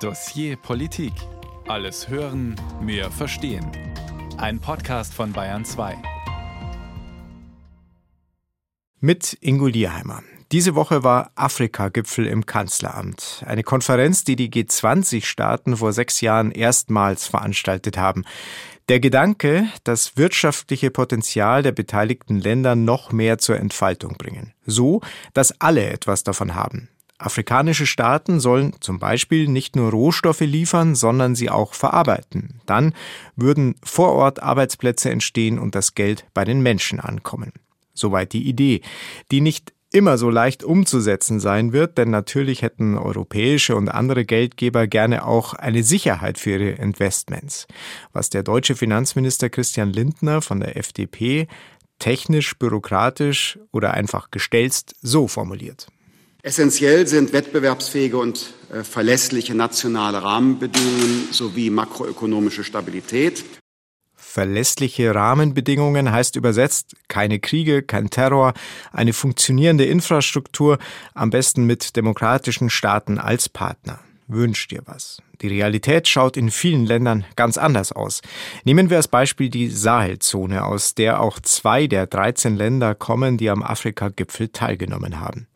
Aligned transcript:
Dossier 0.00 0.56
Politik. 0.56 1.14
Alles 1.68 2.10
hören, 2.10 2.54
mehr 2.82 3.10
verstehen. 3.10 3.66
Ein 4.36 4.60
Podcast 4.60 5.14
von 5.14 5.32
Bayern 5.32 5.64
2. 5.64 5.96
Mit 9.00 9.38
Ingo 9.40 9.68
Lierheimer. 9.68 10.22
Diese 10.52 10.74
Woche 10.74 11.02
war 11.02 11.30
Afrika-Gipfel 11.34 12.26
im 12.26 12.44
Kanzleramt. 12.44 13.42
Eine 13.46 13.62
Konferenz, 13.62 14.22
die 14.22 14.36
die 14.36 14.50
G20-Staaten 14.50 15.78
vor 15.78 15.94
sechs 15.94 16.20
Jahren 16.20 16.52
erstmals 16.52 17.26
veranstaltet 17.26 17.96
haben. 17.96 18.26
Der 18.90 19.00
Gedanke, 19.00 19.66
das 19.82 20.18
wirtschaftliche 20.18 20.90
Potenzial 20.90 21.62
der 21.62 21.72
beteiligten 21.72 22.38
Länder 22.38 22.76
noch 22.76 23.12
mehr 23.12 23.38
zur 23.38 23.58
Entfaltung 23.58 24.16
bringen. 24.18 24.52
So, 24.66 25.00
dass 25.32 25.58
alle 25.58 25.88
etwas 25.88 26.22
davon 26.22 26.54
haben. 26.54 26.90
Afrikanische 27.18 27.86
Staaten 27.86 28.40
sollen 28.40 28.74
zum 28.80 28.98
Beispiel 28.98 29.48
nicht 29.48 29.74
nur 29.74 29.90
Rohstoffe 29.90 30.40
liefern, 30.40 30.94
sondern 30.94 31.34
sie 31.34 31.48
auch 31.48 31.72
verarbeiten. 31.72 32.60
Dann 32.66 32.94
würden 33.36 33.76
vor 33.82 34.12
Ort 34.12 34.42
Arbeitsplätze 34.42 35.10
entstehen 35.10 35.58
und 35.58 35.74
das 35.74 35.94
Geld 35.94 36.26
bei 36.34 36.44
den 36.44 36.60
Menschen 36.60 37.00
ankommen. 37.00 37.52
Soweit 37.94 38.34
die 38.34 38.46
Idee, 38.46 38.82
die 39.30 39.40
nicht 39.40 39.72
immer 39.92 40.18
so 40.18 40.28
leicht 40.28 40.62
umzusetzen 40.62 41.40
sein 41.40 41.72
wird, 41.72 41.96
denn 41.96 42.10
natürlich 42.10 42.60
hätten 42.60 42.98
europäische 42.98 43.76
und 43.76 43.88
andere 43.88 44.26
Geldgeber 44.26 44.86
gerne 44.86 45.24
auch 45.24 45.54
eine 45.54 45.82
Sicherheit 45.82 46.38
für 46.38 46.50
ihre 46.50 46.70
Investments. 46.72 47.66
Was 48.12 48.28
der 48.28 48.42
deutsche 48.42 48.74
Finanzminister 48.74 49.48
Christian 49.48 49.92
Lindner 49.92 50.42
von 50.42 50.60
der 50.60 50.76
FDP 50.76 51.46
technisch, 51.98 52.58
bürokratisch 52.58 53.58
oder 53.72 53.94
einfach 53.94 54.30
gestelzt 54.30 54.96
so 55.00 55.28
formuliert. 55.28 55.86
Essentiell 56.46 57.08
sind 57.08 57.32
wettbewerbsfähige 57.32 58.16
und 58.16 58.54
äh, 58.72 58.84
verlässliche 58.84 59.56
nationale 59.56 60.22
Rahmenbedingungen 60.22 61.26
sowie 61.32 61.70
makroökonomische 61.70 62.62
Stabilität. 62.62 63.44
Verlässliche 64.14 65.12
Rahmenbedingungen 65.12 66.12
heißt 66.12 66.36
übersetzt 66.36 66.94
keine 67.08 67.40
Kriege, 67.40 67.82
kein 67.82 68.10
Terror, 68.10 68.54
eine 68.92 69.12
funktionierende 69.12 69.86
Infrastruktur, 69.86 70.78
am 71.14 71.30
besten 71.30 71.64
mit 71.64 71.96
demokratischen 71.96 72.70
Staaten 72.70 73.18
als 73.18 73.48
Partner. 73.48 73.98
Wünsch 74.28 74.68
dir 74.68 74.82
was. 74.86 75.20
Die 75.42 75.48
Realität 75.48 76.06
schaut 76.06 76.36
in 76.36 76.52
vielen 76.52 76.86
Ländern 76.86 77.24
ganz 77.34 77.58
anders 77.58 77.90
aus. 77.90 78.22
Nehmen 78.64 78.88
wir 78.88 78.98
als 78.98 79.08
Beispiel 79.08 79.50
die 79.50 79.68
Sahelzone, 79.68 80.64
aus 80.64 80.94
der 80.94 81.20
auch 81.20 81.40
zwei 81.40 81.88
der 81.88 82.06
13 82.06 82.54
Länder 82.54 82.94
kommen, 82.94 83.36
die 83.36 83.50
am 83.50 83.64
Afrika-Gipfel 83.64 84.48
teilgenommen 84.48 85.18
haben. 85.20 85.48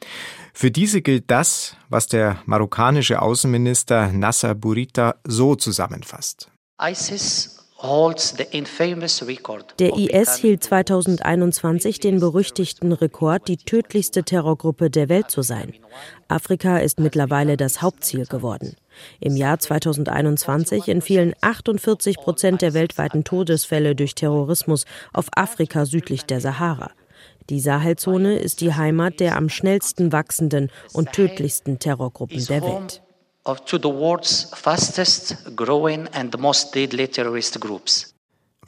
Für 0.61 0.71
diese 0.71 1.01
gilt 1.01 1.31
das, 1.31 1.75
was 1.89 2.07
der 2.07 2.43
marokkanische 2.45 3.23
Außenminister 3.23 4.13
Nasser 4.13 4.55
Burita 4.55 5.15
so 5.25 5.55
zusammenfasst. 5.55 6.51
Der 9.79 9.97
IS 9.97 10.37
hielt 10.37 10.63
2021 10.63 12.01
den 12.01 12.21
berüchtigten 12.21 12.93
Rekord, 12.93 13.49
die 13.49 13.57
tödlichste 13.57 14.23
Terrorgruppe 14.23 14.91
der 14.91 15.09
Welt 15.09 15.31
zu 15.31 15.41
sein. 15.41 15.73
Afrika 16.29 16.77
ist 16.77 17.01
mittlerweile 17.01 17.57
das 17.57 17.81
Hauptziel 17.81 18.27
geworden. 18.27 18.77
Im 19.19 19.37
Jahr 19.37 19.59
2021 19.59 20.89
entfielen 20.89 21.33
48 21.41 22.19
Prozent 22.19 22.61
der 22.61 22.75
weltweiten 22.75 23.25
Todesfälle 23.25 23.95
durch 23.95 24.15
Terrorismus 24.15 24.85
auf 25.15 25.29
Afrika 25.35 25.87
südlich 25.87 26.27
der 26.27 26.43
Sahara. 26.43 26.91
Die 27.51 27.59
Sahelzone 27.59 28.39
ist 28.39 28.61
die 28.61 28.75
Heimat 28.75 29.19
der 29.19 29.37
am 29.37 29.49
schnellsten 29.49 30.13
wachsenden 30.13 30.71
und 30.93 31.13
tödlichsten 31.13 31.81
Terrorgruppen 31.81 32.47
der 32.47 32.63
Welt. 32.63 33.03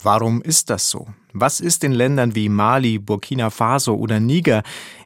Warum 0.01 0.41
ist 0.41 0.69
das 0.69 0.89
so? 0.89 1.07
Was 1.31 1.61
ist 1.61 1.85
in 1.85 1.93
Ländern 1.93 2.35
wie 2.35 2.49
Mali, 2.49 2.99
Burkina 2.99 3.49
Faso 3.49 3.95
oder 3.95 4.19
Niger, 4.19 4.63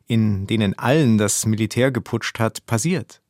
in 0.08 0.48
denen 0.48 0.78
allen 0.80 1.20
das 1.20 1.46
Militär 1.46 1.92
geputscht 1.92 2.40
hat, 2.40 2.66
passiert? 2.66 3.22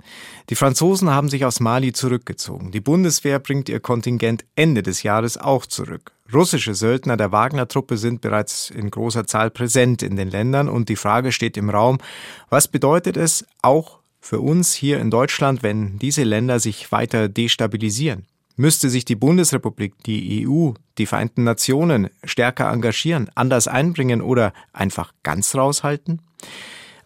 Die 0.50 0.56
Franzosen 0.56 1.10
haben 1.10 1.30
sich 1.30 1.46
aus 1.46 1.60
Mali 1.60 1.94
zurückgezogen. 1.94 2.72
Die 2.72 2.80
Bundeswehr 2.80 3.40
bringt 3.40 3.70
ihr 3.70 3.80
Kontingent 3.80 4.46
Ende 4.56 4.84
des 4.84 5.04
Jahres 5.04 5.38
auch 5.38 5.66
zurück. 5.66 6.12
Russische 6.34 6.74
Söldner 6.74 7.18
der 7.18 7.32
Wagner-Truppe 7.32 7.98
sind 7.98 8.22
bereits 8.22 8.70
in 8.70 8.92
großer 8.92 9.26
Zahl 9.26 9.50
präsent 9.50 10.04
in 10.04 10.16
den 10.16 10.30
Ländern 10.30 10.68
und 10.68 10.90
die 10.90 10.96
Frage 10.96 11.32
steht 11.32 11.58
im 11.58 11.70
Raum, 11.70 12.00
was 12.50 12.68
bedeutet 12.68 13.18
es 13.18 13.46
auch 13.62 14.00
für 14.20 14.40
uns 14.42 14.74
hier 14.74 15.00
in 15.00 15.10
Deutschland, 15.10 15.64
wenn 15.64 16.00
diese 16.00 16.24
Länder 16.24 16.60
sich 16.60 16.92
weiter 16.92 17.30
destabilisieren? 17.30 18.26
Müsste 18.58 18.90
sich 18.90 19.06
die 19.06 19.16
Bundesrepublik, 19.16 19.94
die 20.06 20.48
EU, 20.48 20.72
die 20.98 21.06
Vereinten 21.06 21.44
Nationen 21.44 22.10
stärker 22.24 22.72
engagieren, 22.72 23.30
anders 23.36 23.68
einbringen 23.68 24.22
oder 24.22 24.52
einfach 24.74 25.14
ganz 25.24 25.54
raushalten? 25.56 26.22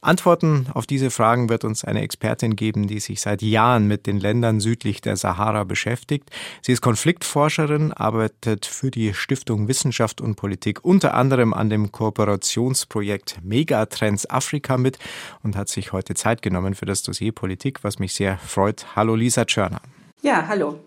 Antworten 0.01 0.65
auf 0.73 0.87
diese 0.87 1.11
Fragen 1.11 1.47
wird 1.47 1.63
uns 1.63 1.85
eine 1.85 2.01
Expertin 2.01 2.55
geben, 2.55 2.87
die 2.87 2.99
sich 2.99 3.21
seit 3.21 3.43
Jahren 3.43 3.87
mit 3.87 4.07
den 4.07 4.19
Ländern 4.19 4.59
südlich 4.59 4.99
der 4.99 5.15
Sahara 5.15 5.63
beschäftigt. 5.63 6.31
Sie 6.63 6.71
ist 6.71 6.81
Konfliktforscherin, 6.81 7.93
arbeitet 7.93 8.65
für 8.65 8.89
die 8.89 9.13
Stiftung 9.13 9.67
Wissenschaft 9.67 10.19
und 10.19 10.35
Politik 10.35 10.83
unter 10.83 11.13
anderem 11.13 11.53
an 11.53 11.69
dem 11.69 11.91
Kooperationsprojekt 11.91 13.39
Megatrends 13.43 14.27
Afrika 14.27 14.77
mit 14.77 14.97
und 15.43 15.55
hat 15.55 15.69
sich 15.69 15.93
heute 15.93 16.15
Zeit 16.15 16.41
genommen 16.41 16.73
für 16.73 16.85
das 16.85 17.03
Dossier 17.03 17.31
Politik, 17.31 17.83
was 17.83 17.99
mich 17.99 18.15
sehr 18.15 18.39
freut. 18.39 18.95
Hallo 18.95 19.15
Lisa 19.15 19.45
Tschörner. 19.45 19.81
Ja, 20.23 20.47
hallo. 20.47 20.79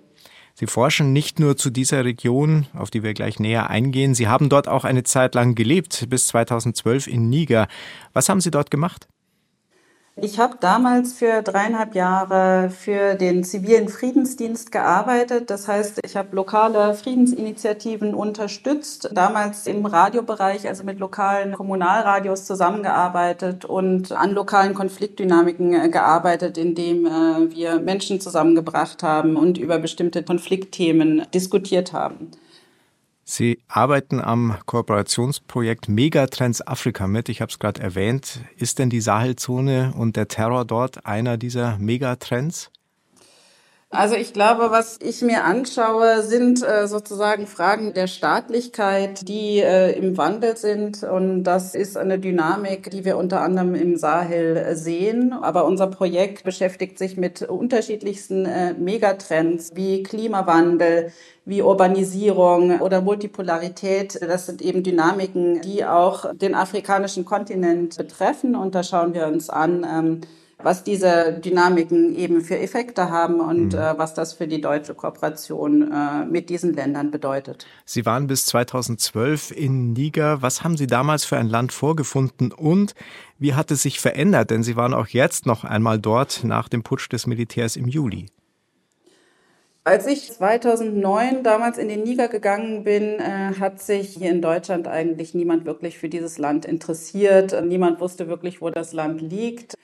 Sie 0.56 0.68
forschen 0.68 1.12
nicht 1.12 1.40
nur 1.40 1.56
zu 1.56 1.68
dieser 1.70 2.04
Region, 2.04 2.66
auf 2.74 2.90
die 2.90 3.02
wir 3.02 3.12
gleich 3.12 3.40
näher 3.40 3.70
eingehen. 3.70 4.14
Sie 4.14 4.28
haben 4.28 4.48
dort 4.48 4.68
auch 4.68 4.84
eine 4.84 5.02
Zeit 5.02 5.34
lang 5.34 5.56
gelebt, 5.56 6.06
bis 6.08 6.28
2012 6.28 7.08
in 7.08 7.28
Niger. 7.28 7.66
Was 8.12 8.28
haben 8.28 8.40
Sie 8.40 8.52
dort 8.52 8.70
gemacht? 8.70 9.08
Ich 10.16 10.38
habe 10.38 10.58
damals 10.60 11.14
für 11.14 11.42
dreieinhalb 11.42 11.96
Jahre 11.96 12.70
für 12.70 13.16
den 13.16 13.42
zivilen 13.42 13.88
Friedensdienst 13.88 14.70
gearbeitet. 14.70 15.50
Das 15.50 15.66
heißt, 15.66 15.98
ich 16.04 16.16
habe 16.16 16.36
lokale 16.36 16.94
Friedensinitiativen 16.94 18.14
unterstützt, 18.14 19.10
damals 19.12 19.66
im 19.66 19.84
Radiobereich, 19.84 20.68
also 20.68 20.84
mit 20.84 21.00
lokalen 21.00 21.54
Kommunalradios 21.54 22.44
zusammengearbeitet 22.46 23.64
und 23.64 24.12
an 24.12 24.34
lokalen 24.34 24.74
Konfliktdynamiken 24.74 25.74
äh, 25.74 25.88
gearbeitet, 25.88 26.58
indem 26.58 27.06
äh, 27.06 27.52
wir 27.52 27.80
Menschen 27.80 28.20
zusammengebracht 28.20 29.02
haben 29.02 29.34
und 29.34 29.58
über 29.58 29.80
bestimmte 29.80 30.22
Konfliktthemen 30.22 31.26
diskutiert 31.34 31.92
haben. 31.92 32.30
Sie 33.24 33.58
arbeiten 33.68 34.20
am 34.20 34.58
Kooperationsprojekt 34.66 35.88
Megatrends 35.88 36.66
Afrika 36.66 37.06
mit. 37.06 37.30
Ich 37.30 37.40
habe 37.40 37.50
es 37.50 37.58
gerade 37.58 37.80
erwähnt. 37.80 38.40
Ist 38.56 38.78
denn 38.78 38.90
die 38.90 39.00
Sahelzone 39.00 39.94
und 39.96 40.16
der 40.16 40.28
Terror 40.28 40.66
dort 40.66 41.06
einer 41.06 41.38
dieser 41.38 41.78
Megatrends? 41.78 42.70
Also 43.94 44.16
ich 44.16 44.32
glaube, 44.32 44.72
was 44.72 44.98
ich 45.00 45.22
mir 45.22 45.44
anschaue, 45.44 46.22
sind 46.22 46.62
äh, 46.62 46.88
sozusagen 46.88 47.46
Fragen 47.46 47.94
der 47.94 48.08
Staatlichkeit, 48.08 49.28
die 49.28 49.60
äh, 49.60 49.96
im 49.96 50.16
Wandel 50.16 50.56
sind. 50.56 51.04
Und 51.04 51.44
das 51.44 51.76
ist 51.76 51.96
eine 51.96 52.18
Dynamik, 52.18 52.90
die 52.90 53.04
wir 53.04 53.16
unter 53.16 53.40
anderem 53.40 53.76
im 53.76 53.96
Sahel 53.96 54.56
äh, 54.56 54.74
sehen. 54.74 55.32
Aber 55.32 55.64
unser 55.64 55.86
Projekt 55.86 56.42
beschäftigt 56.42 56.98
sich 56.98 57.16
mit 57.16 57.42
unterschiedlichsten 57.42 58.48
Megatrends 58.82 59.72
wie 59.74 60.02
Klimawandel, 60.02 61.12
wie 61.44 61.62
Urbanisierung 61.62 62.80
oder 62.80 63.00
Multipolarität. 63.00 64.20
Das 64.20 64.46
sind 64.46 64.60
eben 64.60 64.82
Dynamiken, 64.82 65.60
die 65.60 65.84
auch 65.84 66.34
den 66.34 66.54
afrikanischen 66.54 67.24
Kontinent 67.24 67.96
betreffen. 67.96 68.56
Und 68.56 68.74
da 68.74 68.82
schauen 68.82 69.14
wir 69.14 69.28
uns 69.28 69.50
an, 69.50 69.86
ähm, 69.88 70.20
was 70.64 70.82
diese 70.82 71.34
Dynamiken 71.44 72.16
eben 72.16 72.40
für 72.40 72.58
Effekte 72.58 73.10
haben 73.10 73.40
und 73.40 73.74
mhm. 73.74 73.78
äh, 73.78 73.98
was 73.98 74.14
das 74.14 74.32
für 74.32 74.48
die 74.48 74.60
deutsche 74.60 74.94
Kooperation 74.94 75.92
äh, 75.92 76.24
mit 76.24 76.48
diesen 76.48 76.72
Ländern 76.72 77.10
bedeutet. 77.10 77.66
Sie 77.84 78.06
waren 78.06 78.26
bis 78.26 78.46
2012 78.46 79.50
in 79.50 79.92
Niger. 79.92 80.42
Was 80.42 80.64
haben 80.64 80.76
Sie 80.76 80.86
damals 80.86 81.24
für 81.24 81.36
ein 81.36 81.48
Land 81.48 81.72
vorgefunden 81.72 82.50
und 82.50 82.94
wie 83.38 83.54
hat 83.54 83.70
es 83.70 83.82
sich 83.82 84.00
verändert? 84.00 84.50
Denn 84.50 84.62
Sie 84.62 84.74
waren 84.74 84.94
auch 84.94 85.08
jetzt 85.08 85.46
noch 85.46 85.64
einmal 85.64 85.98
dort 85.98 86.44
nach 86.44 86.68
dem 86.68 86.82
Putsch 86.82 87.12
des 87.12 87.26
Militärs 87.26 87.76
im 87.76 87.86
Juli. 87.86 88.26
Als 89.86 90.06
ich 90.06 90.32
2009 90.32 91.42
damals 91.42 91.76
in 91.76 91.88
den 91.88 92.04
Niger 92.04 92.28
gegangen 92.28 92.84
bin, 92.84 93.20
äh, 93.20 93.52
hat 93.60 93.82
sich 93.82 94.14
hier 94.14 94.30
in 94.30 94.40
Deutschland 94.40 94.88
eigentlich 94.88 95.34
niemand 95.34 95.66
wirklich 95.66 95.98
für 95.98 96.08
dieses 96.08 96.38
Land 96.38 96.64
interessiert. 96.64 97.54
Niemand 97.66 98.00
wusste 98.00 98.26
wirklich, 98.26 98.62
wo 98.62 98.70
das 98.70 98.94
Land 98.94 99.20
liegt. 99.20 99.74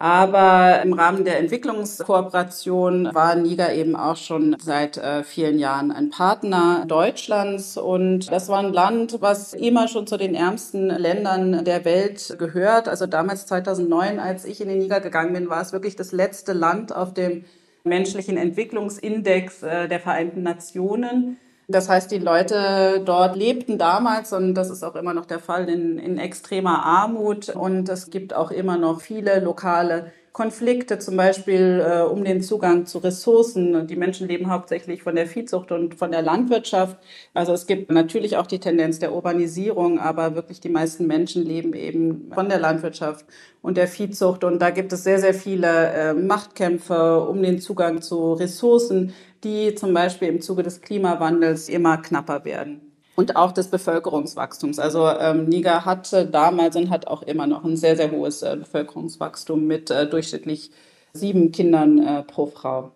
Aber 0.00 0.80
im 0.82 0.94
Rahmen 0.94 1.26
der 1.26 1.38
Entwicklungskooperation 1.38 3.10
war 3.12 3.34
Niger 3.34 3.74
eben 3.74 3.94
auch 3.96 4.16
schon 4.16 4.56
seit 4.58 4.96
äh, 4.96 5.22
vielen 5.22 5.58
Jahren 5.58 5.92
ein 5.92 6.08
Partner 6.08 6.86
Deutschlands. 6.88 7.76
Und 7.76 8.32
das 8.32 8.48
war 8.48 8.60
ein 8.60 8.72
Land, 8.72 9.18
was 9.20 9.52
immer 9.52 9.88
schon 9.88 10.06
zu 10.06 10.16
den 10.16 10.34
ärmsten 10.34 10.88
Ländern 10.88 11.66
der 11.66 11.84
Welt 11.84 12.36
gehört. 12.38 12.88
Also 12.88 13.06
damals 13.06 13.44
2009, 13.44 14.18
als 14.18 14.46
ich 14.46 14.62
in 14.62 14.68
den 14.68 14.78
Niger 14.78 15.00
gegangen 15.00 15.34
bin, 15.34 15.50
war 15.50 15.60
es 15.60 15.74
wirklich 15.74 15.96
das 15.96 16.12
letzte 16.12 16.54
Land 16.54 16.96
auf 16.96 17.12
dem 17.12 17.44
menschlichen 17.84 18.38
Entwicklungsindex 18.38 19.62
äh, 19.62 19.86
der 19.86 20.00
Vereinten 20.00 20.42
Nationen. 20.42 21.36
Das 21.70 21.88
heißt, 21.88 22.10
die 22.10 22.18
Leute 22.18 23.00
dort 23.04 23.36
lebten 23.36 23.78
damals, 23.78 24.32
und 24.32 24.54
das 24.54 24.70
ist 24.70 24.82
auch 24.82 24.96
immer 24.96 25.14
noch 25.14 25.26
der 25.26 25.38
Fall, 25.38 25.68
in, 25.68 25.98
in 25.98 26.18
extremer 26.18 26.84
Armut. 26.84 27.48
Und 27.48 27.88
es 27.88 28.10
gibt 28.10 28.34
auch 28.34 28.50
immer 28.50 28.76
noch 28.76 29.00
viele 29.00 29.38
lokale 29.38 30.12
Konflikte, 30.32 30.98
zum 30.98 31.16
Beispiel 31.16 31.84
äh, 31.84 32.02
um 32.02 32.24
den 32.24 32.40
Zugang 32.40 32.86
zu 32.86 32.98
Ressourcen. 32.98 33.86
Die 33.88 33.96
Menschen 33.96 34.28
leben 34.28 34.50
hauptsächlich 34.50 35.02
von 35.02 35.16
der 35.16 35.26
Viehzucht 35.26 35.72
und 35.72 35.96
von 35.96 36.12
der 36.12 36.22
Landwirtschaft. 36.22 36.96
Also 37.34 37.52
es 37.52 37.66
gibt 37.66 37.90
natürlich 37.90 38.36
auch 38.36 38.46
die 38.46 38.60
Tendenz 38.60 39.00
der 39.00 39.12
Urbanisierung, 39.12 39.98
aber 39.98 40.36
wirklich 40.36 40.60
die 40.60 40.68
meisten 40.68 41.06
Menschen 41.06 41.44
leben 41.44 41.74
eben 41.74 42.30
von 42.32 42.48
der 42.48 42.60
Landwirtschaft 42.60 43.26
und 43.60 43.76
der 43.76 43.88
Viehzucht. 43.88 44.44
Und 44.44 44.60
da 44.60 44.70
gibt 44.70 44.92
es 44.92 45.02
sehr, 45.02 45.18
sehr 45.18 45.34
viele 45.34 45.92
äh, 45.92 46.14
Machtkämpfe 46.14 47.22
um 47.22 47.42
den 47.42 47.60
Zugang 47.60 48.00
zu 48.00 48.34
Ressourcen, 48.34 49.12
die 49.44 49.74
zum 49.74 49.94
Beispiel 49.94 50.28
im 50.28 50.40
Zuge 50.40 50.62
des 50.62 50.80
Klimawandels 50.80 51.68
immer 51.68 51.98
knapper 51.98 52.44
werden 52.44 52.80
und 53.16 53.36
auch 53.36 53.52
des 53.52 53.68
Bevölkerungswachstums. 53.68 54.78
Also 54.78 55.08
ähm, 55.08 55.46
Niger 55.46 55.84
hatte 55.84 56.26
damals 56.26 56.76
und 56.76 56.90
hat 56.90 57.06
auch 57.06 57.22
immer 57.22 57.46
noch 57.46 57.64
ein 57.64 57.76
sehr, 57.76 57.96
sehr 57.96 58.10
hohes 58.10 58.42
äh, 58.42 58.56
Bevölkerungswachstum 58.56 59.66
mit 59.66 59.90
äh, 59.90 60.08
durchschnittlich 60.08 60.70
sieben 61.12 61.52
Kindern 61.52 61.98
äh, 61.98 62.22
pro 62.22 62.46
Frau. 62.46 62.92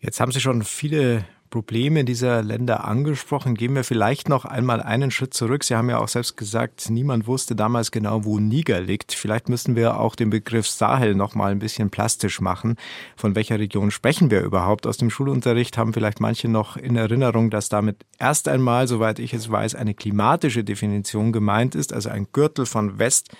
Jetzt 0.00 0.20
haben 0.20 0.32
Sie 0.32 0.40
schon 0.40 0.62
viele 0.62 1.24
Probleme 1.50 2.04
dieser 2.04 2.42
Länder 2.42 2.84
angesprochen. 2.84 3.54
Gehen 3.54 3.74
wir 3.74 3.84
vielleicht 3.84 4.28
noch 4.28 4.44
einmal 4.44 4.82
einen 4.82 5.10
Schritt 5.10 5.34
zurück. 5.34 5.64
Sie 5.64 5.74
haben 5.74 5.90
ja 5.90 5.98
auch 5.98 6.08
selbst 6.08 6.36
gesagt, 6.36 6.90
niemand 6.90 7.26
wusste 7.26 7.56
damals 7.56 7.90
genau, 7.90 8.24
wo 8.24 8.38
Niger 8.38 8.80
liegt. 8.80 9.14
Vielleicht 9.14 9.48
müssen 9.48 9.76
wir 9.76 9.98
auch 10.00 10.16
den 10.16 10.30
Begriff 10.30 10.66
Sahel 10.68 11.14
noch 11.14 11.34
mal 11.34 11.52
ein 11.52 11.58
bisschen 11.58 11.90
plastisch 11.90 12.40
machen. 12.40 12.76
Von 13.16 13.34
welcher 13.34 13.58
Region 13.58 13.90
sprechen 13.90 14.30
wir 14.30 14.42
überhaupt? 14.42 14.86
Aus 14.86 14.96
dem 14.96 15.10
Schulunterricht 15.10 15.78
haben 15.78 15.92
vielleicht 15.92 16.20
manche 16.20 16.48
noch 16.48 16.76
in 16.76 16.96
Erinnerung, 16.96 17.50
dass 17.50 17.68
damit 17.68 18.04
erst 18.18 18.48
einmal, 18.48 18.88
soweit 18.88 19.18
ich 19.18 19.32
es 19.34 19.50
weiß, 19.50 19.74
eine 19.74 19.94
klimatische 19.94 20.64
Definition 20.64 21.32
gemeint 21.32 21.74
ist, 21.74 21.92
also 21.92 22.08
ein 22.08 22.26
Gürtel 22.32 22.66
von 22.66 22.98
West 22.98 23.30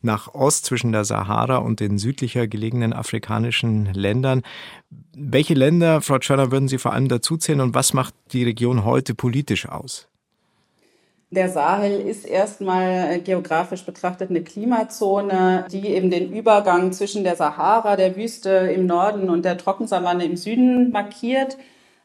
nach 0.00 0.34
Ost 0.34 0.64
zwischen 0.64 0.92
der 0.92 1.04
Sahara 1.04 1.58
und 1.58 1.80
den 1.80 1.98
südlicher 1.98 2.46
gelegenen 2.46 2.92
afrikanischen 2.92 3.92
Ländern. 3.92 4.42
Welche 5.16 5.54
Länder, 5.54 6.00
Frau 6.00 6.18
Tschörner, 6.18 6.52
würden 6.52 6.68
Sie 6.68 6.78
vor 6.78 6.92
allem 6.92 7.08
dazuzählen 7.08 7.60
und 7.60 7.74
was 7.74 7.92
macht 7.92 8.14
die 8.32 8.44
Region 8.44 8.84
heute 8.84 9.14
politisch 9.14 9.68
aus? 9.68 10.08
Der 11.30 11.50
Sahel 11.50 12.00
ist 12.00 12.24
erstmal 12.24 13.20
geografisch 13.20 13.84
betrachtet 13.84 14.30
eine 14.30 14.42
Klimazone, 14.42 15.66
die 15.70 15.88
eben 15.88 16.10
den 16.10 16.32
Übergang 16.32 16.92
zwischen 16.92 17.22
der 17.22 17.36
Sahara, 17.36 17.96
der 17.96 18.16
Wüste 18.16 18.50
im 18.50 18.86
Norden 18.86 19.28
und 19.28 19.44
der 19.44 19.58
Trockensavanne 19.58 20.24
im 20.24 20.36
Süden 20.36 20.90
markiert. 20.90 21.58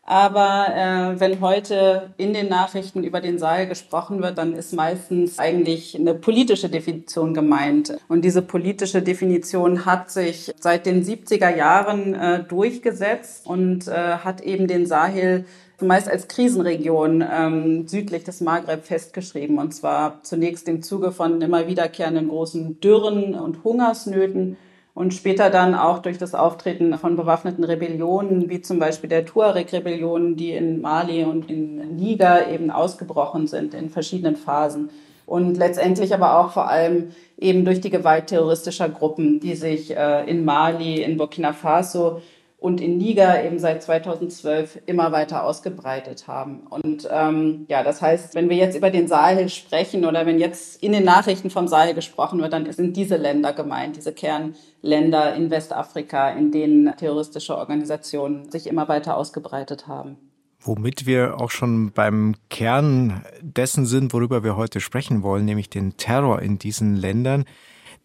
Aber 0.05 0.67
äh, 0.75 1.19
wenn 1.19 1.39
heute 1.39 2.13
in 2.17 2.33
den 2.33 2.49
Nachrichten 2.49 3.05
über 3.05 3.21
den 3.21 3.39
Saal 3.39 3.67
gesprochen 3.67 4.21
wird, 4.21 4.37
dann 4.37 4.53
ist 4.53 4.73
meistens 4.73 5.39
eigentlich 5.39 5.97
eine 5.97 6.13
politische 6.13 6.67
Definition 6.67 7.33
gemeint. 7.33 7.97
Und 8.09 8.25
diese 8.25 8.41
politische 8.41 9.01
Definition 9.01 9.85
hat 9.85 10.11
sich 10.11 10.53
seit 10.59 10.85
den 10.85 11.05
70er 11.05 11.55
Jahren 11.55 12.13
äh, 12.15 12.43
durchgesetzt 12.43 13.47
und 13.47 13.87
äh, 13.87 13.91
hat 13.91 14.41
eben 14.41 14.67
den 14.67 14.85
Sahel 14.85 15.45
meist 15.79 16.09
als 16.09 16.27
Krisenregion 16.27 17.23
ähm, 17.29 17.87
südlich 17.87 18.25
des 18.25 18.41
Maghreb 18.41 18.85
festgeschrieben. 18.85 19.57
Und 19.57 19.73
zwar 19.73 20.21
zunächst 20.23 20.67
im 20.67 20.81
Zuge 20.81 21.11
von 21.13 21.41
immer 21.41 21.67
wiederkehrenden 21.67 22.27
großen 22.27 22.79
Dürren 22.81 23.35
und 23.35 23.63
Hungersnöten 23.63 24.57
und 24.93 25.13
später 25.13 25.49
dann 25.49 25.73
auch 25.73 25.99
durch 25.99 26.17
das 26.17 26.35
Auftreten 26.35 26.97
von 26.97 27.15
bewaffneten 27.15 27.63
Rebellionen, 27.63 28.49
wie 28.49 28.61
zum 28.61 28.77
Beispiel 28.77 29.09
der 29.09 29.25
Tuareg-Rebellion, 29.25 30.35
die 30.35 30.51
in 30.51 30.81
Mali 30.81 31.23
und 31.23 31.49
in 31.49 31.95
Niger 31.95 32.47
eben 32.49 32.69
ausgebrochen 32.69 33.47
sind 33.47 33.73
in 33.73 33.89
verschiedenen 33.89 34.35
Phasen. 34.35 34.89
Und 35.25 35.57
letztendlich 35.57 36.13
aber 36.13 36.39
auch 36.39 36.51
vor 36.51 36.67
allem 36.67 37.11
eben 37.39 37.65
durch 37.65 37.81
die 37.81 37.89
Gewalt 37.89 38.27
terroristischer 38.27 38.89
Gruppen, 38.89 39.39
die 39.39 39.55
sich 39.55 39.95
äh, 39.95 40.29
in 40.29 40.45
Mali, 40.45 41.01
in 41.01 41.17
Burkina 41.17 41.53
Faso 41.53 42.21
und 42.63 42.79
in 42.79 42.97
Niger 42.97 43.43
eben 43.43 43.59
seit 43.59 43.83
2012 43.83 44.83
immer 44.85 45.11
weiter 45.11 45.43
ausgebreitet 45.43 46.29
haben. 46.29 46.61
Und 46.69 47.05
ähm, 47.11 47.65
ja, 47.67 47.83
das 47.83 48.01
heißt, 48.01 48.35
wenn 48.35 48.49
wir 48.49 48.55
jetzt 48.55 48.77
über 48.77 48.89
den 48.89 49.09
Sahel 49.09 49.49
sprechen 49.49 50.05
oder 50.05 50.25
wenn 50.25 50.39
jetzt 50.39 50.81
in 50.81 50.93
den 50.93 51.03
Nachrichten 51.03 51.49
vom 51.49 51.67
Sahel 51.67 51.93
gesprochen 51.93 52.39
wird, 52.39 52.53
dann 52.53 52.71
sind 52.71 52.95
diese 52.95 53.17
Länder 53.17 53.51
gemeint, 53.51 53.97
diese 53.97 54.13
Kernländer 54.13 55.35
in 55.35 55.51
Westafrika, 55.51 56.29
in 56.29 56.53
denen 56.53 56.95
terroristische 56.95 57.57
Organisationen 57.57 58.49
sich 58.49 58.65
immer 58.67 58.87
weiter 58.87 59.17
ausgebreitet 59.17 59.89
haben. 59.89 60.15
Womit 60.61 61.05
wir 61.05 61.41
auch 61.41 61.51
schon 61.51 61.91
beim 61.91 62.35
Kern 62.49 63.25
dessen 63.41 63.85
sind, 63.85 64.13
worüber 64.13 64.45
wir 64.45 64.55
heute 64.55 64.79
sprechen 64.79 65.21
wollen, 65.21 65.43
nämlich 65.43 65.69
den 65.69 65.97
Terror 65.97 66.41
in 66.41 66.59
diesen 66.59 66.95
Ländern 66.95 67.43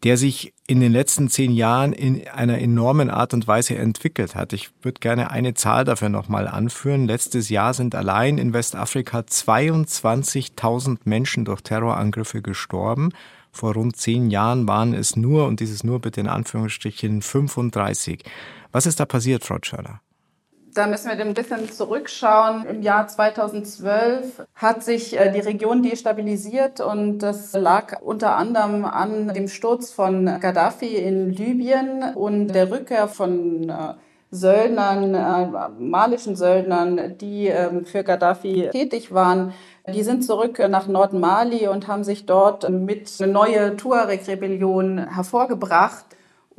der 0.04 0.16
sich 0.16 0.54
in 0.68 0.80
den 0.80 0.92
letzten 0.92 1.28
zehn 1.30 1.52
Jahren 1.52 1.94
in 1.94 2.28
einer 2.28 2.58
enormen 2.58 3.08
Art 3.08 3.32
und 3.32 3.48
Weise 3.48 3.74
entwickelt 3.76 4.34
hat. 4.34 4.52
Ich 4.52 4.68
würde 4.82 5.00
gerne 5.00 5.30
eine 5.30 5.54
Zahl 5.54 5.86
dafür 5.86 6.10
nochmal 6.10 6.46
anführen. 6.46 7.06
Letztes 7.06 7.48
Jahr 7.48 7.72
sind 7.72 7.94
allein 7.94 8.36
in 8.36 8.52
Westafrika 8.52 9.20
22.000 9.20 10.98
Menschen 11.04 11.46
durch 11.46 11.62
Terrorangriffe 11.62 12.42
gestorben. 12.42 13.12
Vor 13.50 13.72
rund 13.72 13.96
zehn 13.96 14.30
Jahren 14.30 14.68
waren 14.68 14.92
es 14.92 15.16
nur, 15.16 15.46
und 15.46 15.60
dieses 15.60 15.84
nur 15.84 16.02
bitte 16.02 16.20
in 16.20 16.28
Anführungsstrichen, 16.28 17.22
35. 17.22 18.22
Was 18.70 18.84
ist 18.84 19.00
da 19.00 19.06
passiert, 19.06 19.44
Frau 19.44 19.58
Tschöller? 19.58 20.02
Da 20.78 20.86
müssen 20.86 21.10
wir 21.10 21.18
ein 21.18 21.34
bisschen 21.34 21.68
zurückschauen. 21.72 22.64
Im 22.64 22.82
Jahr 22.82 23.08
2012 23.08 24.46
hat 24.54 24.84
sich 24.84 25.18
äh, 25.18 25.32
die 25.32 25.40
Region 25.40 25.82
destabilisiert 25.82 26.80
und 26.80 27.18
das 27.18 27.52
lag 27.52 28.00
unter 28.00 28.36
anderem 28.36 28.84
an 28.84 29.34
dem 29.34 29.48
Sturz 29.48 29.90
von 29.90 30.26
Gaddafi 30.38 30.94
in 30.94 31.30
Libyen 31.30 32.14
und 32.14 32.54
der 32.54 32.70
Rückkehr 32.70 33.08
von 33.08 33.68
äh, 33.68 33.94
Söldnern, 34.30 35.16
äh, 35.16 35.68
malischen 35.80 36.36
Söldnern, 36.36 37.18
die 37.18 37.48
ähm, 37.48 37.84
für 37.84 38.04
Gaddafi 38.04 38.68
tätig 38.70 39.12
waren. 39.12 39.54
Die 39.92 40.04
sind 40.04 40.24
zurück 40.24 40.60
nach 40.68 40.86
Nordmali 40.86 41.66
und 41.66 41.88
haben 41.88 42.04
sich 42.04 42.24
dort 42.24 42.70
mit 42.70 43.10
einer 43.18 43.32
neuen 43.32 43.78
Tuareg-Rebellion 43.78 45.12
hervorgebracht 45.12 46.04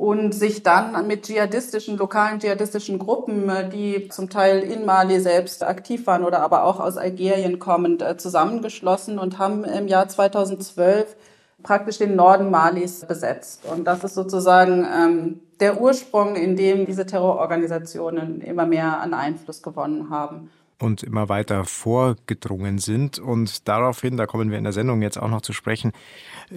und 0.00 0.32
sich 0.32 0.62
dann 0.62 1.06
mit 1.06 1.26
dschihadistischen, 1.26 1.98
lokalen 1.98 2.40
dschihadistischen 2.40 2.98
Gruppen, 2.98 3.50
äh, 3.50 3.68
die 3.68 4.08
zum 4.08 4.30
Teil 4.30 4.60
in 4.60 4.86
Mali 4.86 5.20
selbst 5.20 5.62
aktiv 5.62 6.06
waren 6.06 6.24
oder 6.24 6.40
aber 6.40 6.64
auch 6.64 6.80
aus 6.80 6.96
Algerien 6.96 7.58
kommend, 7.58 8.00
äh, 8.00 8.16
zusammengeschlossen 8.16 9.18
und 9.18 9.38
haben 9.38 9.62
im 9.62 9.88
Jahr 9.88 10.08
2012 10.08 11.16
praktisch 11.62 11.98
den 11.98 12.16
Norden 12.16 12.50
Malis 12.50 13.04
besetzt. 13.04 13.66
Und 13.70 13.84
das 13.84 14.02
ist 14.02 14.14
sozusagen 14.14 14.86
ähm, 14.90 15.40
der 15.60 15.82
Ursprung, 15.82 16.34
in 16.34 16.56
dem 16.56 16.86
diese 16.86 17.04
Terrororganisationen 17.04 18.40
immer 18.40 18.64
mehr 18.64 19.02
an 19.02 19.12
Einfluss 19.12 19.62
gewonnen 19.62 20.08
haben 20.08 20.50
und 20.80 21.02
immer 21.02 21.28
weiter 21.28 21.64
vorgedrungen 21.64 22.78
sind. 22.78 23.18
Und 23.18 23.68
daraufhin, 23.68 24.16
da 24.16 24.26
kommen 24.26 24.50
wir 24.50 24.58
in 24.58 24.64
der 24.64 24.72
Sendung 24.72 25.02
jetzt 25.02 25.18
auch 25.18 25.28
noch 25.28 25.42
zu 25.42 25.52
sprechen, 25.52 25.92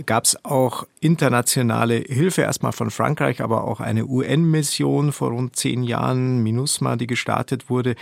gab 0.06 0.24
es 0.24 0.44
auch 0.44 0.88
internationale 1.00 1.96
Hilfe, 1.96 2.42
erstmal 2.42 2.72
von 2.72 2.90
Frankreich, 2.90 3.42
aber 3.42 3.66
auch 3.66 3.80
eine 3.80 4.06
UN-Mission 4.06 5.12
vor 5.12 5.30
rund 5.30 5.56
zehn 5.56 5.84
Jahren, 5.84 6.42
MINUSMA, 6.42 6.96
die 6.96 7.08
gestartet 7.08 7.70
wurde. 7.70 7.96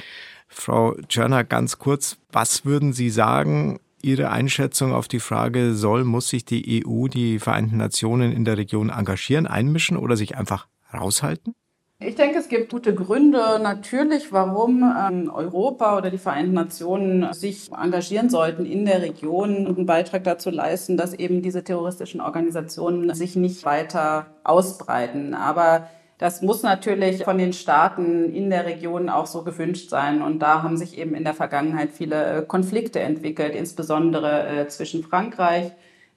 Frau 0.48 0.96
Tschörner, 1.08 1.44
ganz 1.44 1.80
kurz, 1.80 2.18
was 2.32 2.66
würden 2.66 2.94
Sie 2.94 3.10
sagen, 3.10 3.80
Ihre 4.04 4.32
Einschätzung 4.32 4.94
auf 4.94 5.08
die 5.08 5.20
Frage, 5.20 5.76
soll, 5.76 6.04
muss 6.04 6.30
sich 6.30 6.44
die 6.44 6.84
EU, 6.86 7.08
die 7.08 7.40
Vereinten 7.40 7.78
Nationen 7.78 8.32
in 8.32 8.46
der 8.46 8.58
Region 8.58 8.90
engagieren, 8.90 9.46
einmischen 9.46 9.96
oder 9.96 10.18
sich 10.18 10.38
einfach 10.38 10.68
raushalten? 10.92 11.54
Ich 12.04 12.16
denke, 12.16 12.40
es 12.40 12.50
gibt 12.50 12.72
gute 12.72 12.96
Gründe 12.96 13.60
natürlich, 13.62 14.32
warum 14.32 14.82
ähm, 14.82 15.32
Europa 15.32 16.00
oder 16.00 16.10
die 16.10 16.18
Vereinten 16.18 16.54
Nationen 16.54 17.32
sich 17.32 17.70
engagieren 17.72 18.32
sollten 18.32 18.66
in 18.66 18.86
der 18.86 19.04
Region 19.04 19.68
und 19.68 19.78
einen 19.78 19.86
Beitrag 19.86 20.24
dazu 20.24 20.50
leisten, 20.50 20.98
dass 20.98 21.14
eben 21.14 21.44
diese 21.44 21.64
terroristischen 21.64 22.20
Organisationen 22.20 23.14
sich 23.14 23.36
nicht 23.36 23.66
weiter 23.66 24.26
ausbreiten. 24.44 25.36
Aber 25.36 25.90
das 26.18 26.42
muss 26.42 26.64
natürlich 26.64 27.24
von 27.24 27.38
den 27.38 27.54
Staaten 27.54 28.34
in 28.34 28.50
der 28.50 28.66
Region 28.66 29.08
auch 29.08 29.28
so 29.28 29.44
gewünscht 29.44 29.92
sein. 29.92 30.24
Und 30.24 30.40
da 30.40 30.64
haben 30.64 30.78
sich 30.78 30.98
eben 30.98 31.14
in 31.14 31.24
der 31.24 31.36
Vergangenheit 31.36 31.92
viele 31.92 32.38
äh, 32.40 32.42
Konflikte 32.42 33.00
entwickelt, 33.00 33.54
insbesondere 33.54 34.48
äh, 34.48 34.68
zwischen 34.68 35.04
Frankreich, 35.04 35.72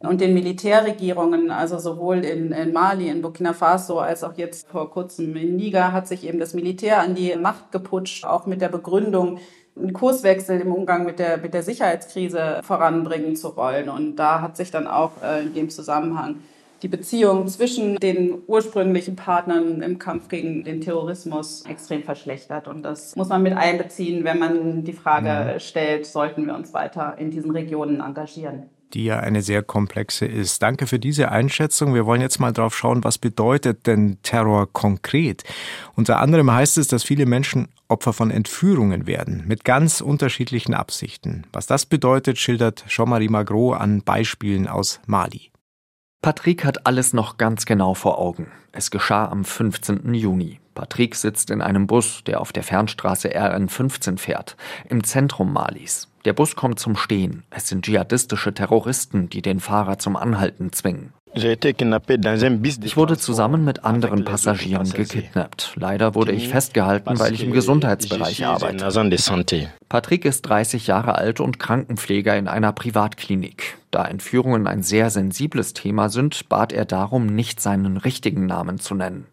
und 0.06 0.20
den 0.20 0.34
Militärregierungen, 0.34 1.50
also 1.50 1.78
sowohl 1.78 2.25
in, 2.25 2.52
in, 2.52 2.73
Mali, 2.73 3.08
in 3.08 3.23
Burkina 3.23 3.52
Faso 3.52 3.99
als 3.99 4.25
auch 4.25 4.37
jetzt 4.37 4.68
vor 4.68 4.90
kurzem 4.90 5.34
in 5.37 5.56
Niger, 5.56 5.92
hat 5.92 6.08
sich 6.08 6.26
eben 6.26 6.38
das 6.38 6.54
Militär 6.54 7.00
an 7.00 7.14
die 7.14 7.34
Macht 7.37 7.73
geputscht, 7.73 8.25
auch 8.25 8.46
mit 8.46 8.61
der 8.61 8.68
Begründung, 8.68 9.38
einen 9.76 9.92
Kurswechsel 9.92 10.61
im 10.61 10.73
Umgang 10.73 11.04
mit 11.04 11.18
der, 11.18 11.38
mit 11.38 11.52
der 11.52 11.62
Sicherheitskrise 11.62 12.61
voranbringen 12.62 13.34
zu 13.34 13.56
wollen. 13.56 13.88
Und 13.88 14.16
da 14.16 14.40
hat 14.40 14.56
sich 14.56 14.70
dann 14.70 14.87
auch 14.87 15.11
äh, 15.23 15.42
in 15.42 15.54
dem 15.54 15.70
Zusammenhang 15.70 16.37
die 16.82 16.88
Beziehung 16.88 17.49
zwischen 17.49 17.96
den 17.96 18.42
ursprünglichen 18.46 19.16
Partnern 19.16 19.80
im 19.82 19.99
Kampf 19.99 20.28
gegen 20.28 20.64
den 20.64 20.80
Terrorismus 20.80 21.64
extrem 21.66 22.02
verschlechtert. 22.02 22.68
Und 22.68 22.82
das 22.82 23.16
muss 23.16 23.28
man 23.28 23.42
mit 23.42 23.56
einbeziehen, 23.56 24.25
wenn 24.25 24.38
man 24.38 24.84
die 24.84 24.92
Frage 24.92 25.54
mhm. 25.54 25.61
stellt, 25.61 26.06
sollten 26.06 26.46
wir 26.46 26.54
uns 26.54 26.75
weiter 26.75 27.16
in 27.18 27.30
diesen 27.30 27.50
Regionen 27.50 28.00
engagieren 28.00 28.68
die 28.95 29.05
ja 29.05 29.19
eine 29.19 29.43
sehr 29.43 29.63
komplexe 29.63 30.25
ist. 30.25 30.63
Danke 30.63 30.87
für 30.87 30.99
diese 30.99 31.31
Einschätzung. 31.31 31.95
Wir 31.95 32.07
wollen 32.07 32.21
jetzt 32.21 32.39
mal 32.39 32.53
drauf 32.53 32.77
schauen, 32.77 33.05
was 33.05 33.19
bedeutet 33.19 33.87
denn 33.87 34.19
Terror 34.23 34.73
konkret? 34.73 35.45
Unter 35.95 36.21
anderem 36.21 36.51
heißt 36.51 36.79
es, 36.79 36.89
dass 36.89 37.05
viele 37.05 37.27
Menschen 37.27 37.69
Opfer 37.89 38.13
von 38.13 38.31
Entführungen 38.31 39.07
werden, 39.07 39.45
mit 39.47 39.65
ganz 39.65 40.01
unterschiedlichen 40.01 40.75
Absichten. 40.75 41.47
Was 41.53 41.67
das 41.67 41.87
bedeutet, 41.87 42.39
schildert 42.39 42.85
Jean-Marie 42.89 43.29
Magro 43.29 43.73
an 43.73 44.03
Beispielen 44.03 44.67
aus 44.67 45.01
Mali. 45.07 45.51
Patrick 46.23 46.65
hat 46.65 46.87
alles 46.87 47.13
noch 47.13 47.37
ganz 47.37 47.67
genau 47.67 47.93
vor 47.93 48.19
Augen. 48.19 48.47
Es 48.73 48.91
geschah 48.91 49.29
am 49.29 49.45
15. 49.45 50.15
Juni. 50.15 50.59
Patrick 50.75 51.15
sitzt 51.15 51.51
in 51.51 51.61
einem 51.61 51.87
Bus, 51.87 52.25
der 52.25 52.41
auf 52.41 52.53
der 52.53 52.63
Fernstraße 52.63 53.29
RN15 53.29 54.19
fährt, 54.19 54.57
im 54.89 55.05
Zentrum 55.05 55.53
Malis. 55.53 56.09
Der 56.25 56.33
Bus 56.33 56.57
kommt 56.57 56.78
zum 56.78 56.97
Stehen. 56.97 57.45
Es 57.50 57.69
sind 57.69 57.85
dschihadistische 57.85 58.54
Terroristen, 58.54 59.28
die 59.28 59.43
den 59.43 59.61
Fahrer 59.61 59.99
zum 59.99 60.16
Anhalten 60.16 60.73
zwingen. 60.73 61.12
Ich 61.37 62.97
wurde 62.97 63.19
zusammen 63.19 63.64
mit 63.64 63.85
anderen 63.85 64.25
Passagieren 64.25 64.88
gekidnappt. 64.88 65.73
Leider 65.76 66.14
wurde 66.14 66.33
ich 66.33 66.49
festgehalten, 66.49 67.19
weil 67.19 67.35
ich 67.35 67.43
im 67.43 67.52
Gesundheitsbereich 67.52 68.47
arbeite. 68.47 68.90
Patrick 69.88 70.25
ist 70.25 70.43
30 70.43 70.87
Jahre 70.87 71.14
alt 71.14 71.41
und 71.41 71.59
Krankenpfleger 71.59 72.37
in 72.37 72.49
einer 72.49 72.73
Privatklinik. 72.73 73.79
Da 73.91 74.05
Entführungen 74.05 74.67
ein 74.67 74.83
sehr 74.83 75.09
sensibles 75.11 75.73
Thema 75.73 76.09
sind, 76.09 76.49
bat 76.49 76.73
er 76.73 76.85
darum, 76.85 77.26
nicht 77.26 77.61
seinen 77.61 77.97
richtigen 77.97 78.47
Namen 78.47 78.81
zu 78.81 78.97
nennen. 78.97 79.29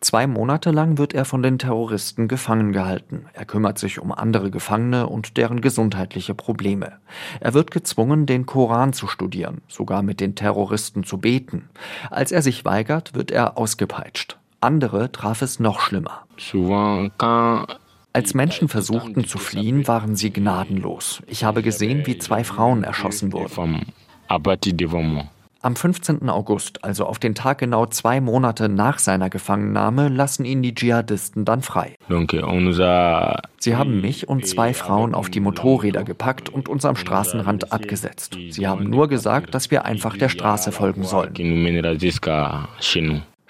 Zwei 0.00 0.26
Monate 0.26 0.70
lang 0.70 0.98
wird 0.98 1.14
er 1.14 1.24
von 1.24 1.42
den 1.42 1.58
Terroristen 1.58 2.28
gefangen 2.28 2.72
gehalten. 2.72 3.24
Er 3.32 3.46
kümmert 3.46 3.78
sich 3.78 4.00
um 4.00 4.12
andere 4.12 4.50
Gefangene 4.50 5.06
und 5.06 5.38
deren 5.38 5.62
gesundheitliche 5.62 6.34
Probleme. 6.34 6.92
Er 7.40 7.54
wird 7.54 7.70
gezwungen, 7.70 8.26
den 8.26 8.44
Koran 8.44 8.92
zu 8.92 9.06
studieren, 9.06 9.62
sogar 9.66 10.02
mit 10.02 10.20
den 10.20 10.34
Terroristen 10.34 11.04
zu 11.04 11.16
beten. 11.16 11.70
Als 12.10 12.32
er 12.32 12.42
sich 12.42 12.66
weigert, 12.66 13.14
wird 13.14 13.30
er 13.30 13.56
ausgepeitscht. 13.56 14.36
Andere 14.60 15.10
traf 15.10 15.40
es 15.42 15.58
noch 15.58 15.80
schlimmer. 15.80 16.26
Als 18.14 18.34
Menschen 18.34 18.68
versuchten 18.68 19.24
zu 19.26 19.38
fliehen, 19.38 19.88
waren 19.88 20.16
sie 20.16 20.30
gnadenlos. 20.30 21.22
Ich 21.26 21.44
habe 21.44 21.62
gesehen, 21.62 22.06
wie 22.06 22.18
zwei 22.18 22.44
Frauen 22.44 22.84
erschossen 22.84 23.32
wurden. 23.32 23.48
Am 25.64 25.76
15. 25.76 26.28
August, 26.28 26.82
also 26.82 27.06
auf 27.06 27.20
den 27.20 27.36
Tag 27.36 27.58
genau 27.58 27.86
zwei 27.86 28.20
Monate 28.20 28.68
nach 28.68 28.98
seiner 28.98 29.30
Gefangennahme, 29.30 30.08
lassen 30.08 30.44
ihn 30.44 30.60
die 30.60 30.74
Dschihadisten 30.74 31.44
dann 31.44 31.62
frei. 31.62 31.94
Sie 33.58 33.76
haben 33.76 34.00
mich 34.00 34.28
und 34.28 34.44
zwei 34.46 34.74
Frauen 34.74 35.14
auf 35.14 35.30
die 35.30 35.38
Motorräder 35.38 36.02
gepackt 36.02 36.48
und 36.48 36.68
uns 36.68 36.84
am 36.84 36.96
Straßenrand 36.96 37.72
abgesetzt. 37.72 38.36
Sie 38.50 38.66
haben 38.66 38.90
nur 38.90 39.08
gesagt, 39.08 39.54
dass 39.54 39.70
wir 39.70 39.84
einfach 39.84 40.16
der 40.16 40.28
Straße 40.28 40.72
folgen 40.72 41.04
sollen. 41.04 41.32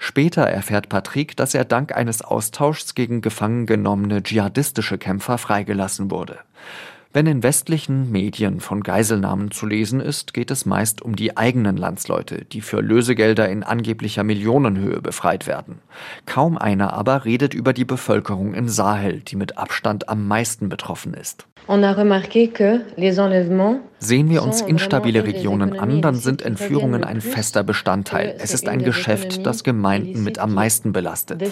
Später 0.05 0.43
erfährt 0.43 0.89
Patrick, 0.89 1.37
dass 1.37 1.53
er 1.53 1.63
dank 1.63 1.95
eines 1.95 2.21
Austauschs 2.21 2.93
gegen 2.93 3.21
gefangen 3.21 3.65
genommene 3.65 4.21
dschihadistische 4.21 4.97
Kämpfer 4.97 5.37
freigelassen 5.37 6.11
wurde. 6.11 6.39
Wenn 7.15 7.27
in 7.27 7.43
westlichen 7.43 8.11
Medien 8.11 8.59
von 8.59 8.81
Geiselnahmen 8.81 9.51
zu 9.51 9.67
lesen 9.67 9.99
ist, 9.99 10.33
geht 10.33 10.49
es 10.49 10.65
meist 10.65 11.03
um 11.03 11.15
die 11.15 11.37
eigenen 11.37 11.77
Landsleute, 11.77 12.43
die 12.43 12.61
für 12.61 12.81
Lösegelder 12.81 13.47
in 13.47 13.61
angeblicher 13.61 14.23
Millionenhöhe 14.23 14.99
befreit 14.99 15.45
werden. 15.45 15.77
Kaum 16.25 16.57
einer 16.57 16.93
aber 16.93 17.23
redet 17.23 17.53
über 17.53 17.71
die 17.71 17.85
Bevölkerung 17.85 18.55
im 18.55 18.67
Sahel, 18.67 19.19
die 19.19 19.35
mit 19.35 19.59
Abstand 19.59 20.09
am 20.09 20.27
meisten 20.27 20.69
betroffen 20.69 21.13
ist. 21.13 21.45
Sehen 23.99 24.31
wir 24.31 24.41
uns 24.41 24.61
instabile 24.61 25.23
Regionen 25.23 25.79
an, 25.79 26.01
dann 26.01 26.15
sind 26.15 26.41
Entführungen 26.41 27.03
ein 27.03 27.21
fester 27.21 27.63
Bestandteil. 27.63 28.35
Es 28.39 28.55
ist 28.55 28.67
ein 28.67 28.83
Geschäft, 28.83 29.45
das 29.45 29.63
Gemeinden 29.63 30.23
mit 30.23 30.39
am 30.39 30.55
meisten 30.55 30.93
belastet. 30.93 31.43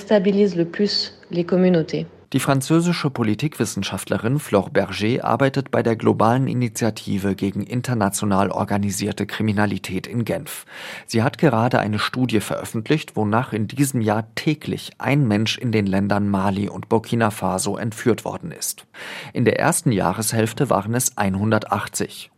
Die 2.33 2.39
französische 2.39 3.09
Politikwissenschaftlerin 3.09 4.39
Flore 4.39 4.69
Berger 4.69 5.25
arbeitet 5.25 5.69
bei 5.69 5.83
der 5.83 5.97
globalen 5.97 6.47
Initiative 6.47 7.35
gegen 7.35 7.61
international 7.61 8.51
organisierte 8.51 9.25
Kriminalität 9.25 10.07
in 10.07 10.23
Genf. 10.23 10.65
Sie 11.05 11.23
hat 11.23 11.37
gerade 11.37 11.79
eine 11.79 11.99
Studie 11.99 12.39
veröffentlicht, 12.39 13.17
wonach 13.17 13.51
in 13.51 13.67
diesem 13.67 13.99
Jahr 13.99 14.33
täglich 14.35 14.91
ein 14.97 15.27
Mensch 15.27 15.57
in 15.57 15.73
den 15.73 15.85
Ländern 15.85 16.29
Mali 16.29 16.69
und 16.69 16.87
Burkina 16.87 17.31
Faso 17.31 17.75
entführt 17.75 18.23
worden 18.23 18.53
ist. 18.53 18.85
In 19.33 19.43
der 19.43 19.59
ersten 19.59 19.91
Jahreshälfte 19.91 20.69
waren 20.69 20.95
es 20.95 21.17
180. 21.17 22.30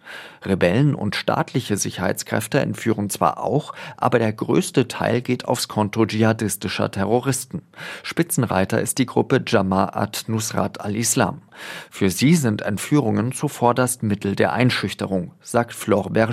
Rebellen 0.43 0.95
und 0.95 1.15
staatliche 1.15 1.77
Sicherheitskräfte 1.77 2.59
entführen 2.59 3.09
zwar 3.09 3.43
auch, 3.43 3.73
aber 3.97 4.19
der 4.19 4.33
größte 4.33 4.87
Teil 4.87 5.21
geht 5.21 5.45
aufs 5.45 5.67
Konto 5.67 6.05
dschihadistischer 6.05 6.91
Terroristen. 6.91 7.61
Spitzenreiter 8.03 8.81
ist 8.81 8.97
die 8.97 9.05
Gruppe 9.05 9.37
Jama'at 9.37 10.25
Nusrat 10.27 10.81
al-Islam. 10.81 11.41
Für 11.89 12.09
sie 12.09 12.35
sind 12.35 12.61
Entführungen 12.61 13.31
zuvorderst 13.31 14.03
Mittel 14.03 14.35
der 14.35 14.53
Einschüchterung, 14.53 15.31
sagt 15.41 15.73
Flore 15.73 16.09
Berger. 16.09 16.23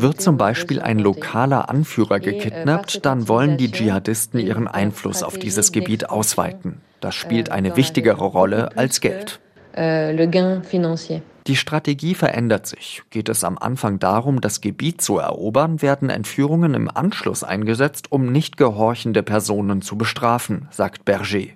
Wird 0.00 0.20
zum 0.20 0.36
Beispiel 0.36 0.80
ein 0.80 0.98
lokaler 0.98 1.68
Anführer 1.68 2.16
euh, 2.16 2.20
gekidnappt, 2.20 3.04
dann 3.04 3.28
wollen 3.28 3.56
die 3.56 3.70
Dschihadisten 3.70 4.40
ihren 4.40 4.68
Einfluss 4.68 5.22
auf 5.22 5.38
dieses 5.38 5.72
Gebiet 5.72 6.08
ausweiten. 6.08 6.80
Das 7.00 7.14
spielt 7.14 7.50
euh, 7.50 7.52
eine 7.52 7.76
wichtigere 7.76 8.24
Rolle 8.24 8.76
als 8.76 9.00
Geld. 9.00 9.40
Euh, 9.78 10.12
le 10.12 10.26
gain 10.26 10.62
financier. 10.64 11.22
Die 11.48 11.56
Strategie 11.56 12.14
verändert 12.14 12.66
sich. 12.66 13.02
Geht 13.08 13.30
es 13.30 13.42
am 13.42 13.56
Anfang 13.56 13.98
darum, 13.98 14.42
das 14.42 14.60
Gebiet 14.60 15.00
zu 15.00 15.16
erobern, 15.16 15.80
werden 15.80 16.10
Entführungen 16.10 16.74
im 16.74 16.90
Anschluss 16.94 17.42
eingesetzt, 17.42 18.12
um 18.12 18.30
nicht 18.30 18.58
gehorchende 18.58 19.22
Personen 19.22 19.80
zu 19.80 19.96
bestrafen, 19.96 20.68
sagt 20.70 21.06
Berger. 21.06 21.46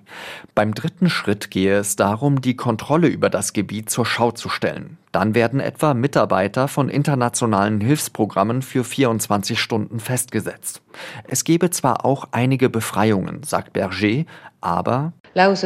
Beim 0.55 0.73
dritten 0.73 1.11
Schritt 1.11 1.51
gehe 1.51 1.77
es 1.77 1.95
darum, 1.95 2.41
die 2.41 2.55
Kontrolle 2.55 3.07
über 3.07 3.29
das 3.29 3.53
Gebiet 3.53 3.91
zur 3.91 4.07
Schau 4.07 4.31
zu 4.31 4.49
stellen. 4.49 4.97
Dann 5.11 5.35
werden 5.35 5.59
etwa 5.59 5.93
Mitarbeiter 5.93 6.67
von 6.67 6.89
internationalen 6.89 7.79
Hilfsprogrammen 7.79 8.63
für 8.63 8.83
24 8.83 9.59
Stunden 9.59 9.99
festgesetzt. 9.99 10.81
Es 11.27 11.43
gebe 11.43 11.69
zwar 11.69 12.03
auch 12.03 12.29
einige 12.31 12.71
Befreiungen, 12.71 13.43
sagt 13.43 13.73
Berger, 13.73 14.25
aber 14.63 15.13
es 15.35 15.63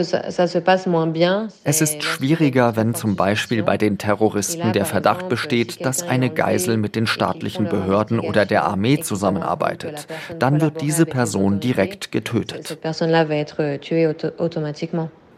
ist 1.81 2.03
schwieriger, 2.03 2.75
wenn 2.77 2.95
zum 2.95 3.15
Beispiel 3.17 3.63
bei 3.63 3.77
den 3.77 3.97
Terroristen 3.97 4.71
der 4.71 4.85
Verdacht 4.85 5.27
besteht, 5.27 5.85
dass 5.85 6.03
eine 6.03 6.29
Geisel 6.29 6.77
mit 6.77 6.95
den 6.95 7.05
staatlichen 7.05 7.67
Behörden 7.67 8.21
oder 8.21 8.45
der 8.45 8.63
Armee 8.63 9.01
zusammenarbeitet. 9.01 10.07
Dann 10.39 10.61
wird 10.61 10.79
diese 10.79 11.05
Person 11.05 11.59
direkt 11.59 12.13
getötet. 12.13 12.77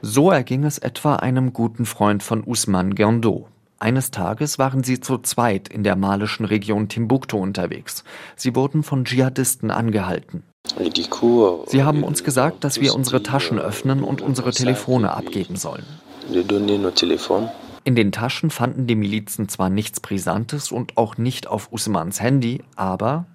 So 0.01 0.31
erging 0.31 0.63
es 0.63 0.77
etwa 0.77 1.15
einem 1.15 1.51
guten 1.51 1.85
Freund 1.85 2.21
von 2.21 2.43
Usman 2.43 2.93
Gendo. 2.93 3.47
Eines 3.79 4.11
Tages 4.11 4.59
waren 4.59 4.83
sie 4.83 4.99
zu 4.99 5.17
zweit 5.19 5.69
in 5.69 5.83
der 5.83 5.95
malischen 5.95 6.45
Region 6.45 6.87
Timbuktu 6.87 7.37
unterwegs. 7.37 8.03
Sie 8.35 8.55
wurden 8.55 8.83
von 8.83 9.05
Dschihadisten 9.05 9.71
angehalten. 9.71 10.43
Sie 11.67 11.83
haben 11.83 12.03
uns 12.03 12.23
gesagt, 12.23 12.63
dass 12.63 12.79
wir 12.81 12.93
unsere 12.93 13.23
Taschen 13.23 13.59
öffnen 13.59 14.03
und 14.03 14.21
unsere 14.21 14.51
Telefone 14.51 15.13
abgeben 15.13 15.55
sollen. 15.55 15.85
In 17.83 17.95
den 17.95 18.11
Taschen 18.11 18.49
fanden 18.49 18.87
die 18.87 18.95
Milizen 18.95 19.49
zwar 19.49 19.69
nichts 19.69 19.99
Brisantes 19.99 20.71
und 20.71 20.97
auch 20.97 21.17
nicht 21.17 21.47
auf 21.47 21.71
Usmans 21.71 22.21
Handy, 22.21 22.61
aber 22.75 23.25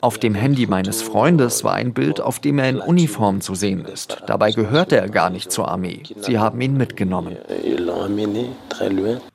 auf 0.00 0.18
dem 0.18 0.34
Handy 0.34 0.66
meines 0.66 1.02
Freundes 1.02 1.64
war 1.64 1.74
ein 1.74 1.92
Bild, 1.92 2.20
auf 2.20 2.38
dem 2.38 2.58
er 2.58 2.68
in 2.70 2.78
Uniform 2.78 3.40
zu 3.40 3.54
sehen 3.54 3.84
ist. 3.84 4.22
Dabei 4.26 4.52
gehörte 4.52 4.96
er 4.96 5.08
gar 5.08 5.30
nicht 5.30 5.50
zur 5.52 5.68
Armee. 5.68 6.02
Sie 6.20 6.38
haben 6.38 6.60
ihn 6.60 6.76
mitgenommen. 6.76 7.36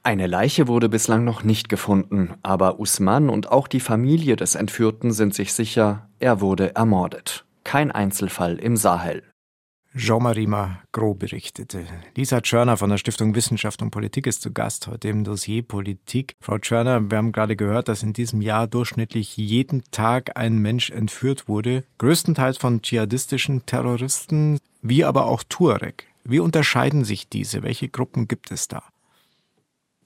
Eine 0.04 0.28
Leiche 0.28 0.68
wurde 0.68 0.90
bislang 0.90 1.24
noch 1.24 1.44
nicht 1.44 1.70
gefunden, 1.70 2.34
aber 2.44 2.80
Usman 2.80 3.30
und 3.30 3.52
auch 3.52 3.68
die 3.68 3.82
Familie 3.82 4.36
des 4.36 4.56
Entführten 4.56 5.12
sind 5.12 5.36
sich 5.36 5.54
sicher, 5.54 6.08
er 6.20 6.42
wurde 6.42 6.76
ermordet. 6.76 7.46
Kein 7.64 7.92
Einzelfall 7.92 8.58
im 8.58 8.78
Sahel. 8.78 9.24
Jean-Marie 9.96 10.48
Magro 10.48 11.14
berichtete. 11.14 11.86
Lisa 12.16 12.42
Tschörner 12.42 12.78
von 12.78 12.90
der 12.90 12.98
Stiftung 12.98 13.36
Wissenschaft 13.36 13.82
und 13.84 13.92
Politik 13.92 14.26
ist 14.26 14.42
zu 14.42 14.52
Gast 14.52 14.88
heute 14.88 15.10
im 15.10 15.24
Dossier 15.24 15.62
Politik. 15.62 16.36
Frau 16.42 16.58
Tschörner, 16.58 17.12
wir 17.12 17.18
haben 17.20 17.32
gerade 17.32 17.56
gehört, 17.56 17.88
dass 17.88 18.02
in 18.02 18.14
diesem 18.14 18.42
Jahr 18.42 18.66
durchschnittlich 18.66 19.38
jeden 19.38 19.84
Tag 19.92 20.36
ein 20.36 20.58
Mensch 20.58 20.90
entführt 20.90 21.48
wurde, 21.48 21.84
größtenteils 22.00 22.58
von 22.58 22.82
dschihadistischen 22.82 23.68
Terroristen, 23.68 24.58
wie 24.82 25.04
aber 25.04 25.28
auch 25.28 25.44
Tuareg. 25.48 26.08
Wie 26.24 26.40
unterscheiden 26.40 27.06
sich 27.06 27.30
diese? 27.30 27.62
Welche 27.62 27.88
Gruppen 27.88 28.28
gibt 28.28 28.50
es 28.50 28.68
da? 28.68 28.82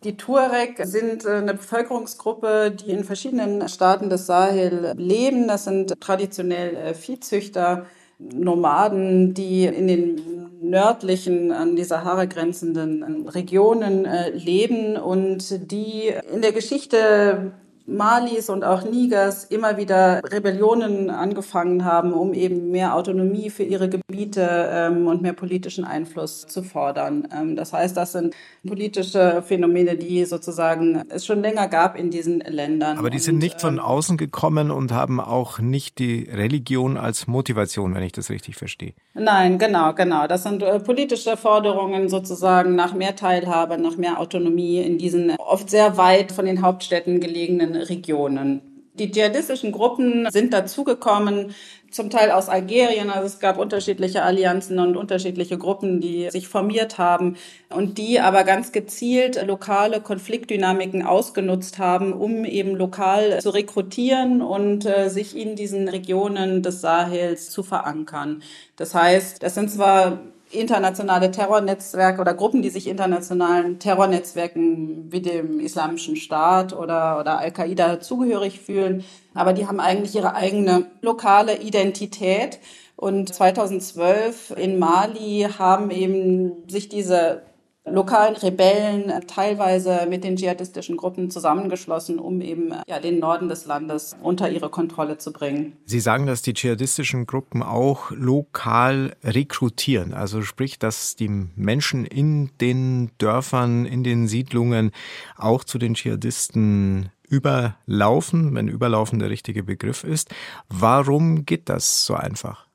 Die 0.03 0.17
Tuareg 0.17 0.79
sind 0.83 1.25
äh, 1.25 1.37
eine 1.37 1.53
Bevölkerungsgruppe, 1.53 2.71
die 2.71 2.91
in 2.91 3.03
verschiedenen 3.03 3.67
Staaten 3.69 4.09
des 4.09 4.25
Sahel 4.25 4.93
leben. 4.97 5.47
Das 5.47 5.63
sind 5.63 5.99
traditionell 5.99 6.75
äh, 6.75 6.93
Viehzüchter, 6.93 7.85
Nomaden, 8.19 9.33
die 9.33 9.65
in 9.65 9.87
den 9.87 10.21
nördlichen, 10.61 11.51
an 11.51 11.75
die 11.75 11.83
Sahara 11.83 12.25
grenzenden 12.25 13.27
Regionen 13.27 14.05
äh, 14.05 14.31
leben 14.31 14.97
und 14.97 15.71
die 15.71 16.13
in 16.33 16.41
der 16.41 16.51
Geschichte 16.51 17.51
Malis 17.87 18.49
und 18.49 18.65
auch 18.65 18.83
Nigers 18.83 19.45
immer 19.45 19.77
wieder 19.77 20.21
Rebellionen 20.25 21.09
angefangen 21.09 21.85
haben, 21.85 22.11
um 22.11 22.33
eben 22.33 22.69
mehr 22.69 22.95
Autonomie 22.95 23.49
für 23.49 23.63
ihre 23.63 23.87
Gebiete 23.87 24.69
ähm, 24.71 25.07
und 25.07 25.21
mehr 25.21 25.31
politischen 25.31 25.85
Einfluss 25.85 26.45
zu 26.47 26.63
fordern. 26.63 27.29
Ähm, 27.33 27.55
das 27.55 27.71
heißt, 27.71 27.95
das 27.95 28.11
sind 28.11 28.35
politische 28.67 29.41
Phänomene, 29.41 29.95
die 29.95 30.25
sozusagen 30.25 31.03
es 31.09 31.25
schon 31.25 31.41
länger 31.41 31.69
gab 31.69 31.97
in 31.97 32.11
diesen 32.11 32.41
Ländern. 32.41 32.97
Aber 32.97 33.09
die 33.09 33.19
sind 33.19 33.37
nicht 33.37 33.61
von 33.61 33.75
ähm, 33.75 33.79
außen 33.79 34.17
gekommen 34.17 34.69
und 34.69 34.91
haben 34.91 35.21
auch 35.21 35.59
nicht 35.59 35.99
die 35.99 36.29
Religion 36.29 36.97
als 36.97 37.25
Motivation, 37.25 37.95
wenn 37.95 38.03
ich 38.03 38.11
das 38.11 38.29
richtig 38.29 38.57
verstehe. 38.57 38.93
Nein, 39.13 39.57
genau, 39.57 39.93
genau. 39.93 40.27
Das 40.27 40.43
sind 40.43 40.61
äh, 40.61 40.79
politische 40.81 41.37
Forderungen 41.37 42.09
sozusagen 42.09 42.75
nach 42.75 42.93
mehr 42.93 43.15
Teilhabe, 43.15 43.77
nach 43.77 43.95
mehr 43.95 44.19
Autonomie 44.19 44.81
in 44.81 44.97
diesen 44.97 45.31
oft 45.37 45.69
sehr 45.69 45.95
weit 45.95 46.33
von 46.33 46.45
den 46.45 46.61
Hauptstädten 46.61 47.21
gelegenen 47.21 47.76
Regionen. 47.77 48.61
Die 48.99 49.11
dschihadistischen 49.11 49.71
Gruppen 49.71 50.27
sind 50.31 50.53
dazugekommen, 50.53 51.53
zum 51.91 52.09
Teil 52.09 52.31
aus 52.31 52.49
Algerien. 52.49 53.09
Also 53.09 53.27
es 53.27 53.39
gab 53.39 53.59
unterschiedliche 53.59 54.23
Allianzen 54.23 54.79
und 54.79 54.97
unterschiedliche 54.97 55.57
Gruppen, 55.57 56.01
die 56.01 56.29
sich 56.31 56.47
formiert 56.47 56.97
haben 56.97 57.37
und 57.69 57.97
die 57.97 58.19
aber 58.19 58.43
ganz 58.43 58.71
gezielt 58.71 59.41
lokale 59.45 60.01
Konfliktdynamiken 60.01 61.05
ausgenutzt 61.05 61.77
haben, 61.77 62.11
um 62.11 62.43
eben 62.43 62.75
lokal 62.75 63.39
zu 63.39 63.51
rekrutieren 63.51 64.41
und 64.41 64.85
äh, 64.85 65.09
sich 65.09 65.37
in 65.37 65.55
diesen 65.55 65.87
Regionen 65.87 66.63
des 66.63 66.81
Sahels 66.81 67.51
zu 67.51 67.63
verankern. 67.63 68.41
Das 68.77 68.95
heißt, 68.95 69.43
das 69.43 69.53
sind 69.55 69.69
zwar 69.69 70.19
internationale 70.51 71.31
Terrornetzwerke 71.31 72.21
oder 72.21 72.33
Gruppen, 72.33 72.61
die 72.61 72.69
sich 72.69 72.87
internationalen 72.87 73.79
Terrornetzwerken 73.79 75.11
wie 75.11 75.21
dem 75.21 75.59
Islamischen 75.59 76.15
Staat 76.15 76.73
oder, 76.73 77.19
oder 77.19 77.39
Al-Qaida 77.39 77.99
zugehörig 77.99 78.59
fühlen. 78.59 79.03
Aber 79.33 79.53
die 79.53 79.67
haben 79.67 79.79
eigentlich 79.79 80.15
ihre 80.15 80.35
eigene 80.35 80.85
lokale 81.01 81.57
Identität. 81.61 82.59
Und 82.95 83.33
2012 83.33 84.55
in 84.57 84.79
Mali 84.79 85.47
haben 85.57 85.91
eben 85.91 86.67
sich 86.67 86.89
diese 86.89 87.43
lokalen 87.89 88.35
Rebellen 88.35 89.11
teilweise 89.27 90.05
mit 90.09 90.23
den 90.23 90.35
dschihadistischen 90.35 90.97
Gruppen 90.97 91.29
zusammengeschlossen, 91.31 92.19
um 92.19 92.41
eben 92.41 92.73
ja, 92.87 92.99
den 92.99 93.19
Norden 93.19 93.49
des 93.49 93.65
Landes 93.65 94.15
unter 94.21 94.49
ihre 94.49 94.69
Kontrolle 94.69 95.17
zu 95.17 95.31
bringen. 95.31 95.77
Sie 95.85 95.99
sagen, 95.99 96.25
dass 96.25 96.41
die 96.41 96.53
dschihadistischen 96.53 97.25
Gruppen 97.25 97.63
auch 97.63 98.11
lokal 98.11 99.15
rekrutieren, 99.23 100.13
also 100.13 100.41
sprich, 100.41 100.79
dass 100.79 101.15
die 101.15 101.29
Menschen 101.55 102.05
in 102.05 102.51
den 102.61 103.11
Dörfern, 103.17 103.85
in 103.85 104.03
den 104.03 104.27
Siedlungen 104.27 104.91
auch 105.37 105.63
zu 105.63 105.77
den 105.77 105.93
Dschihadisten 105.93 107.09
überlaufen, 107.27 108.55
wenn 108.55 108.67
überlaufen 108.67 109.19
der 109.19 109.29
richtige 109.29 109.63
Begriff 109.63 110.03
ist. 110.03 110.33
Warum 110.69 111.45
geht 111.45 111.69
das 111.69 112.05
so 112.05 112.13
einfach? 112.13 112.66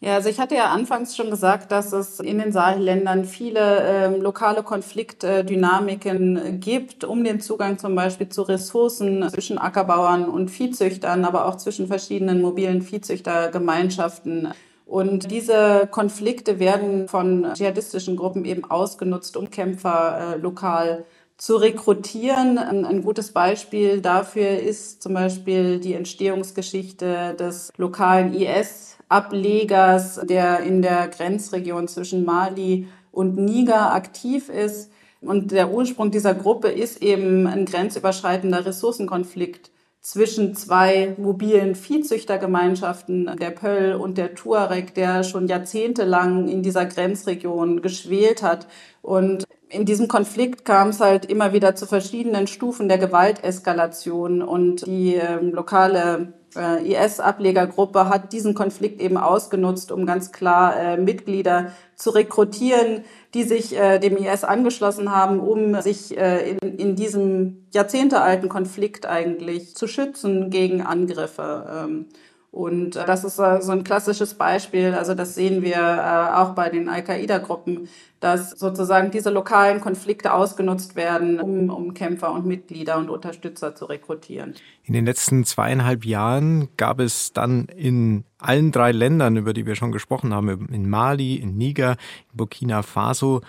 Ja, 0.00 0.14
also 0.14 0.28
ich 0.28 0.38
hatte 0.38 0.54
ja 0.54 0.66
anfangs 0.66 1.16
schon 1.16 1.30
gesagt, 1.30 1.72
dass 1.72 1.92
es 1.92 2.20
in 2.20 2.38
den 2.38 2.52
Sahelländern 2.52 3.24
viele 3.24 3.80
ähm, 3.82 4.20
lokale 4.20 4.62
Konfliktdynamiken 4.62 6.60
gibt, 6.60 7.04
um 7.04 7.24
den 7.24 7.40
Zugang 7.40 7.78
zum 7.78 7.94
Beispiel 7.94 8.28
zu 8.28 8.42
Ressourcen 8.42 9.26
zwischen 9.30 9.56
Ackerbauern 9.56 10.28
und 10.28 10.50
Viehzüchtern, 10.50 11.24
aber 11.24 11.46
auch 11.46 11.56
zwischen 11.56 11.86
verschiedenen 11.86 12.42
mobilen 12.42 12.82
Viehzüchtergemeinschaften. 12.82 14.52
Und 14.84 15.30
diese 15.30 15.88
Konflikte 15.90 16.58
werden 16.58 17.08
von 17.08 17.54
dschihadistischen 17.54 18.16
Gruppen 18.16 18.44
eben 18.44 18.64
ausgenutzt, 18.70 19.36
um 19.38 19.50
Kämpfer 19.50 20.34
äh, 20.34 20.38
lokal 20.38 21.06
zu 21.38 21.56
rekrutieren. 21.56 22.58
Ein, 22.58 23.02
gutes 23.02 23.32
Beispiel 23.32 24.00
dafür 24.00 24.58
ist 24.58 25.02
zum 25.02 25.14
Beispiel 25.14 25.80
die 25.80 25.94
Entstehungsgeschichte 25.94 27.34
des 27.34 27.72
lokalen 27.76 28.34
IS 28.34 28.95
Ablegers, 29.08 30.20
der 30.24 30.60
in 30.60 30.82
der 30.82 31.08
Grenzregion 31.08 31.88
zwischen 31.88 32.24
Mali 32.24 32.88
und 33.12 33.36
Niger 33.36 33.92
aktiv 33.94 34.48
ist. 34.48 34.90
Und 35.20 35.50
der 35.50 35.72
Ursprung 35.72 36.10
dieser 36.10 36.34
Gruppe 36.34 36.68
ist 36.68 37.02
eben 37.02 37.46
ein 37.46 37.64
grenzüberschreitender 37.64 38.66
Ressourcenkonflikt 38.66 39.70
zwischen 40.06 40.54
zwei 40.54 41.16
mobilen 41.18 41.74
Viehzüchtergemeinschaften, 41.74 43.28
der 43.40 43.50
Pöll 43.50 43.94
und 43.94 44.18
der 44.18 44.36
Tuareg, 44.36 44.94
der 44.94 45.24
schon 45.24 45.48
jahrzehntelang 45.48 46.46
in 46.46 46.62
dieser 46.62 46.86
Grenzregion 46.86 47.82
geschwelt 47.82 48.40
hat. 48.40 48.68
Und 49.02 49.42
in 49.68 49.84
diesem 49.84 50.06
Konflikt 50.06 50.64
kam 50.64 50.90
es 50.90 51.00
halt 51.00 51.24
immer 51.24 51.52
wieder 51.52 51.74
zu 51.74 51.86
verschiedenen 51.86 52.46
Stufen 52.46 52.88
der 52.88 52.98
Gewalteskalation 52.98 54.42
und 54.42 54.86
die 54.86 55.16
äh, 55.16 55.40
lokale 55.40 56.34
IS-Ablegergruppe 56.56 58.08
hat 58.08 58.32
diesen 58.32 58.54
Konflikt 58.54 59.00
eben 59.00 59.16
ausgenutzt, 59.16 59.92
um 59.92 60.06
ganz 60.06 60.32
klar 60.32 60.76
äh, 60.76 60.96
Mitglieder 60.96 61.72
zu 61.94 62.10
rekrutieren, 62.10 63.04
die 63.34 63.44
sich 63.44 63.76
äh, 63.76 63.98
dem 63.98 64.16
IS 64.16 64.44
angeschlossen 64.44 65.14
haben, 65.14 65.40
um 65.40 65.80
sich 65.80 66.16
äh, 66.16 66.50
in, 66.50 66.58
in 66.78 66.96
diesem 66.96 67.66
jahrzehntealten 67.72 68.48
Konflikt 68.48 69.06
eigentlich 69.06 69.74
zu 69.76 69.86
schützen 69.86 70.50
gegen 70.50 70.82
Angriffe. 70.82 71.84
Ähm, 71.84 72.06
und 72.50 72.96
äh, 72.96 73.04
das 73.04 73.24
ist 73.24 73.38
äh, 73.38 73.60
so 73.60 73.72
ein 73.72 73.84
klassisches 73.84 74.34
Beispiel. 74.34 74.94
Also 74.94 75.14
das 75.14 75.34
sehen 75.34 75.62
wir 75.62 75.76
äh, 75.76 76.34
auch 76.36 76.54
bei 76.54 76.70
den 76.70 76.88
Al-Qaida-Gruppen, 76.88 77.88
dass 78.20 78.50
sozusagen 78.50 79.10
diese 79.10 79.30
lokalen 79.30 79.80
Konflikte 79.80 80.32
ausgenutzt 80.32 80.96
werden, 80.96 81.38
um, 81.38 81.68
um 81.68 81.92
Kämpfer 81.92 82.32
und 82.32 82.46
Mitglieder 82.46 82.96
und 82.96 83.10
Unterstützer 83.10 83.74
zu 83.74 83.84
rekrutieren. 83.84 84.54
In 84.84 84.94
den 84.94 85.04
letzten 85.04 85.44
zweieinhalb 85.44 86.06
Jahren 86.06 86.68
gab 86.76 87.00
es 87.00 87.32
dann 87.32 87.66
in 87.66 88.24
allen 88.38 88.72
drei 88.72 88.92
Ländern, 88.92 89.36
über 89.36 89.52
die 89.52 89.66
wir 89.66 89.74
schon 89.74 89.92
gesprochen 89.92 90.32
haben, 90.32 90.68
in 90.72 90.88
Mali, 90.88 91.34
in 91.36 91.58
Niger, 91.58 91.96
in 92.30 92.36
Burkina 92.38 92.82
Faso, 92.82 93.42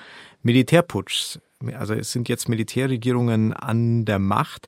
Militärputschs. 0.44 1.40
Also 1.78 1.94
es 1.94 2.12
sind 2.12 2.30
jetzt 2.30 2.50
Militärregierungen 2.50 3.54
an 3.54 4.06
der 4.06 4.20
Macht. 4.20 4.68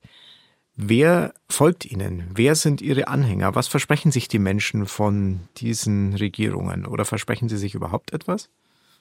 Wer 0.81 1.33
folgt 1.49 1.85
ihnen? 1.85 2.23
Wer 2.33 2.55
sind 2.55 2.81
ihre 2.81 3.09
Anhänger? 3.09 3.53
Was 3.53 3.67
versprechen 3.67 4.13
sich 4.13 4.29
die 4.29 4.39
Menschen 4.39 4.85
von 4.85 5.41
diesen 5.57 6.13
Regierungen? 6.15 6.85
Oder 6.85 7.03
versprechen 7.03 7.49
sie 7.49 7.57
sich 7.57 7.75
überhaupt 7.75 8.13
etwas? 8.13 8.47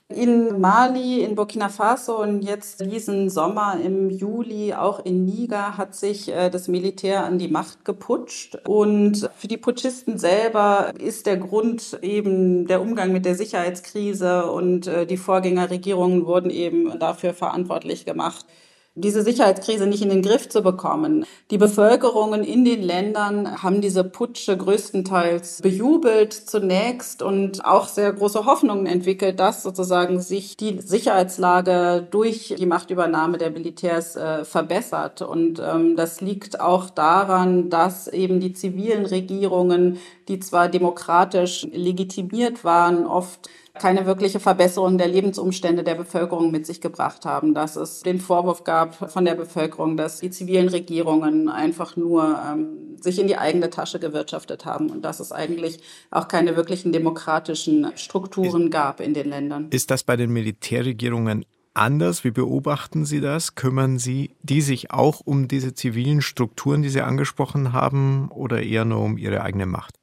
In 0.09 0.61
Mali, 0.61 1.23
in 1.23 1.37
Burkina 1.37 1.69
Faso 1.69 2.21
und 2.21 2.43
jetzt 2.43 2.81
diesen 2.81 3.31
Sommer 3.31 3.79
im 3.81 4.11
Juli 4.11 4.75
auch 4.75 5.05
in 5.05 5.25
Niger 5.25 5.79
hat 5.79 5.95
sich 5.95 6.29
äh, 6.33 6.51
das 6.51 6.67
Militär 6.67 7.25
an 7.25 7.38
die 7.38 7.47
Macht 7.47 7.85
geputscht. 7.85 8.57
Und 8.67 9.31
für 9.37 9.47
die 9.47 9.57
Putschisten 9.57 10.19
selber 10.19 10.93
ist 10.99 11.27
der 11.27 11.37
Grund 11.37 11.97
eben 12.03 12.67
der 12.67 12.81
Umgang 12.81 13.12
mit 13.12 13.25
der 13.25 13.37
Sicherheitskrise 13.37 14.51
und 14.51 14.88
äh, 14.88 15.07
die 15.07 15.17
Vorgängerregierungen 15.17 16.27
wurden 16.27 16.51
eben 16.51 16.99
dafür 16.99 17.35
verantwortlich 17.35 18.05
gemacht 18.05 18.47
diese 18.94 19.22
Sicherheitskrise 19.22 19.87
nicht 19.87 20.03
in 20.03 20.09
den 20.09 20.22
Griff 20.22 20.48
zu 20.48 20.62
bekommen. 20.62 21.24
Die 21.51 21.59
Bevölkerungen 21.59 22.42
in 22.42 22.64
den 22.64 22.83
Ländern 22.83 23.62
haben 23.62 23.81
diese 23.81 24.05
Putsche 24.05 24.57
größtenteils 24.57 25.62
bejubelt 25.62 26.33
zunächst 26.33 27.22
und 27.22 27.64
auch 27.64 27.88
sehr 27.88 28.12
große 28.12 28.44
Hoffnungen 28.44 28.87
entwickelt, 28.87 29.38
dass 29.38 29.62
sozusagen 29.62 30.20
sich 30.20 30.57
die 30.57 30.81
Sicherheitslage 30.81 32.07
durch 32.11 32.55
die 32.59 32.66
Machtübernahme 32.66 33.38
der 33.38 33.51
Militärs 33.51 34.16
äh, 34.16 34.44
verbessert. 34.44 35.22
Und 35.22 35.61
ähm, 35.61 35.96
das 35.96 36.20
liegt 36.20 36.61
auch 36.61 36.90
daran, 36.90 37.70
dass 37.70 38.09
eben 38.09 38.40
die 38.40 38.53
zivilen 38.53 39.07
Regierungen, 39.07 39.98
die 40.29 40.41
zwar 40.41 40.69
demokratisch 40.69 41.67
legitimiert 41.73 42.64
waren, 42.64 43.07
oft 43.07 43.49
keine 43.79 44.07
wirkliche 44.07 44.41
Verbesserung 44.41 44.99
der 44.99 45.09
Lebensumstände 45.09 45.85
der 45.85 45.95
Bevölkerung 45.95 46.51
mit 46.51 46.67
sich 46.67 46.81
gebracht 46.81 47.25
haben, 47.25 47.55
dass 47.55 47.77
es 47.77 48.03
den 48.03 48.21
Vorwurf 48.21 48.64
gab 48.64 49.11
von 49.11 49.25
der 49.25 49.35
Bevölkerung, 49.35 49.97
dass 49.97 50.21
die 50.21 50.31
zivilen 50.31 50.69
Regierungen 50.69 51.49
einfach 51.49 51.97
nur 51.97 52.38
ähm, 52.47 52.97
sich 53.01 53.19
in 53.19 53.29
die 53.29 53.38
eigene 53.38 53.71
Tasche 53.71 54.01
gewirtschaftet 54.01 54.64
haben 54.64 54.91
und 54.91 55.03
dass 55.03 55.21
es 55.21 55.33
eigentlich 55.33 55.81
auch 56.11 56.29
keine 56.29 56.57
wirklichen 56.57 56.93
demokratischen 56.93 57.87
Strukturen 57.97 58.71
gab 58.71 59.01
in 59.01 59.14
den 59.14 59.29
Ländern. 59.29 59.69
Ist 59.71 59.91
das 59.91 60.03
bei 60.03 60.17
den 60.17 60.33
Militärregierungen 60.33 61.45
anders? 61.75 62.25
Wie 62.25 62.33
beobachten 62.33 63.05
Sie 63.05 63.21
das? 63.21 63.55
Kümmern 63.55 63.99
Sie 63.99 64.35
die 64.43 64.61
sich 64.61 64.91
auch 64.91 65.21
um 65.25 65.49
diese 65.49 65.75
zivilen 65.75 66.21
Strukturen, 66.21 66.83
die 66.83 66.88
Sie 66.88 67.01
angesprochen 67.01 67.73
haben, 67.73 68.29
oder 68.31 68.62
eher 68.62 68.85
nur 68.85 69.01
um 69.01 69.17
ihre 69.17 69.43
eigene 69.43 69.67
Macht? 69.67 69.95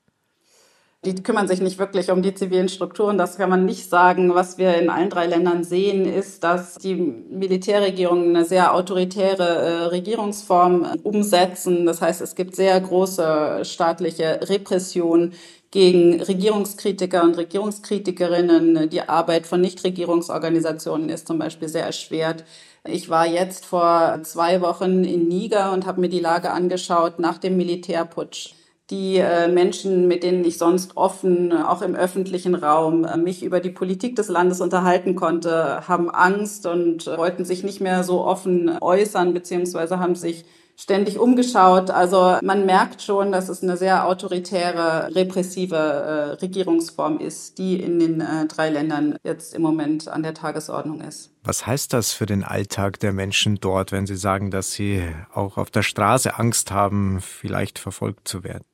Die 1.06 1.14
kümmern 1.14 1.48
sich 1.48 1.62
nicht 1.62 1.78
wirklich 1.78 2.10
um 2.10 2.24
die 2.24 2.34
zivilen 2.34 2.68
Strukturen. 2.68 3.20
Das 3.20 3.38
kann 3.38 3.50
man 3.50 3.66
nicht 3.66 3.90
sagen. 3.90 4.34
Was 4.34 4.58
wir 4.58 4.76
in 4.76 4.90
allen 4.90 5.12
drei 5.12 5.28
Ländern 5.28 5.64
sehen, 5.64 6.06
ist, 6.06 6.44
dass 6.44 6.76
die 6.76 6.96
Militärregierungen 6.96 8.36
eine 8.36 8.44
sehr 8.44 8.74
autoritäre 8.74 9.44
äh, 9.44 9.84
Regierungsform 9.86 10.88
umsetzen. 11.04 11.86
Das 11.86 12.02
heißt, 12.02 12.22
es 12.22 12.34
gibt 12.34 12.56
sehr 12.56 12.80
große 12.82 13.60
staatliche 13.64 14.40
Repression 14.50 15.34
gegen 15.70 16.22
Regierungskritiker 16.22 17.22
und 17.22 17.38
Regierungskritikerinnen. 17.38 18.90
Die 18.90 19.02
Arbeit 19.02 19.46
von 19.46 19.62
Nichtregierungsorganisationen 19.62 21.10
ist 21.10 21.28
zum 21.28 21.38
Beispiel 21.38 21.68
sehr 21.68 21.86
erschwert. 21.86 22.46
Ich 22.88 23.10
war 23.10 23.28
jetzt 23.28 23.66
vor 23.66 24.20
zwei 24.24 24.62
Wochen 24.62 25.04
in 25.04 25.28
Niger 25.28 25.72
und 25.72 25.86
habe 25.86 26.02
mir 26.02 26.10
die 26.10 26.20
Lage 26.20 26.52
angeschaut 26.52 27.20
nach 27.20 27.38
dem 27.38 27.58
Militärputsch. 27.58 28.54
Die 28.92 29.18
äh, 29.18 29.48
Menschen, 29.48 30.08
mit 30.08 30.22
denen 30.22 30.46
ich 30.46 30.60
sonst 30.60 30.96
offen, 30.96 31.52
auch 31.52 31.82
im 31.82 31.96
öffentlichen 31.96 32.54
Raum, 32.54 33.04
äh, 33.04 33.18
mich 33.18 33.44
über 33.44 33.60
die 33.60 33.72
Politik 33.72 34.16
des 34.16 34.28
Landes 34.28 34.62
unterhalten 34.62 35.16
konnte, 35.16 35.88
haben 35.88 36.12
Angst 36.12 36.68
und 36.68 37.08
wollten 37.08 37.46
sich 37.46 37.64
nicht 37.64 37.82
mehr 37.82 38.04
so 38.04 38.24
offen 38.24 38.78
äußern, 38.80 39.34
beziehungsweise 39.34 40.00
haben 40.00 40.16
sich 40.16 40.46
ständig 40.78 41.18
umgeschaut. 41.20 41.90
Also 41.90 42.38
man 42.44 42.66
merkt 42.66 43.02
schon, 43.02 43.32
dass 43.32 43.50
es 43.50 43.64
eine 43.64 43.78
sehr 43.78 44.08
autoritäre, 44.08 45.16
repressive 45.16 45.76
äh, 45.76 46.32
Regierungsform 46.42 47.20
ist, 47.20 47.58
die 47.58 47.80
in 47.80 48.00
den 48.00 48.22
äh, 48.22 48.46
drei 48.48 48.70
Ländern 48.70 49.18
jetzt 49.24 49.54
im 49.54 49.62
Moment 49.62 50.08
an 50.08 50.24
der 50.24 50.34
Tagesordnung 50.34 51.02
ist. 51.02 51.32
Was 51.44 51.66
heißt 51.66 51.94
das 51.94 52.12
für 52.12 52.26
den 52.26 52.44
Alltag 52.44 53.00
der 53.00 53.14
Menschen 53.14 53.60
dort, 53.60 53.92
wenn 53.92 54.06
Sie 54.06 54.16
sagen, 54.16 54.52
dass 54.52 54.74
sie 54.74 55.04
auch 55.34 55.58
auf 55.58 55.72
der 55.72 55.84
Straße 55.84 56.38
Angst 56.38 56.72
haben, 56.72 57.22
vielleicht 57.22 57.80
verfolgt 57.80 58.28
zu 58.28 58.44
werden? 58.44 58.66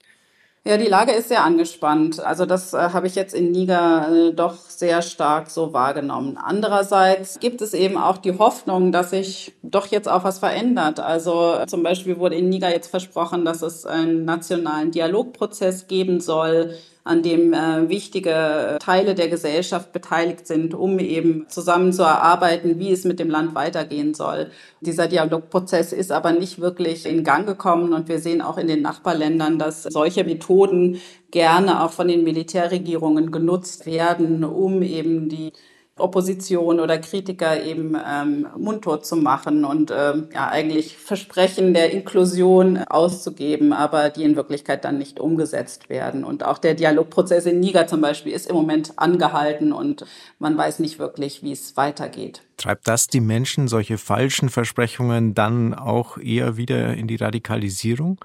Ja, 0.63 0.78
die 0.78 0.86
Lage 0.86 1.12
ist 1.12 1.30
sehr 1.30 1.43
angespannt. 1.43 2.19
Also 2.19 2.45
das 2.45 2.74
äh, 2.74 2.78
habe 2.78 3.08
ich 3.08 3.15
jetzt 3.15 3.34
in 3.34 3.52
Niger 3.52 4.30
äh, 4.30 4.32
doch 4.34 4.54
sehr 4.54 5.02
stark 5.02 5.50
so 5.50 5.74
wahrgenommen. 5.74 6.38
Andererseits 6.38 7.39
gibt 7.39 7.62
es 7.62 7.74
eben 7.74 7.97
auch 7.97 8.17
die 8.19 8.38
Hoffnung, 8.38 8.91
dass 8.91 9.10
sich 9.10 9.54
doch 9.63 9.88
jetzt 9.88 10.08
auch 10.08 10.24
was 10.24 10.38
verändert. 10.38 11.00
Also 11.00 11.58
zum 11.65 11.82
Beispiel 11.82 12.19
wurde 12.19 12.36
in 12.36 12.50
Niger 12.50 12.69
jetzt 12.69 12.89
versprochen, 12.91 13.43
dass 13.43 13.63
es 13.63 13.88
einen 13.88 14.24
nationalen 14.24 14.91
Dialogprozess 14.91 15.88
geben 15.88 16.19
soll 16.19 16.76
an 17.04 17.24
dem 17.24 17.54
äh, 17.54 17.90
wichtige 17.90 18.78
Teile 18.80 19.16
der 19.16 19.28
Gesellschaft 19.28 19.92
beteiligt 19.92 20.46
sind, 20.46 20.76
um 20.76 21.00
eben 21.00 21.48
zusammen 21.50 21.94
zu 21.94 22.04
erarbeiten, 22.04 22.78
wie 22.78 22.92
es 22.92 23.06
mit 23.06 23.20
dem 23.20 23.30
Land 23.30 23.56
weitergehen 23.56 24.14
soll. 24.14 24.52
Dieser 24.82 25.08
Dialogprozess 25.08 25.94
ist 25.94 26.12
aber 26.12 26.32
nicht 26.32 26.62
wirklich 26.62 27.08
in 27.08 27.24
Gang 27.24 27.48
gekommen 27.48 27.94
und 27.94 28.08
wir 28.08 28.20
sehen 28.20 28.42
auch 28.42 28.58
in 28.58 28.68
den 28.68 28.84
Nachbarländern, 28.84 29.58
dass 29.58 29.84
solche 29.84 30.24
Methoden 30.24 31.02
gerne 31.32 31.84
auch 31.84 31.92
von 31.92 32.08
den 32.08 32.24
Militärregierungen 32.24 33.32
genutzt 33.32 33.86
werden, 33.86 34.44
um 34.44 34.84
eben 34.84 35.28
die 35.28 35.54
Opposition 35.97 36.80
oder 36.80 36.97
Kritiker 36.97 37.63
eben 37.63 37.95
ähm, 37.95 38.47
mundtot 38.58 39.06
zu 39.06 39.15
machen 39.15 39.65
und 39.65 39.91
ähm, 39.91 40.30
ja 40.34 40.49
eigentlich 40.49 40.97
Versprechen 40.97 41.73
der 41.73 41.91
Inklusion 41.91 42.77
auszugeben, 42.77 43.73
aber 43.73 44.10
die 44.10 44.23
in 44.23 44.36
Wirklichkeit 44.36 44.86
dann 44.86 44.97
nicht 44.97 45.19
umgesetzt 45.19 45.89
werden. 45.89 46.23
Und 46.23 46.45
auch 46.45 46.58
der 46.58 46.73
Dialogprozess 46.73 47.45
in 47.45 47.60
Niger 47.60 47.88
zum 47.88 48.01
Beispiel 48.01 48.32
ist 48.32 48.47
im 48.47 48.56
Moment 48.56 48.93
angehalten 48.95 49.73
und 49.73 50.06
man 50.39 50.58
weiß 50.58 50.80
nicht 50.80 50.97
wirklich, 50.97 51.43
wie 51.43 51.51
es 51.51 51.77
weitergeht. 51.77 52.41
Treibt 52.58 52.88
das 52.88 53.08
die 53.08 53.21
Menschen, 53.21 53.67
solche 53.67 53.97
falschen 53.97 54.49
Versprechungen, 54.49 55.34
dann 55.34 55.73
auch 55.73 56.17
eher 56.17 56.58
wieder 56.58 56.93
in 56.93 57.08
die 57.08 57.15
Radikalisierung? 57.15 58.19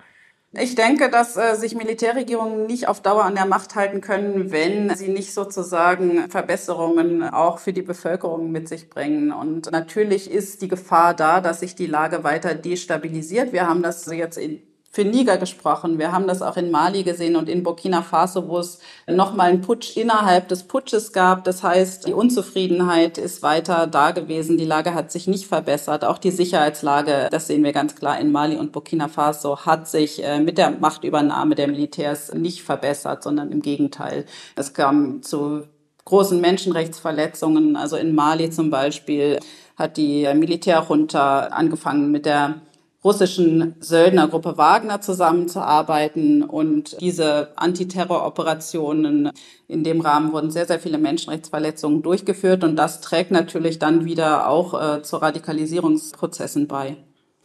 Ich 0.59 0.75
denke, 0.75 1.11
dass 1.11 1.37
äh, 1.37 1.55
sich 1.55 1.75
Militärregierungen 1.75 2.66
nicht 2.66 2.88
auf 2.88 3.03
Dauer 3.03 3.25
an 3.25 3.35
der 3.35 3.45
Macht 3.45 3.75
halten 3.75 4.01
können, 4.01 4.51
wenn 4.53 4.95
sie 4.97 5.09
nicht 5.09 5.35
sozusagen 5.35 6.31
Verbesserungen 6.31 7.23
auch 7.23 7.59
für 7.59 7.75
die 7.75 7.83
Bevölkerung 7.83 8.51
mit 8.51 8.69
sich 8.69 8.88
bringen. 8.88 9.33
Und 9.33 9.71
natürlich 9.71 10.31
ist 10.31 10.62
die 10.62 10.69
Gefahr 10.69 11.12
da, 11.14 11.40
dass 11.42 11.61
sich 11.61 11.75
die 11.75 11.87
Lage 11.87 12.25
weiter 12.25 12.55
destabilisiert. 12.55 13.53
Wir 13.53 13.69
haben 13.69 13.83
das 13.83 14.07
jetzt 14.07 14.38
in 14.38 14.62
für 14.97 15.05
Niger 15.05 15.37
gesprochen. 15.37 15.99
Wir 15.99 16.11
haben 16.11 16.27
das 16.27 16.41
auch 16.41 16.57
in 16.57 16.71
Mali 16.71 17.03
gesehen 17.03 17.37
und 17.37 17.51
in 17.51 17.63
Burkina 17.63 18.01
Faso, 18.01 18.49
wo 18.49 18.61
es 18.61 18.79
nochmal 19.07 19.51
einen 19.51 19.61
Putsch 19.61 19.95
innerhalb 19.95 20.49
des 20.49 20.63
Putsches 20.63 21.13
gab. 21.13 21.45
Das 21.45 21.63
heißt, 21.63 22.07
die 22.07 22.15
Unzufriedenheit 22.15 23.19
ist 23.19 23.43
weiter 23.43 23.87
da 23.87 24.13
gewesen. 24.13 24.57
Die 24.57 24.65
Lage 24.65 24.95
hat 24.95 25.13
sich 25.13 25.27
nicht 25.27 25.49
verbessert. 25.49 26.03
Auch 26.03 26.17
die 26.17 26.31
Sicherheitslage, 26.31 27.29
das 27.31 27.47
sehen 27.47 27.63
wir 27.63 27.75
ganz 27.75 27.95
klar 27.95 28.19
in 28.19 28.33
Mali 28.33 28.57
und 28.57 28.73
Burkina 28.73 29.09
Faso, 29.09 29.67
hat 29.67 29.87
sich 29.87 30.25
äh, 30.25 30.41
mit 30.41 30.57
der 30.57 30.71
Machtübernahme 30.71 31.57
der 31.57 31.69
Militärs 31.69 32.33
nicht 32.33 32.63
verbessert, 32.63 33.23
sondern 33.23 33.53
im 33.53 33.61
Gegenteil. 33.61 34.25
Es 34.55 34.73
kam 34.73 35.23
zu 35.23 35.65
großen 36.07 36.41
Menschenrechtsverletzungen. 36.41 37.77
Also 37.77 37.97
in 37.97 38.15
Mali 38.15 38.49
zum 38.49 38.71
Beispiel 38.71 39.41
hat 39.77 39.99
die 39.99 40.27
Militärjunta 40.33 41.49
angefangen 41.49 42.11
mit 42.11 42.25
der 42.25 42.63
russischen 43.07 43.77
Söldnergruppe 43.79 44.59
Wagner 44.59 45.01
zusammenzuarbeiten 45.01 46.42
und 46.42 47.01
diese 47.01 47.53
Antiterroroperationen 47.57 49.31
in 49.69 49.85
dem 49.85 50.01
Rahmen 50.01 50.33
wurden 50.33 50.51
sehr, 50.51 50.66
sehr 50.66 50.81
viele 50.81 50.99
Menschenrechtsverletzungen 50.99 52.03
durchgeführt 52.03 52.64
und 52.64 52.75
das 52.75 53.01
trägt 53.01 53.31
natürlich 53.31 53.79
dann 53.79 54.05
wieder 54.07 54.49
auch 54.49 54.75
äh, 54.75 55.03
zu 55.03 55.19
Radikalisierungsprozessen 55.19 56.66
bei. 56.66 56.97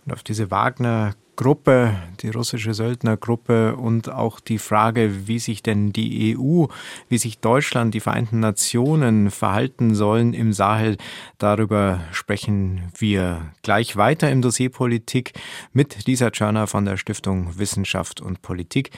Und 0.08 0.14
auf 0.14 0.24
diese 0.24 0.50
Wagner 0.50 1.14
Gruppe, 1.42 1.96
die 2.22 2.30
russische 2.30 2.76
Söldnergruppe 2.76 3.76
und 3.76 4.12
auch 4.12 4.40
die 4.40 4.60
Frage, 4.60 5.28
wie 5.28 5.40
sich 5.40 5.64
denn 5.64 5.92
die 5.92 6.38
EU, 6.38 6.68
wie 7.10 7.18
sich 7.18 7.40
Deutschland, 7.40 7.96
die 7.96 8.00
Vereinten 8.00 8.42
Nationen 8.42 9.32
verhalten 9.32 9.96
sollen 9.96 10.36
im 10.36 10.54
Sahel. 10.54 10.98
Darüber 11.40 12.02
sprechen 12.12 12.92
wir 12.96 13.54
gleich 13.64 13.98
weiter 13.98 14.30
im 14.30 14.44
Dossier 14.44 14.70
Politik 14.70 15.34
mit 15.74 16.06
Lisa 16.06 16.30
Tschörner 16.30 16.68
von 16.68 16.86
der 16.86 16.98
Stiftung 16.98 17.58
Wissenschaft 17.58 18.22
und 18.22 18.44
Politik. 18.44 18.92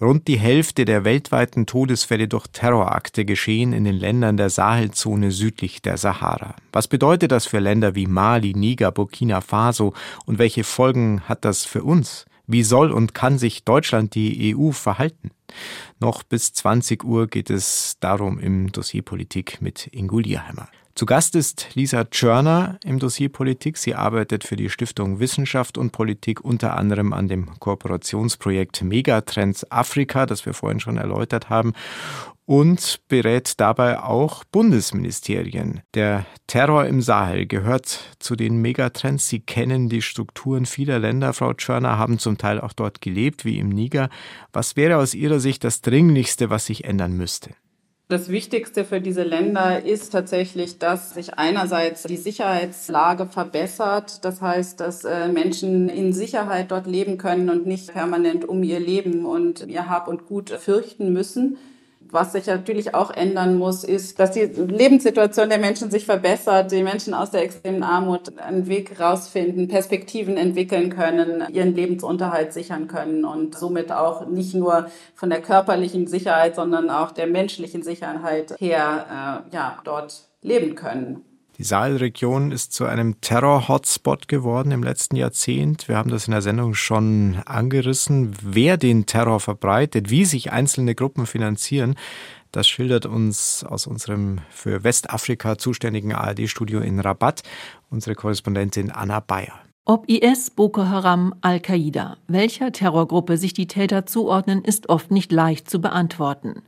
Rund 0.00 0.26
die 0.26 0.40
Hälfte 0.40 0.84
der 0.84 1.04
weltweiten 1.04 1.66
Todesfälle 1.66 2.26
durch 2.26 2.48
Terrorakte 2.48 3.24
geschehen 3.24 3.72
in 3.72 3.84
den 3.84 3.94
Ländern 3.94 4.36
der 4.36 4.50
Sahelzone 4.50 5.30
südlich 5.30 5.82
der 5.82 5.98
Sahara. 5.98 6.56
Was 6.72 6.88
bedeutet 6.88 7.30
das 7.30 7.46
für 7.46 7.60
Länder 7.60 7.94
wie 7.94 8.08
Mali, 8.08 8.54
Niger, 8.54 8.90
Burkina 8.90 9.40
Faso 9.40 9.94
und 10.26 10.40
welche 10.40 10.64
Folgen 10.64 11.20
hat 11.28 11.44
das 11.44 11.64
für 11.64 11.84
uns? 11.84 12.26
Wie 12.48 12.64
soll 12.64 12.90
und 12.90 13.14
kann 13.14 13.38
sich 13.38 13.64
Deutschland 13.64 14.16
die 14.16 14.56
EU 14.56 14.72
verhalten? 14.72 15.30
Noch 16.00 16.24
bis 16.24 16.52
20 16.52 17.04
Uhr 17.04 17.28
geht 17.28 17.48
es 17.48 17.96
darum 18.00 18.40
im 18.40 18.72
Dossier 18.72 19.02
Politik 19.02 19.62
mit 19.62 19.88
Ingo 19.92 20.18
Lierheimer. 20.18 20.68
Zu 20.96 21.06
Gast 21.06 21.34
ist 21.34 21.74
Lisa 21.74 22.04
Tschörner 22.04 22.78
im 22.84 23.00
Dossier 23.00 23.28
Politik. 23.28 23.78
Sie 23.78 23.96
arbeitet 23.96 24.44
für 24.44 24.54
die 24.54 24.70
Stiftung 24.70 25.18
Wissenschaft 25.18 25.76
und 25.76 25.90
Politik 25.90 26.44
unter 26.44 26.76
anderem 26.76 27.12
an 27.12 27.26
dem 27.26 27.58
Kooperationsprojekt 27.58 28.82
Megatrends 28.82 29.68
Afrika, 29.72 30.24
das 30.24 30.46
wir 30.46 30.54
vorhin 30.54 30.78
schon 30.78 30.96
erläutert 30.96 31.50
haben, 31.50 31.72
und 32.46 33.00
berät 33.08 33.58
dabei 33.58 34.04
auch 34.04 34.44
Bundesministerien. 34.44 35.80
Der 35.94 36.26
Terror 36.46 36.86
im 36.86 37.02
Sahel 37.02 37.46
gehört 37.46 38.14
zu 38.20 38.36
den 38.36 38.58
Megatrends. 38.62 39.28
Sie 39.28 39.40
kennen 39.40 39.88
die 39.88 40.02
Strukturen 40.02 40.64
vieler 40.64 41.00
Länder. 41.00 41.32
Frau 41.32 41.54
Tschörner 41.54 41.98
haben 41.98 42.20
zum 42.20 42.38
Teil 42.38 42.60
auch 42.60 42.72
dort 42.72 43.00
gelebt, 43.00 43.44
wie 43.44 43.58
im 43.58 43.68
Niger. 43.68 44.10
Was 44.52 44.76
wäre 44.76 44.98
aus 44.98 45.14
Ihrer 45.14 45.40
Sicht 45.40 45.64
das 45.64 45.80
Dringlichste, 45.80 46.50
was 46.50 46.66
sich 46.66 46.84
ändern 46.84 47.16
müsste? 47.16 47.50
Das 48.08 48.28
Wichtigste 48.28 48.84
für 48.84 49.00
diese 49.00 49.22
Länder 49.22 49.82
ist 49.82 50.10
tatsächlich, 50.10 50.78
dass 50.78 51.14
sich 51.14 51.34
einerseits 51.38 52.02
die 52.02 52.18
Sicherheitslage 52.18 53.24
verbessert. 53.24 54.22
Das 54.26 54.42
heißt, 54.42 54.78
dass 54.78 55.04
äh, 55.04 55.28
Menschen 55.28 55.88
in 55.88 56.12
Sicherheit 56.12 56.70
dort 56.70 56.86
leben 56.86 57.16
können 57.16 57.48
und 57.48 57.66
nicht 57.66 57.94
permanent 57.94 58.46
um 58.46 58.62
ihr 58.62 58.78
Leben 58.78 59.24
und 59.24 59.66
ihr 59.68 59.88
Hab 59.88 60.06
und 60.08 60.26
Gut 60.26 60.50
fürchten 60.50 61.14
müssen. 61.14 61.56
Was 62.10 62.32
sich 62.32 62.46
natürlich 62.46 62.94
auch 62.94 63.10
ändern 63.10 63.58
muss, 63.58 63.84
ist, 63.84 64.18
dass 64.18 64.30
die 64.32 64.42
Lebenssituation 64.42 65.48
der 65.48 65.58
Menschen 65.58 65.90
sich 65.90 66.06
verbessert, 66.06 66.70
die 66.72 66.82
Menschen 66.82 67.14
aus 67.14 67.30
der 67.30 67.42
extremen 67.42 67.82
Armut 67.82 68.38
einen 68.38 68.66
Weg 68.66 69.00
rausfinden, 69.00 69.68
Perspektiven 69.68 70.36
entwickeln 70.36 70.90
können, 70.90 71.44
ihren 71.52 71.74
Lebensunterhalt 71.74 72.52
sichern 72.52 72.88
können 72.88 73.24
und 73.24 73.56
somit 73.56 73.92
auch 73.92 74.26
nicht 74.26 74.54
nur 74.54 74.86
von 75.14 75.30
der 75.30 75.42
körperlichen 75.42 76.06
Sicherheit, 76.06 76.54
sondern 76.54 76.90
auch 76.90 77.10
der 77.10 77.26
menschlichen 77.26 77.82
Sicherheit 77.82 78.54
her 78.58 79.44
äh, 79.50 79.54
ja, 79.54 79.78
dort 79.84 80.28
leben 80.42 80.74
können. 80.74 81.33
Die 81.56 81.62
Sahelregion 81.62 82.50
ist 82.50 82.72
zu 82.72 82.84
einem 82.84 83.20
Terror-Hotspot 83.20 84.26
geworden 84.26 84.72
im 84.72 84.82
letzten 84.82 85.14
Jahrzehnt. 85.14 85.86
Wir 85.86 85.96
haben 85.96 86.10
das 86.10 86.26
in 86.26 86.32
der 86.32 86.42
Sendung 86.42 86.74
schon 86.74 87.40
angerissen. 87.46 88.34
Wer 88.42 88.76
den 88.76 89.06
Terror 89.06 89.38
verbreitet, 89.38 90.10
wie 90.10 90.24
sich 90.24 90.50
einzelne 90.50 90.96
Gruppen 90.96 91.26
finanzieren, 91.26 91.94
das 92.50 92.66
schildert 92.66 93.06
uns 93.06 93.62
aus 93.62 93.86
unserem 93.86 94.40
für 94.50 94.82
Westafrika 94.82 95.56
zuständigen 95.56 96.12
ARD-Studio 96.12 96.80
in 96.80 96.98
Rabat 96.98 97.42
unsere 97.88 98.16
Korrespondentin 98.16 98.90
Anna 98.90 99.20
Bayer. 99.20 99.60
Ob 99.86 100.08
IS, 100.08 100.48
Boko 100.48 100.86
Haram, 100.86 101.34
Al-Qaida, 101.42 102.16
welcher 102.26 102.72
Terrorgruppe 102.72 103.36
sich 103.36 103.52
die 103.52 103.66
Täter 103.66 104.06
zuordnen, 104.06 104.64
ist 104.64 104.88
oft 104.88 105.10
nicht 105.10 105.30
leicht 105.30 105.68
zu 105.68 105.78
beantworten. 105.78 106.62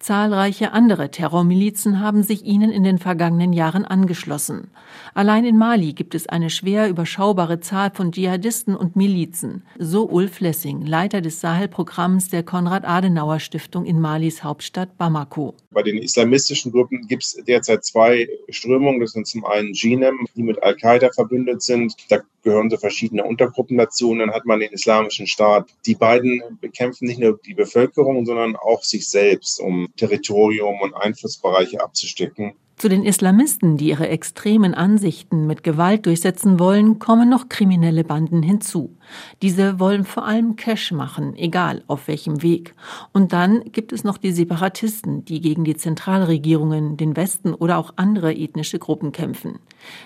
Zahlreiche 0.00 0.72
andere 0.72 1.10
Terrormilizen 1.10 1.98
haben 1.98 2.22
sich 2.22 2.44
ihnen 2.44 2.70
in 2.70 2.84
den 2.84 2.98
vergangenen 2.98 3.52
Jahren 3.52 3.84
angeschlossen. 3.84 4.70
Allein 5.12 5.44
in 5.44 5.58
Mali 5.58 5.92
gibt 5.92 6.14
es 6.14 6.28
eine 6.28 6.50
schwer 6.50 6.88
überschaubare 6.88 7.58
Zahl 7.58 7.90
von 7.92 8.12
Dschihadisten 8.12 8.76
und 8.76 8.94
Milizen, 8.94 9.64
so 9.76 10.08
Ulf 10.08 10.38
Lessing, 10.38 10.86
Leiter 10.86 11.20
des 11.20 11.40
Sahel-Programms 11.40 12.28
der 12.28 12.44
Konrad-Adenauer-Stiftung 12.44 13.84
in 13.84 14.00
Malis 14.00 14.44
Hauptstadt 14.44 14.96
Bamako. 14.98 15.54
Bei 15.72 15.82
den 15.82 15.98
islamistischen 15.98 16.70
Gruppen 16.70 17.06
gibt 17.08 17.24
es 17.24 17.32
derzeit 17.46 17.84
zwei 17.84 18.28
Strömungen. 18.50 19.00
Das 19.00 19.12
sind 19.12 19.26
zum 19.26 19.44
einen 19.44 19.72
Jinem, 19.72 20.26
die 20.36 20.42
mit 20.44 20.62
Al-Qaida 20.62 21.10
verbündet 21.12 21.62
sind. 21.62 21.94
Da 22.08 22.20
gehören 22.42 22.70
so 22.70 22.76
verschiedene 22.76 23.24
Untergruppen 23.24 23.76
dazu. 23.76 24.10
Und 24.10 24.20
dann 24.20 24.30
hat 24.30 24.46
man 24.46 24.60
den 24.60 24.72
Islamischen 24.72 25.26
Staat. 25.26 25.68
Die 25.86 25.94
beiden 25.94 26.42
bekämpfen 26.60 27.06
nicht 27.06 27.20
nur 27.20 27.38
die 27.44 27.54
Bevölkerung, 27.54 28.24
sondern 28.24 28.56
auch 28.56 28.82
sich 28.82 29.08
selbst, 29.08 29.60
um 29.60 29.87
Territorium 29.96 30.80
und 30.80 30.94
Einflussbereiche 30.94 31.80
abzustecken. 31.82 32.54
Zu 32.78 32.88
den 32.88 33.04
Islamisten, 33.04 33.76
die 33.76 33.88
ihre 33.88 34.06
extremen 34.06 34.72
Ansichten 34.72 35.48
mit 35.48 35.64
Gewalt 35.64 36.06
durchsetzen 36.06 36.60
wollen, 36.60 37.00
kommen 37.00 37.28
noch 37.28 37.48
kriminelle 37.48 38.04
Banden 38.04 38.40
hinzu. 38.40 38.96
Diese 39.42 39.80
wollen 39.80 40.04
vor 40.04 40.24
allem 40.24 40.54
Cash 40.54 40.92
machen, 40.92 41.34
egal 41.34 41.82
auf 41.88 42.06
welchem 42.06 42.40
Weg. 42.40 42.76
Und 43.12 43.32
dann 43.32 43.64
gibt 43.72 43.92
es 43.92 44.04
noch 44.04 44.16
die 44.16 44.30
Separatisten, 44.30 45.24
die 45.24 45.40
gegen 45.40 45.64
die 45.64 45.74
Zentralregierungen, 45.74 46.96
den 46.96 47.16
Westen 47.16 47.52
oder 47.52 47.78
auch 47.78 47.94
andere 47.96 48.32
ethnische 48.32 48.78
Gruppen 48.78 49.10
kämpfen. 49.10 49.58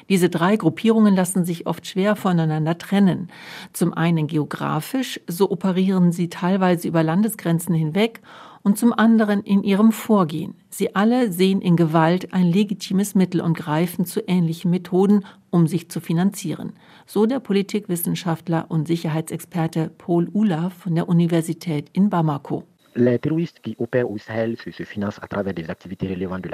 Diese 0.09 0.31
drei 0.31 0.57
Gruppierungen 0.57 1.15
lassen 1.15 1.45
sich 1.45 1.67
oft 1.67 1.87
schwer 1.87 2.17
voneinander 2.17 2.79
trennen. 2.79 3.29
Zum 3.75 3.93
einen 3.93 4.29
geografisch, 4.29 5.21
so 5.27 5.51
operieren 5.51 6.11
sie 6.11 6.31
teilweise 6.31 6.89
über 6.89 7.03
Landesgrenzen 7.03 7.75
hinweg 7.75 8.23
und 8.63 8.79
zum 8.79 8.93
anderen 8.93 9.43
in 9.43 9.63
ihrem 9.63 9.93
Vorgehen. 9.93 10.55
Sie 10.71 10.95
alle 10.95 11.33
sehen 11.33 11.61
in 11.61 11.77
Gewalt 11.77 12.33
ein 12.33 12.47
legitimes 12.47 13.15
Mittel 13.15 13.41
und 13.41 13.57
greifen 13.57 14.07
zu 14.07 14.21
ähnlichen 14.27 14.71
Methoden, 14.71 15.25
um 15.51 15.67
sich 15.67 15.91
zu 15.91 16.01
finanzieren. 16.01 16.73
So 17.07 17.27
der 17.27 17.41
Politikwissenschaftler 17.41 18.67
und 18.69 18.87
Sicherheitsexperte 18.87 19.91
Paul 19.99 20.29
Ula 20.33 20.71
von 20.71 20.95
der 20.95 21.09
Universität 21.09 21.91
in 21.93 22.11
Bamako. 22.11 22.65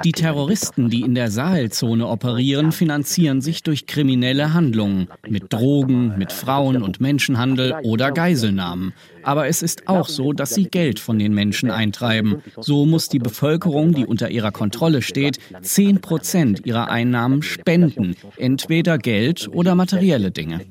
Die 0.03 0.11
Terroristen, 0.11 0.89
die 0.89 1.01
in 1.01 1.15
der 1.15 1.29
Sahelzone 1.31 2.07
operieren, 2.07 2.71
finanzieren 2.71 3.41
sich 3.41 3.63
durch 3.63 3.87
kriminelle 3.87 4.53
Handlungen, 4.53 5.09
mit 5.27 5.51
Drogen, 5.51 6.17
mit 6.17 6.31
Frauen- 6.31 6.81
und 6.81 7.01
Menschenhandel 7.01 7.75
oder 7.83 8.11
Geiselnahmen. 8.11 8.93
Aber 9.23 9.47
es 9.47 9.61
ist 9.61 9.87
auch 9.87 10.07
so, 10.07 10.33
dass 10.33 10.51
sie 10.51 10.65
Geld 10.65 10.99
von 10.99 11.19
den 11.19 11.33
Menschen 11.33 11.71
eintreiben. 11.71 12.41
So 12.57 12.85
muss 12.85 13.09
die 13.09 13.19
Bevölkerung, 13.19 13.93
die 13.93 14.05
unter 14.05 14.29
ihrer 14.29 14.51
Kontrolle 14.51 15.01
steht, 15.01 15.39
10 15.61 16.01
Prozent 16.01 16.65
ihrer 16.65 16.89
Einnahmen 16.89 17.41
spenden, 17.41 18.15
entweder 18.37 18.97
Geld 18.97 19.49
oder 19.51 19.75
materielle 19.75 20.31
Dinge. 20.31 20.61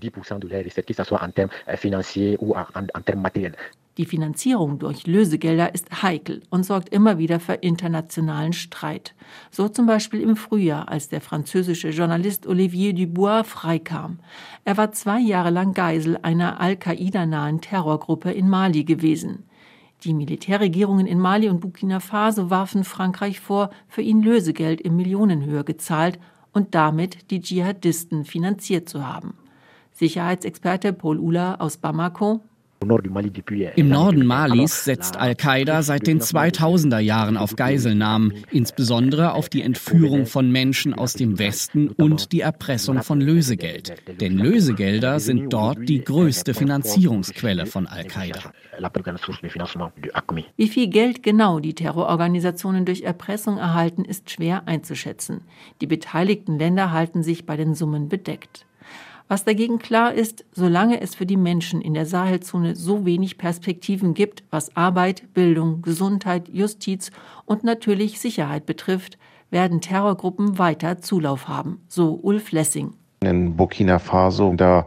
Die 3.98 4.06
Finanzierung 4.06 4.78
durch 4.78 5.08
Lösegelder 5.08 5.74
ist 5.74 6.04
heikel 6.04 6.42
und 6.50 6.64
sorgt 6.64 6.88
immer 6.90 7.18
wieder 7.18 7.40
für 7.40 7.54
internationalen 7.54 8.52
Streit. 8.52 9.12
So 9.50 9.68
zum 9.68 9.86
Beispiel 9.86 10.20
im 10.20 10.36
Frühjahr, 10.36 10.88
als 10.88 11.08
der 11.08 11.20
französische 11.20 11.88
Journalist 11.88 12.46
Olivier 12.46 12.92
Dubois 12.94 13.42
freikam. 13.42 14.20
Er 14.64 14.76
war 14.76 14.92
zwei 14.92 15.18
Jahre 15.18 15.50
lang 15.50 15.74
Geisel 15.74 16.16
einer 16.22 16.60
Al-Qaida-nahen 16.60 17.60
Terrorgruppe 17.60 18.30
in 18.30 18.48
Mali 18.48 18.84
gewesen. 18.84 19.48
Die 20.04 20.14
Militärregierungen 20.14 21.08
in 21.08 21.18
Mali 21.18 21.48
und 21.48 21.58
Burkina 21.58 21.98
Faso 21.98 22.50
warfen 22.50 22.84
Frankreich 22.84 23.40
vor, 23.40 23.70
für 23.88 24.02
ihn 24.02 24.22
Lösegeld 24.22 24.80
in 24.80 24.94
Millionenhöhe 24.94 25.64
gezahlt 25.64 26.20
und 26.52 26.76
damit 26.76 27.32
die 27.32 27.40
Dschihadisten 27.40 28.24
finanziert 28.24 28.88
zu 28.88 29.04
haben. 29.04 29.34
Sicherheitsexperte 29.90 30.92
Paul 30.92 31.18
Ula 31.18 31.56
aus 31.56 31.78
Bamako 31.78 32.42
im 32.80 33.88
Norden 33.88 34.24
Malis 34.24 34.84
setzt 34.84 35.16
Al-Qaida 35.16 35.82
seit 35.82 36.06
den 36.06 36.20
2000er 36.20 37.00
Jahren 37.00 37.36
auf 37.36 37.56
Geiselnahmen, 37.56 38.32
insbesondere 38.52 39.32
auf 39.32 39.48
die 39.48 39.62
Entführung 39.62 40.26
von 40.26 40.52
Menschen 40.52 40.94
aus 40.94 41.14
dem 41.14 41.38
Westen 41.38 41.88
und 41.88 42.32
die 42.32 42.40
Erpressung 42.40 43.02
von 43.02 43.20
Lösegeld. 43.20 43.94
Denn 44.20 44.38
Lösegelder 44.38 45.18
sind 45.18 45.52
dort 45.52 45.88
die 45.88 46.04
größte 46.04 46.54
Finanzierungsquelle 46.54 47.66
von 47.66 47.86
Al-Qaida. 47.86 48.52
Wie 50.56 50.68
viel 50.68 50.88
Geld 50.88 51.22
genau 51.24 51.58
die 51.58 51.74
Terrororganisationen 51.74 52.84
durch 52.84 53.02
Erpressung 53.02 53.58
erhalten, 53.58 54.04
ist 54.04 54.30
schwer 54.30 54.68
einzuschätzen. 54.68 55.40
Die 55.80 55.86
beteiligten 55.86 56.58
Länder 56.58 56.92
halten 56.92 57.24
sich 57.24 57.44
bei 57.44 57.56
den 57.56 57.74
Summen 57.74 58.08
bedeckt. 58.08 58.67
Was 59.30 59.44
dagegen 59.44 59.78
klar 59.78 60.14
ist, 60.14 60.46
solange 60.52 61.02
es 61.02 61.14
für 61.14 61.26
die 61.26 61.36
Menschen 61.36 61.82
in 61.82 61.92
der 61.92 62.06
Sahelzone 62.06 62.74
so 62.74 63.04
wenig 63.04 63.36
Perspektiven 63.36 64.14
gibt, 64.14 64.42
was 64.50 64.74
Arbeit, 64.74 65.34
Bildung, 65.34 65.82
Gesundheit, 65.82 66.48
Justiz 66.48 67.10
und 67.44 67.62
natürlich 67.62 68.20
Sicherheit 68.20 68.64
betrifft, 68.64 69.18
werden 69.50 69.82
Terrorgruppen 69.82 70.58
weiter 70.58 71.02
Zulauf 71.02 71.46
haben, 71.46 71.82
so 71.88 72.18
Ulf 72.22 72.52
Lessing. 72.52 72.94
In 73.20 73.54
Burkina 73.54 73.98
Faso, 73.98 74.54
da 74.56 74.86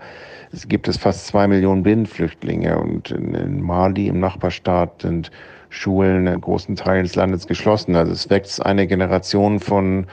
gibt 0.68 0.88
es 0.88 0.98
fast 0.98 1.28
zwei 1.28 1.48
Millionen 1.48 1.84
Binnenflüchtlinge 1.84 2.80
und 2.80 3.12
in 3.12 3.62
Mali, 3.62 4.08
im 4.08 4.20
Nachbarstaat, 4.20 5.04
sind 5.04 5.30
Schulen 5.70 6.26
in 6.26 6.42
großen 6.42 6.76
Teilen 6.76 7.04
des 7.04 7.16
Landes 7.16 7.46
geschlossen. 7.46 7.96
Also 7.96 8.12
es 8.12 8.30
wächst 8.32 8.66
eine 8.66 8.88
Generation 8.88 9.60
von 9.60 10.08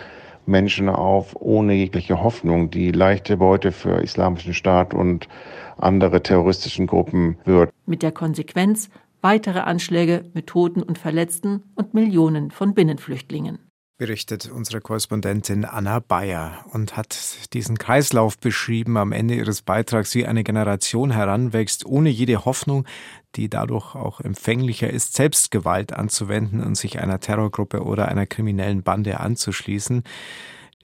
Menschen 0.48 0.88
auf 0.88 1.36
ohne 1.38 1.74
jegliche 1.74 2.22
Hoffnung, 2.22 2.70
die 2.70 2.90
leichte 2.90 3.36
Beute 3.36 3.70
für 3.70 4.02
Islamischen 4.02 4.54
Staat 4.54 4.94
und 4.94 5.28
andere 5.76 6.22
terroristischen 6.22 6.86
Gruppen 6.86 7.38
wird. 7.44 7.70
Mit 7.86 8.02
der 8.02 8.12
Konsequenz 8.12 8.90
weitere 9.20 9.60
Anschläge 9.60 10.24
mit 10.34 10.46
Toten 10.48 10.82
und 10.82 10.98
Verletzten 10.98 11.62
und 11.74 11.94
Millionen 11.94 12.50
von 12.50 12.74
Binnenflüchtlingen 12.74 13.58
berichtet 13.98 14.48
unsere 14.48 14.80
Korrespondentin 14.80 15.64
Anna 15.64 15.98
Bayer 15.98 16.64
und 16.72 16.96
hat 16.96 17.18
diesen 17.52 17.78
Kreislauf 17.78 18.38
beschrieben 18.38 18.96
am 18.96 19.10
Ende 19.10 19.34
ihres 19.34 19.62
Beitrags, 19.62 20.14
wie 20.14 20.24
eine 20.24 20.44
Generation 20.44 21.10
heranwächst, 21.10 21.84
ohne 21.84 22.08
jede 22.08 22.44
Hoffnung, 22.44 22.86
die 23.34 23.50
dadurch 23.50 23.96
auch 23.96 24.20
empfänglicher 24.20 24.88
ist, 24.88 25.14
selbst 25.14 25.50
Gewalt 25.50 25.92
anzuwenden 25.92 26.62
und 26.62 26.76
sich 26.76 27.00
einer 27.00 27.18
Terrorgruppe 27.18 27.82
oder 27.82 28.08
einer 28.08 28.26
kriminellen 28.26 28.84
Bande 28.84 29.18
anzuschließen. 29.18 30.04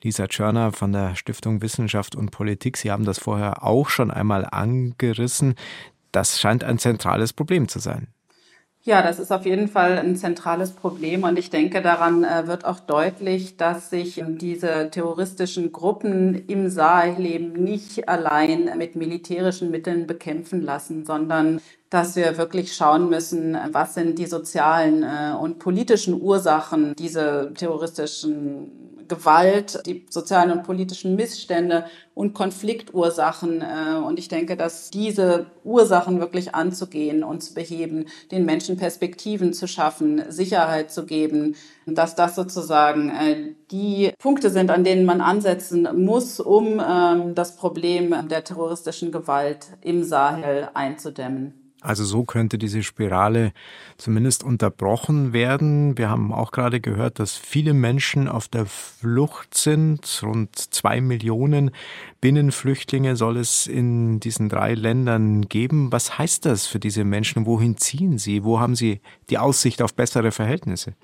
Lisa 0.03 0.27
Tschörner 0.27 0.73
von 0.73 0.93
der 0.93 1.15
Stiftung 1.15 1.63
Wissenschaft 1.63 2.17
und 2.17 2.33
Politik, 2.33 2.77
Sie 2.77 2.91
haben 2.91 3.05
das 3.05 3.19
vorher 3.19 3.63
auch 3.63 3.89
schon 3.89 4.11
einmal 4.11 4.45
angerissen. 4.45 5.55
Das 6.11 6.41
scheint 6.41 6.65
ein 6.65 6.79
zentrales 6.79 7.33
Problem 7.33 7.69
zu 7.69 7.79
sein. 7.79 8.14
Ja, 8.87 9.01
das 9.01 9.19
ist 9.19 9.33
auf 9.33 9.47
jeden 9.47 9.69
Fall 9.69 9.97
ein 9.99 10.15
zentrales 10.15 10.73
Problem 10.73 11.23
und 11.23 11.39
ich 11.39 11.49
denke, 11.49 11.81
daran 11.81 12.23
äh, 12.23 12.47
wird 12.47 12.67
auch 12.67 12.81
deutlich, 12.81 13.57
dass 13.57 13.89
sich 13.89 14.23
diese 14.27 14.91
terroristischen 14.91 15.73
Gruppen 15.73 16.47
im 16.49 16.69
Sahel 16.69 17.25
eben 17.25 17.55
nicht 17.55 18.11
allein 18.11 18.71
mit 18.77 18.95
militärischen 18.95 19.71
Mitteln 19.71 20.07
bekämpfen 20.07 20.61
lassen, 20.61 21.07
sondern 21.07 21.63
dass 21.95 22.17
wir 22.17 22.39
wirklich 22.39 22.75
schauen 22.75 23.09
müssen, 23.09 23.57
was 23.71 23.95
sind 23.95 24.19
die 24.19 24.27
sozialen 24.27 25.05
äh, 25.05 25.37
und 25.41 25.61
politischen 25.61 26.21
Ursachen 26.21 26.97
dieser 26.97 27.55
terroristischen 27.55 29.07
Gewalt, 29.07 29.81
die 29.87 30.05
sozialen 30.11 30.51
und 30.51 30.65
politischen 30.65 31.15
Missstände 31.15 31.85
und 32.15 32.35
Konfliktursachen. 32.35 33.63
Äh, 33.63 33.99
und 34.05 34.19
ich 34.19 34.27
denke, 34.27 34.57
dass 34.57 34.91
diese 34.91 35.47
Ursachen 35.63 36.19
wirklich 36.19 36.53
anzugehen 36.53 37.23
und 37.23 37.45
zu 37.45 37.55
beheben, 37.55 38.07
den 38.33 38.45
Menschen 38.45 38.77
Perspektiven 38.77 39.53
zu 39.53 39.69
schaffen, 39.69 40.21
Sicherheit 40.31 40.91
zu 40.91 41.07
geben, 41.07 41.55
dass 41.87 42.17
das 42.17 42.35
sozusagen 42.35 43.11
äh, 43.11 43.55
die 43.71 44.11
Punkte 44.19 44.51
sind, 44.51 44.73
an 44.73 44.83
denen 44.83 45.05
man 45.05 45.21
ansetzen 45.21 45.87
muss, 46.05 46.41
um 46.41 46.83
ähm, 46.85 47.37
das 47.37 47.55
Problem 47.55 48.27
der 48.29 48.43
terroristischen 48.43 49.13
Gewalt 49.13 49.69
im 49.81 50.03
Sahel 50.03 50.71
einzudämmen. 50.75 51.64
Also 51.85 52.03
so 52.05 52.25
könnte 52.25 52.57
diese 52.57 52.83
Spirale 52.83 53.53
zumindest 53.99 54.43
unterbrochen 54.43 55.35
werden. 55.35 55.99
Wir 55.99 56.09
haben 56.09 56.33
auch 56.33 56.51
gerade 56.51 56.81
gehört, 56.81 57.19
dass 57.19 57.37
viele 57.37 57.75
Menschen 57.75 58.27
auf 58.27 58.49
der 58.49 58.65
Flucht 58.65 59.55
sind. 59.55 60.21
Rund 60.23 60.57
zwei 60.57 61.03
Millionen 61.03 61.73
Binnenflüchtlinge 62.23 63.17
soll 63.17 63.37
es 63.37 63.67
in 63.67 64.19
diesen 64.19 64.49
drei 64.49 64.73
Ländern 64.73 65.43
geben. 65.43 65.93
Was 65.93 66.17
heißt 66.17 66.47
das 66.47 66.67
für 66.67 66.81
diese 66.81 67.05
Menschen? 67.05 67.45
Wohin 67.45 67.77
ziehen 67.77 68.17
sie? 68.17 68.45
Wo 68.45 68.61
haben 68.61 68.77
sie 68.77 69.03
die 69.29 69.37
Aussicht 69.37 69.83
auf 69.83 69.93
bessere 69.93 70.33
Verhältnisse? 70.33 70.95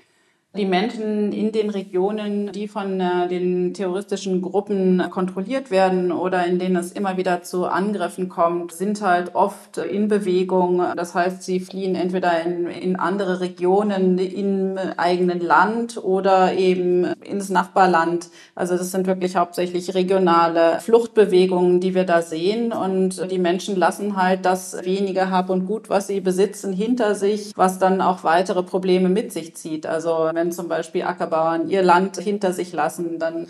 Die 0.57 0.65
Menschen 0.65 1.31
in 1.31 1.53
den 1.53 1.69
Regionen, 1.69 2.51
die 2.51 2.67
von 2.67 2.99
äh, 2.99 3.29
den 3.29 3.73
terroristischen 3.73 4.41
Gruppen 4.41 5.01
kontrolliert 5.09 5.71
werden 5.71 6.11
oder 6.11 6.45
in 6.45 6.59
denen 6.59 6.75
es 6.75 6.91
immer 6.91 7.15
wieder 7.15 7.41
zu 7.41 7.67
Angriffen 7.67 8.27
kommt, 8.27 8.73
sind 8.73 9.01
halt 9.01 9.33
oft 9.33 9.77
in 9.77 10.09
Bewegung. 10.09 10.83
Das 10.97 11.15
heißt, 11.15 11.41
sie 11.41 11.61
fliehen 11.61 11.95
entweder 11.95 12.41
in, 12.41 12.67
in 12.67 12.97
andere 12.97 13.39
Regionen 13.39 14.17
im 14.17 14.77
eigenen 14.97 15.39
Land 15.39 16.03
oder 16.03 16.53
eben 16.53 17.05
ins 17.23 17.47
Nachbarland. 17.47 18.27
Also 18.53 18.75
das 18.75 18.91
sind 18.91 19.07
wirklich 19.07 19.37
hauptsächlich 19.37 19.95
regionale 19.95 20.81
Fluchtbewegungen, 20.81 21.79
die 21.79 21.95
wir 21.95 22.03
da 22.03 22.21
sehen. 22.21 22.73
Und 22.73 23.31
die 23.31 23.39
Menschen 23.39 23.77
lassen 23.77 24.17
halt 24.17 24.43
das 24.43 24.83
wenige 24.83 25.29
Hab 25.29 25.49
und 25.49 25.65
Gut, 25.65 25.89
was 25.89 26.07
sie 26.07 26.19
besitzen, 26.19 26.73
hinter 26.73 27.15
sich, 27.15 27.53
was 27.55 27.79
dann 27.79 28.01
auch 28.01 28.25
weitere 28.25 28.63
Probleme 28.63 29.07
mit 29.07 29.31
sich 29.31 29.55
zieht. 29.55 29.85
Also 29.85 30.29
wenn 30.41 30.51
zum 30.51 30.67
Beispiel 30.67 31.03
Ackerbauern 31.03 31.69
ihr 31.69 31.83
Land 31.83 32.17
hinter 32.17 32.51
sich 32.51 32.73
lassen, 32.73 33.19
dann 33.19 33.47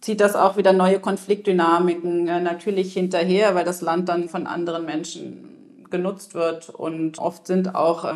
zieht 0.00 0.20
das 0.20 0.36
auch 0.36 0.56
wieder 0.56 0.72
neue 0.72 1.00
Konfliktdynamiken 1.00 2.28
äh, 2.28 2.40
natürlich 2.40 2.92
hinterher, 2.92 3.56
weil 3.56 3.64
das 3.64 3.80
Land 3.80 4.08
dann 4.08 4.28
von 4.28 4.46
anderen 4.46 4.84
Menschen 4.84 5.84
genutzt 5.90 6.34
wird 6.34 6.68
und 6.70 7.18
oft 7.18 7.48
sind 7.48 7.74
auch 7.74 8.04
äh, 8.04 8.14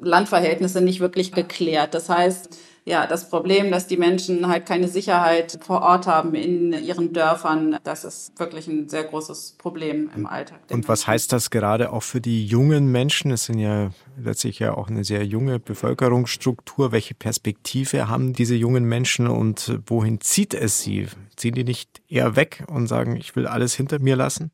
Landverhältnisse 0.00 0.80
nicht 0.80 1.00
wirklich 1.00 1.32
geklärt. 1.32 1.94
Das 1.94 2.08
heißt, 2.08 2.56
ja, 2.86 3.06
das 3.06 3.30
Problem, 3.30 3.70
dass 3.70 3.86
die 3.86 3.96
Menschen 3.96 4.46
halt 4.46 4.66
keine 4.66 4.88
Sicherheit 4.88 5.58
vor 5.62 5.80
Ort 5.80 6.06
haben 6.06 6.34
in 6.34 6.72
ihren 6.72 7.14
Dörfern, 7.14 7.78
das 7.82 8.04
ist 8.04 8.38
wirklich 8.38 8.66
ein 8.66 8.90
sehr 8.90 9.04
großes 9.04 9.54
Problem 9.56 10.10
im 10.14 10.26
Alltag. 10.26 10.60
Und 10.70 10.86
was 10.86 11.06
heißt 11.06 11.32
das 11.32 11.48
gerade 11.48 11.92
auch 11.92 12.02
für 12.02 12.20
die 12.20 12.46
jungen 12.46 12.92
Menschen? 12.92 13.30
Es 13.30 13.46
sind 13.46 13.58
ja 13.58 13.90
letztlich 14.18 14.58
ja 14.58 14.74
auch 14.74 14.88
eine 14.88 15.02
sehr 15.02 15.24
junge 15.24 15.58
Bevölkerungsstruktur. 15.58 16.92
Welche 16.92 17.14
Perspektive 17.14 18.08
haben 18.08 18.34
diese 18.34 18.54
jungen 18.54 18.84
Menschen 18.84 19.28
und 19.28 19.80
wohin 19.86 20.20
zieht 20.20 20.52
es 20.52 20.82
sie? 20.82 21.08
Ziehen 21.36 21.54
die 21.54 21.64
nicht 21.64 22.02
eher 22.08 22.36
weg 22.36 22.64
und 22.66 22.86
sagen, 22.86 23.16
ich 23.16 23.34
will 23.34 23.46
alles 23.46 23.74
hinter 23.74 23.98
mir 23.98 24.16
lassen? 24.16 24.50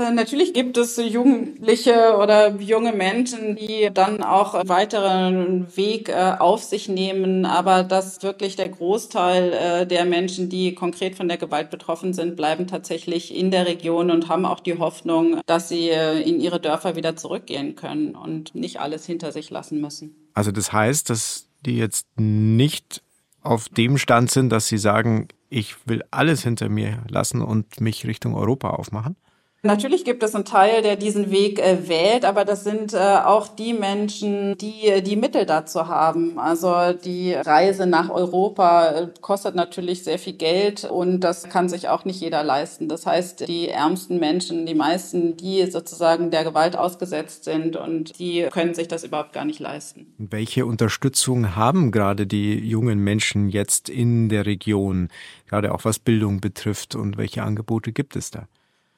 Äh, 0.00 0.12
natürlich 0.12 0.54
gibt 0.54 0.76
es 0.76 0.96
Jugendliche 0.96 2.16
oder 2.16 2.56
junge 2.56 2.92
Menschen, 2.92 3.56
die 3.56 3.90
dann 3.92 4.22
auch 4.22 4.54
einen 4.54 4.68
weiteren 4.68 5.76
Weg 5.76 6.08
äh, 6.08 6.36
auf 6.38 6.62
sich 6.62 6.88
nehmen, 6.88 7.44
aber 7.44 7.84
dass 7.84 8.22
wirklich 8.22 8.56
der 8.56 8.70
Großteil 8.70 9.52
äh, 9.52 9.86
der 9.86 10.04
Menschen, 10.06 10.48
die 10.48 10.74
konkret 10.74 11.16
von 11.16 11.28
der 11.28 11.36
Gewalt 11.36 11.70
betroffen 11.70 12.14
sind, 12.14 12.36
bleiben 12.36 12.66
tatsächlich 12.66 13.34
in 13.34 13.50
der 13.50 13.66
Region 13.66 14.10
und 14.10 14.28
haben 14.28 14.46
auch 14.46 14.60
die 14.60 14.78
Hoffnung, 14.78 15.40
dass 15.46 15.68
sie 15.68 15.88
in 15.90 16.40
ihre 16.40 16.60
Dörfer 16.60 16.96
wieder 16.96 17.16
zurückgehen 17.16 17.74
können 17.74 18.14
und 18.14 18.54
nicht 18.54 18.80
alles 18.80 19.04
hinter 19.04 19.32
sich 19.32 19.50
lassen 19.50 19.80
müssen. 19.80 20.14
Also 20.34 20.52
das 20.52 20.72
heißt, 20.72 21.10
dass 21.10 21.48
die 21.66 21.76
jetzt 21.76 22.06
nicht 22.18 23.02
auf 23.42 23.68
dem 23.68 23.98
Stand 23.98 24.30
sind, 24.30 24.50
dass 24.50 24.68
sie 24.68 24.78
sagen, 24.78 25.28
ich 25.48 25.74
will 25.86 26.02
alles 26.10 26.42
hinter 26.42 26.68
mir 26.68 27.02
lassen 27.08 27.42
und 27.42 27.80
mich 27.80 28.06
Richtung 28.06 28.34
Europa 28.34 28.70
aufmachen? 28.70 29.16
Natürlich 29.62 30.06
gibt 30.06 30.22
es 30.22 30.34
einen 30.34 30.46
Teil, 30.46 30.80
der 30.80 30.96
diesen 30.96 31.30
Weg 31.30 31.58
äh, 31.58 31.86
wählt, 31.86 32.24
aber 32.24 32.46
das 32.46 32.64
sind 32.64 32.94
äh, 32.94 32.96
auch 32.96 33.46
die 33.46 33.74
Menschen, 33.74 34.56
die 34.56 34.86
äh, 34.86 35.02
die 35.02 35.16
Mittel 35.16 35.44
dazu 35.44 35.86
haben. 35.86 36.38
Also 36.38 36.94
die 36.94 37.34
Reise 37.34 37.86
nach 37.86 38.08
Europa 38.08 39.10
kostet 39.20 39.54
natürlich 39.54 40.02
sehr 40.02 40.18
viel 40.18 40.32
Geld 40.32 40.84
und 40.84 41.20
das 41.20 41.50
kann 41.50 41.68
sich 41.68 41.90
auch 41.90 42.06
nicht 42.06 42.22
jeder 42.22 42.42
leisten. 42.42 42.88
Das 42.88 43.04
heißt, 43.04 43.46
die 43.48 43.68
ärmsten 43.68 44.18
Menschen, 44.18 44.64
die 44.64 44.74
meisten, 44.74 45.36
die 45.36 45.70
sozusagen 45.70 46.30
der 46.30 46.44
Gewalt 46.44 46.74
ausgesetzt 46.74 47.44
sind 47.44 47.76
und 47.76 48.18
die 48.18 48.48
können 48.50 48.72
sich 48.72 48.88
das 48.88 49.04
überhaupt 49.04 49.34
gar 49.34 49.44
nicht 49.44 49.60
leisten. 49.60 50.06
Welche 50.16 50.64
Unterstützung 50.64 51.54
haben 51.54 51.90
gerade 51.90 52.26
die 52.26 52.54
jungen 52.54 53.00
Menschen 53.00 53.50
jetzt 53.50 53.90
in 53.90 54.30
der 54.30 54.46
Region, 54.46 55.08
gerade 55.46 55.74
auch 55.74 55.84
was 55.84 55.98
Bildung 55.98 56.40
betrifft 56.40 56.94
und 56.94 57.18
welche 57.18 57.42
Angebote 57.42 57.92
gibt 57.92 58.16
es 58.16 58.30
da? 58.30 58.48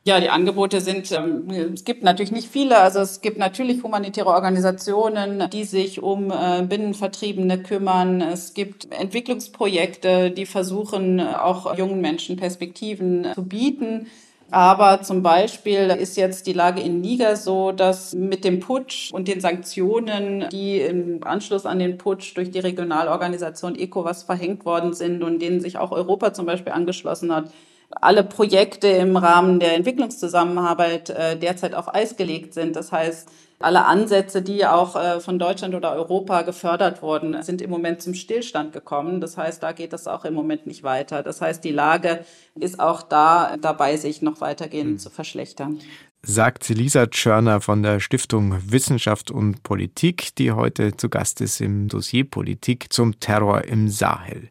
Ja, 0.05 0.19
die 0.19 0.31
Angebote 0.31 0.81
sind, 0.81 1.13
ähm, 1.13 1.49
es 1.75 1.85
gibt 1.85 2.03
natürlich 2.03 2.33
nicht 2.33 2.49
viele. 2.49 2.79
Also 2.79 2.99
es 2.99 3.21
gibt 3.21 3.39
natürlich 3.39 3.85
humanitäre 3.85 4.27
Organisationen, 4.27 5.49
die 5.51 5.63
sich 5.63 6.03
um 6.03 6.33
äh, 6.33 6.63
Binnenvertriebene 6.63 7.63
kümmern. 7.63 8.21
Es 8.21 8.53
gibt 8.53 8.93
Entwicklungsprojekte, 8.93 10.33
die 10.33 10.45
versuchen, 10.47 11.21
auch 11.21 11.79
jungen 11.79 12.01
Menschen 12.01 12.37
Perspektiven 12.37 13.29
zu 13.33 13.45
bieten. 13.45 14.09
Aber 14.51 15.03
zum 15.03 15.23
Beispiel 15.23 15.89
ist 15.99 16.17
jetzt 16.17 16.49
die 16.49 16.53
Lage 16.53 16.83
in 16.83 17.01
Niger 17.01 17.37
so, 17.37 17.71
dass 17.71 18.13
mit 18.13 18.45
dem 18.45 18.59
Putsch 18.59 19.13
und 19.13 19.29
den 19.29 19.41
Sanktionen, 19.41 20.47
die 20.51 20.81
im 20.81 21.23
Anschluss 21.23 21.65
an 21.65 21.79
den 21.79 21.97
Putsch 21.97 22.37
durch 22.37 22.51
die 22.51 22.59
Regionalorganisation 22.59 23.79
ECOWAS 23.79 24.25
verhängt 24.25 24.65
worden 24.65 24.95
sind 24.95 25.23
und 25.23 25.41
denen 25.41 25.61
sich 25.61 25.79
auch 25.79 25.93
Europa 25.93 26.35
zum 26.35 26.45
Beispiel 26.45 26.73
angeschlossen 26.73 27.33
hat, 27.33 27.53
alle 28.01 28.25
Projekte 28.25 28.89
im 28.89 29.17
Rahmen 29.17 29.61
der 29.61 29.75
Entwicklungszusammenarbeit 29.75 31.11
äh, 31.11 31.37
derzeit 31.37 31.75
auf 31.75 31.95
Eis 31.95 32.17
gelegt 32.17 32.55
sind. 32.55 32.77
Das 32.77 32.93
heißt, 32.93 33.29
alle 33.63 33.85
Ansätze, 33.87 34.43
die 34.43 34.67
auch 34.67 34.97
äh, 34.97 35.21
von 35.21 35.39
Deutschland 35.39 35.75
oder 35.75 35.93
Europa 35.93 36.43
gefördert 36.43 37.03
wurden, 37.03 37.41
sind 37.43 37.63
im 37.63 37.71
Moment 37.71 38.03
zum 38.03 38.15
Stillstand 38.15 38.73
gekommen. 38.73 39.21
Das 39.21 39.37
heißt, 39.37 39.63
da 39.63 39.73
geht 39.73 39.93
es 39.93 40.07
auch 40.07 40.25
im 40.25 40.35
Moment 40.35 40.67
nicht 40.67 40.83
weiter. 40.83 41.23
Das 41.23 41.41
heißt, 41.41 41.63
die 41.65 41.71
Lage 41.71 42.25
ist 42.59 42.81
auch 42.81 43.03
da 43.03 43.57
dabei, 43.61 43.97
sich 43.97 44.23
noch 44.23 44.41
weitergehend 44.41 44.93
hm. 44.93 44.99
zu 44.99 45.11
verschlechtern. 45.11 45.81
Sagt 46.25 46.69
Lisa 46.69 47.07
Tschörner 47.09 47.61
von 47.61 47.83
der 47.83 47.99
Stiftung 47.99 48.57
Wissenschaft 48.71 49.31
und 49.31 49.65
Politik, 49.65 50.35
die 50.37 50.53
heute 50.53 50.97
zu 50.97 51.09
Gast 51.09 51.41
ist 51.41 51.61
im 51.61 51.89
Dossier 51.89 52.25
Politik 52.25 52.93
zum 52.93 53.19
Terror 53.19 53.65
im 53.65 53.89
Sahel. 53.89 54.51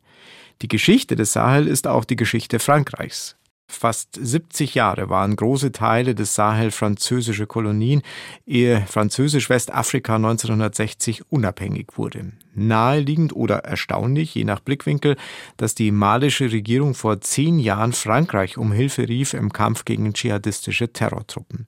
Die 0.62 0.68
Geschichte 0.68 1.16
des 1.16 1.34
Sahel 1.34 1.68
ist 1.68 1.88
auch 1.88 2.06
die 2.06 2.16
Geschichte 2.16 2.60
Frankreichs. 2.60 3.36
Fast 3.68 4.20
70 4.22 4.76
Jahre 4.76 5.10
waren 5.10 5.36
große 5.36 5.72
Teile 5.72 6.14
des 6.14 6.36
Sahel 6.36 6.72
französische 6.72 7.48
Kolonien, 7.48 8.02
ehe 8.46 8.86
Französisch-Westafrika 8.86 10.18
1960 10.18 11.32
unabhängig 11.32 11.88
wurde. 11.96 12.34
Naheliegend 12.54 13.34
oder 13.34 13.60
erstaunlich, 13.60 14.36
je 14.36 14.44
nach 14.44 14.60
Blickwinkel, 14.60 15.16
dass 15.56 15.74
die 15.74 15.92
malische 15.92 16.52
Regierung 16.52 16.94
vor 16.94 17.22
zehn 17.22 17.60
Jahren 17.60 17.94
Frankreich 17.94 18.58
um 18.58 18.74
Hilfe 18.74 19.08
rief 19.08 19.34
im 19.34 19.54
Kampf 19.54 19.86
gegen 19.86 20.14
dschihadistische 20.14 20.92
Terrortruppen. 20.92 21.66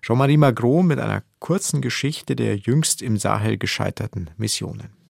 Jean-Marie 0.00 0.38
Magro 0.38 0.82
mit 0.82 0.98
einer 0.98 1.22
kurzen 1.38 1.82
Geschichte 1.82 2.34
der 2.34 2.56
jüngst 2.56 3.02
im 3.02 3.18
Sahel 3.18 3.58
gescheiterten 3.58 4.30
Missionen. 4.36 5.01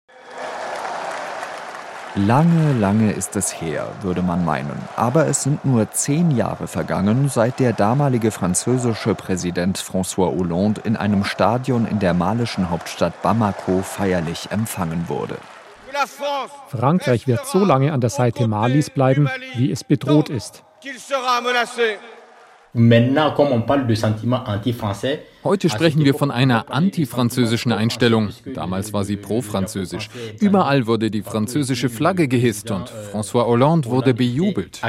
Lange, 2.14 2.74
lange 2.74 3.12
ist 3.12 3.36
es 3.36 3.58
her, 3.58 3.88
würde 4.02 4.20
man 4.20 4.44
meinen. 4.44 4.78
Aber 4.96 5.28
es 5.28 5.44
sind 5.44 5.64
nur 5.64 5.90
zehn 5.92 6.30
Jahre 6.30 6.66
vergangen, 6.66 7.30
seit 7.30 7.58
der 7.58 7.72
damalige 7.72 8.30
französische 8.30 9.14
Präsident 9.14 9.78
François 9.78 10.30
Hollande 10.30 10.82
in 10.84 10.96
einem 10.96 11.24
Stadion 11.24 11.86
in 11.86 12.00
der 12.00 12.12
malischen 12.12 12.68
Hauptstadt 12.68 13.22
Bamako 13.22 13.80
feierlich 13.80 14.48
empfangen 14.50 15.08
wurde. 15.08 15.38
Frankreich 16.68 17.26
wird 17.26 17.46
so 17.46 17.64
lange 17.64 17.94
an 17.94 18.02
der 18.02 18.10
Seite 18.10 18.46
Malis 18.46 18.90
bleiben, 18.90 19.30
wie 19.54 19.72
es 19.72 19.82
bedroht 19.82 20.28
ist. 20.28 20.64
Heute 25.44 25.68
sprechen 25.68 26.04
wir 26.04 26.14
von 26.14 26.30
einer 26.30 26.70
antifranzösischen 26.70 27.72
Einstellung. 27.72 28.30
Damals 28.54 28.94
war 28.94 29.04
sie 29.04 29.16
pro-französisch. 29.16 30.08
Überall 30.40 30.86
wurde 30.86 31.10
die 31.10 31.22
französische 31.22 31.90
Flagge 31.90 32.28
gehisst 32.28 32.70
und 32.70 32.90
François 33.12 33.44
Hollande 33.44 33.90
wurde 33.90 34.14
bejubelt. 34.14 34.80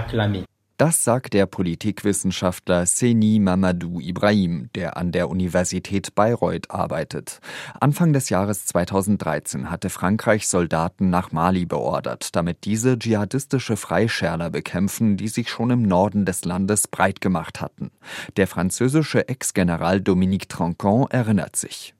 Das 0.78 1.04
sagt 1.04 1.34
der 1.34 1.46
Politikwissenschaftler 1.46 2.88
Seni 2.88 3.38
Mamadou 3.40 4.00
Ibrahim, 4.00 4.70
der 4.74 4.98
an 4.98 5.12
der 5.12 5.30
Universität 5.30 6.16
Bayreuth 6.16 6.72
arbeitet. 6.72 7.42
Anfang 7.80 8.12
des 8.12 8.30
Jahres 8.30 8.66
2013 8.66 9.70
hatte 9.70 9.92
Frankreich 9.92 10.48
Soldaten 10.48 11.12
nach 11.12 11.32
Mali 11.32 11.68
beordert, 11.68 12.36
damit 12.36 12.66
diese 12.66 12.98
dschihadistische 12.98 13.78
Freischärler 13.78 14.50
bekämpfen, 14.50 15.16
die 15.16 15.28
sich 15.28 15.52
schon 15.52 15.70
im 15.70 15.84
Norden 15.84 16.26
des 16.26 16.44
Landes 16.44 16.88
breit 16.88 17.22
gemacht 17.22 17.62
hatten. 17.62 17.92
Der 18.36 18.48
französische 18.48 19.28
Ex-General 19.28 20.02
Dominique 20.02 20.50
Troncon 20.50 21.06
erinnert 21.12 21.56
sich. 21.56 21.94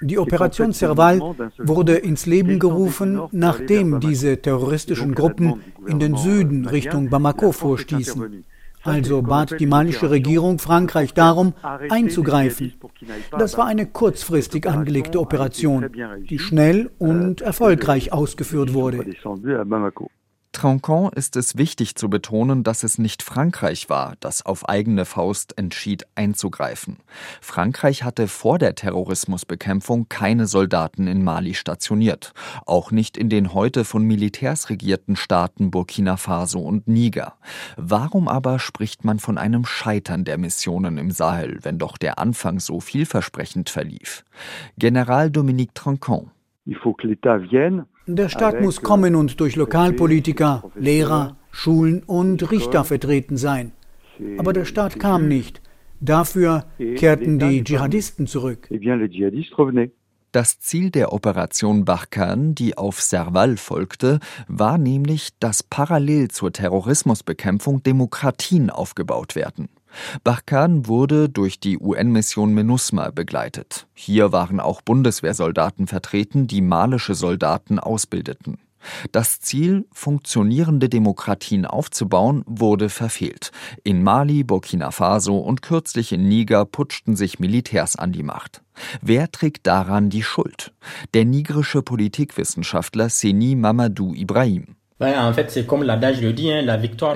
Die 0.00 0.18
Operation 0.18 0.72
Serval 0.72 1.20
wurde 1.58 1.94
ins 1.96 2.26
Leben 2.26 2.58
gerufen, 2.58 3.20
nachdem 3.32 4.00
diese 4.00 4.40
terroristischen 4.40 5.14
Gruppen 5.14 5.62
in 5.86 5.98
den 5.98 6.16
Süden 6.16 6.66
Richtung 6.66 7.10
Bamako 7.10 7.52
vorstießen. 7.52 8.44
Also 8.84 9.22
bat 9.22 9.60
die 9.60 9.66
malische 9.66 10.10
Regierung 10.10 10.58
Frankreich 10.58 11.14
darum, 11.14 11.54
einzugreifen. 11.62 12.74
Das 13.30 13.56
war 13.56 13.66
eine 13.66 13.86
kurzfristig 13.86 14.68
angelegte 14.68 15.20
Operation, 15.20 15.86
die 16.28 16.38
schnell 16.38 16.90
und 16.98 17.40
erfolgreich 17.42 18.12
ausgeführt 18.12 18.74
wurde. 18.74 19.04
Troncon 20.52 21.10
ist 21.14 21.36
es 21.36 21.56
wichtig 21.56 21.94
zu 21.94 22.10
betonen, 22.10 22.62
dass 22.62 22.82
es 22.82 22.98
nicht 22.98 23.22
Frankreich 23.22 23.88
war, 23.88 24.14
das 24.20 24.44
auf 24.44 24.68
eigene 24.68 25.06
Faust 25.06 25.56
entschied 25.58 26.06
einzugreifen. 26.14 26.98
Frankreich 27.40 28.04
hatte 28.04 28.28
vor 28.28 28.58
der 28.58 28.74
Terrorismusbekämpfung 28.74 30.08
keine 30.10 30.46
Soldaten 30.46 31.06
in 31.06 31.24
Mali 31.24 31.54
stationiert, 31.54 32.34
auch 32.66 32.90
nicht 32.90 33.16
in 33.16 33.30
den 33.30 33.54
heute 33.54 33.84
von 33.84 34.04
Militärs 34.04 34.68
regierten 34.68 35.16
Staaten 35.16 35.70
Burkina 35.70 36.18
Faso 36.18 36.60
und 36.60 36.86
Niger. 36.86 37.34
Warum 37.76 38.28
aber 38.28 38.58
spricht 38.58 39.04
man 39.04 39.18
von 39.18 39.38
einem 39.38 39.64
Scheitern 39.64 40.24
der 40.24 40.36
Missionen 40.36 40.98
im 40.98 41.10
Sahel, 41.10 41.58
wenn 41.62 41.78
doch 41.78 41.96
der 41.96 42.18
Anfang 42.18 42.60
so 42.60 42.80
vielversprechend 42.80 43.70
verlief? 43.70 44.24
General 44.76 45.30
Dominique 45.30 45.74
Troncon. 45.74 46.30
Der 48.06 48.28
Staat 48.28 48.60
muss 48.60 48.82
kommen 48.82 49.14
und 49.14 49.40
durch 49.40 49.56
Lokalpolitiker, 49.56 50.64
Lehrer, 50.74 51.36
Schulen 51.50 52.02
und 52.02 52.50
Richter 52.50 52.84
vertreten 52.84 53.36
sein. 53.36 53.72
Aber 54.38 54.52
der 54.52 54.64
Staat 54.64 54.98
kam 54.98 55.28
nicht. 55.28 55.60
Dafür 56.00 56.64
kehrten 56.96 57.38
die 57.38 57.62
Dschihadisten 57.62 58.26
zurück. 58.26 58.68
Das 60.32 60.58
Ziel 60.60 60.90
der 60.90 61.12
Operation 61.12 61.84
Barkhane, 61.84 62.54
die 62.54 62.78
auf 62.78 63.02
Serval 63.02 63.58
folgte, 63.58 64.18
war 64.48 64.78
nämlich, 64.78 65.28
dass 65.40 65.62
parallel 65.62 66.28
zur 66.28 66.52
Terrorismusbekämpfung 66.52 67.82
Demokratien 67.82 68.70
aufgebaut 68.70 69.36
werden. 69.36 69.68
Barkan 70.24 70.86
wurde 70.86 71.28
durch 71.28 71.60
die 71.60 71.78
UN-Mission 71.78 72.54
MINUSMA 72.54 73.10
begleitet. 73.10 73.86
Hier 73.94 74.32
waren 74.32 74.60
auch 74.60 74.82
Bundeswehrsoldaten 74.82 75.86
vertreten, 75.86 76.46
die 76.46 76.60
malische 76.60 77.14
Soldaten 77.14 77.78
ausbildeten. 77.78 78.58
Das 79.12 79.40
Ziel, 79.40 79.86
funktionierende 79.92 80.88
Demokratien 80.88 81.66
aufzubauen, 81.66 82.42
wurde 82.46 82.88
verfehlt. 82.88 83.52
In 83.84 84.02
Mali, 84.02 84.44
Burkina 84.44 84.90
Faso 84.90 85.38
und 85.38 85.62
kürzlich 85.62 86.12
in 86.12 86.28
Niger 86.28 86.64
putschten 86.64 87.16
sich 87.16 87.38
Militärs 87.38 87.96
an 87.96 88.12
die 88.12 88.22
Macht. 88.22 88.62
Wer 89.00 89.30
trägt 89.30 89.66
daran 89.66 90.10
die 90.10 90.22
Schuld? 90.22 90.72
Der 91.14 91.24
nigrische 91.24 91.82
Politikwissenschaftler 91.82 93.08
Seni 93.08 93.54
Mamadou 93.54 94.14
Ibrahim. 94.14 94.76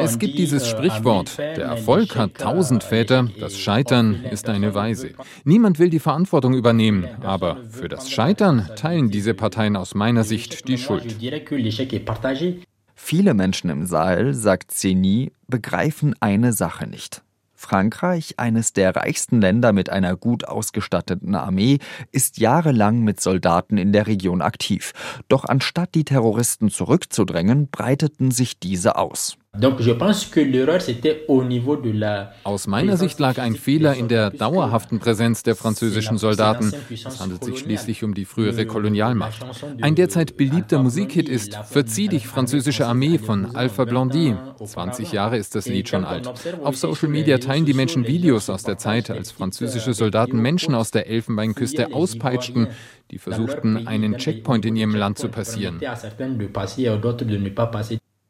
Es 0.01 0.18
gibt 0.18 0.39
dieses 0.39 0.62
euh, 0.64 0.66
Sprichwort, 0.66 1.39
der 1.39 1.64
Erfolg 1.64 2.16
hat 2.16 2.34
tausend 2.34 2.82
Väter, 2.82 3.28
das 3.39 3.59
Scheitern 3.59 4.24
ist 4.30 4.49
eine 4.49 4.74
Weise. 4.74 5.11
Niemand 5.45 5.78
will 5.78 5.91
die 5.91 6.01
Verantwortung 6.01 6.55
übernehmen, 6.55 7.07
aber 7.22 7.59
für 7.70 7.89
das 7.89 8.11
Scheitern 8.11 8.68
teilen 8.76 9.11
diese 9.11 9.34
Parteien 9.34 9.76
aus 9.76 9.95
meiner 9.95 10.24
Sicht 10.24 10.68
die 10.68 10.78
Schuld. 10.78 11.16
Viele 12.95 13.34
Menschen 13.34 13.70
im 13.70 13.87
Sahel, 13.87 14.34
sagt 14.34 14.72
Zeni, 14.72 15.32
begreifen 15.47 16.14
eine 16.20 16.53
Sache 16.53 16.87
nicht. 16.87 17.22
Frankreich, 17.66 18.38
eines 18.38 18.72
der 18.72 18.94
reichsten 18.94 19.40
Länder 19.40 19.72
mit 19.72 19.90
einer 19.90 20.16
gut 20.16 20.46
ausgestatteten 20.46 21.34
Armee, 21.34 21.78
ist 22.12 22.38
jahrelang 22.38 23.00
mit 23.00 23.20
Soldaten 23.20 23.76
in 23.76 23.92
der 23.92 24.06
Region 24.06 24.40
aktiv. 24.40 24.92
Doch 25.26 25.44
anstatt 25.44 25.96
die 25.96 26.04
Terroristen 26.04 26.70
zurückzudrängen, 26.70 27.68
breiteten 27.68 28.30
sich 28.30 28.60
diese 28.60 28.94
aus. 28.96 29.36
Aus 32.44 32.66
meiner 32.66 32.96
Sicht 32.96 33.18
lag 33.18 33.38
ein 33.38 33.54
Fehler 33.54 33.94
in 33.94 34.09
der 34.09 34.30
dauerhaften 34.30 34.98
Präsenz 34.98 35.42
der 35.42 35.57
französischen 35.57 36.18
Soldaten. 36.18 36.72
Es 36.90 37.20
handelt 37.20 37.44
sich 37.44 37.59
schließlich 37.59 38.04
um 38.04 38.14
die 38.14 38.24
frühere 38.24 38.66
Kolonialmacht. 38.66 39.44
Ein 39.80 39.94
derzeit 39.94 40.36
beliebter 40.36 40.82
Musikhit 40.82 41.28
ist 41.28 41.57
Verzieh 41.57 42.09
dich, 42.09 42.26
französische 42.26 42.86
Armee 42.86 43.18
von 43.18 43.57
Alpha 43.57 43.84
Blondie. 43.84 44.34
20 44.62 45.12
Jahre 45.12 45.36
ist 45.36 45.54
das 45.54 45.66
Lied 45.66 45.88
schon 45.88 46.04
alt. 46.04 46.28
Auf 46.62 46.76
Social 46.76 47.09
Media 47.09 47.38
teilen 47.38 47.64
die 47.64 47.74
Menschen 47.74 48.07
Videos 48.07 48.50
aus 48.50 48.62
der 48.62 48.78
Zeit, 48.78 49.11
als 49.11 49.30
französische 49.30 49.94
Soldaten 49.94 50.38
Menschen 50.38 50.74
aus 50.74 50.90
der 50.90 51.09
Elfenbeinküste 51.09 51.94
auspeitschten, 51.94 52.68
die 53.11 53.18
versuchten, 53.18 53.86
einen 53.86 54.18
Checkpoint 54.18 54.64
in 54.66 54.76
ihrem 54.76 54.94
Land 54.94 55.18
zu 55.18 55.28
passieren. 55.28 55.80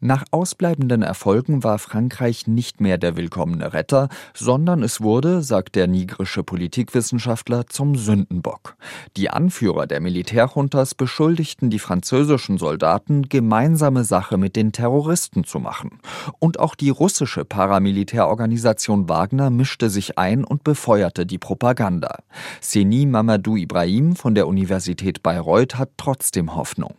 Nach 0.06 0.22
ausbleibenden 0.30 1.02
Erfolgen 1.02 1.64
war 1.64 1.80
Frankreich 1.80 2.46
nicht 2.46 2.80
mehr 2.80 2.96
der 2.96 3.16
willkommene 3.16 3.72
Retter, 3.72 4.08
sondern 4.34 4.84
es 4.84 5.00
wurde, 5.00 5.42
sagt 5.42 5.74
der 5.74 5.88
nigrische 5.88 6.44
Politikwissenschaftler, 6.44 7.66
zum 7.66 7.96
Sündenbock. 7.96 8.76
Die 9.16 9.30
Anführer 9.30 9.88
der 9.88 9.98
Militärjuntas 10.00 10.94
beschuldigten 10.94 11.70
die 11.70 11.80
französischen 11.80 12.56
Soldaten, 12.56 13.22
gemeinsame 13.28 14.04
Sache 14.04 14.36
mit 14.36 14.54
den 14.54 14.70
Terroristen 14.70 15.42
zu 15.42 15.58
machen. 15.58 15.98
Und 16.38 16.60
auch 16.60 16.76
die 16.76 16.90
russische 16.90 17.44
Paramilitärorganisation 17.44 19.08
Wagner 19.08 19.50
mischte 19.50 19.90
sich 19.90 20.18
ein 20.18 20.44
und 20.44 20.62
befeuerte 20.62 21.26
die 21.26 21.38
Propaganda. 21.38 22.18
Seni 22.60 23.06
Mamadou 23.06 23.56
Ibrahim 23.56 24.14
von 24.14 24.36
der 24.36 24.46
Universität 24.46 25.24
Bayreuth 25.24 25.78
hat 25.78 25.90
trotzdem 25.96 26.54
Hoffnung. 26.54 26.94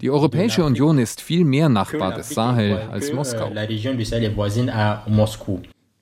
Die 0.00 0.10
Europäische 0.10 0.64
Union 0.64 0.98
ist 0.98 1.20
viel 1.20 1.44
mehr 1.44 1.68
Nachbar 1.68 2.14
des 2.14 2.28
Sahel 2.30 2.76
als 2.90 3.10
euh, 3.10 3.16
Moskau. 3.16 3.50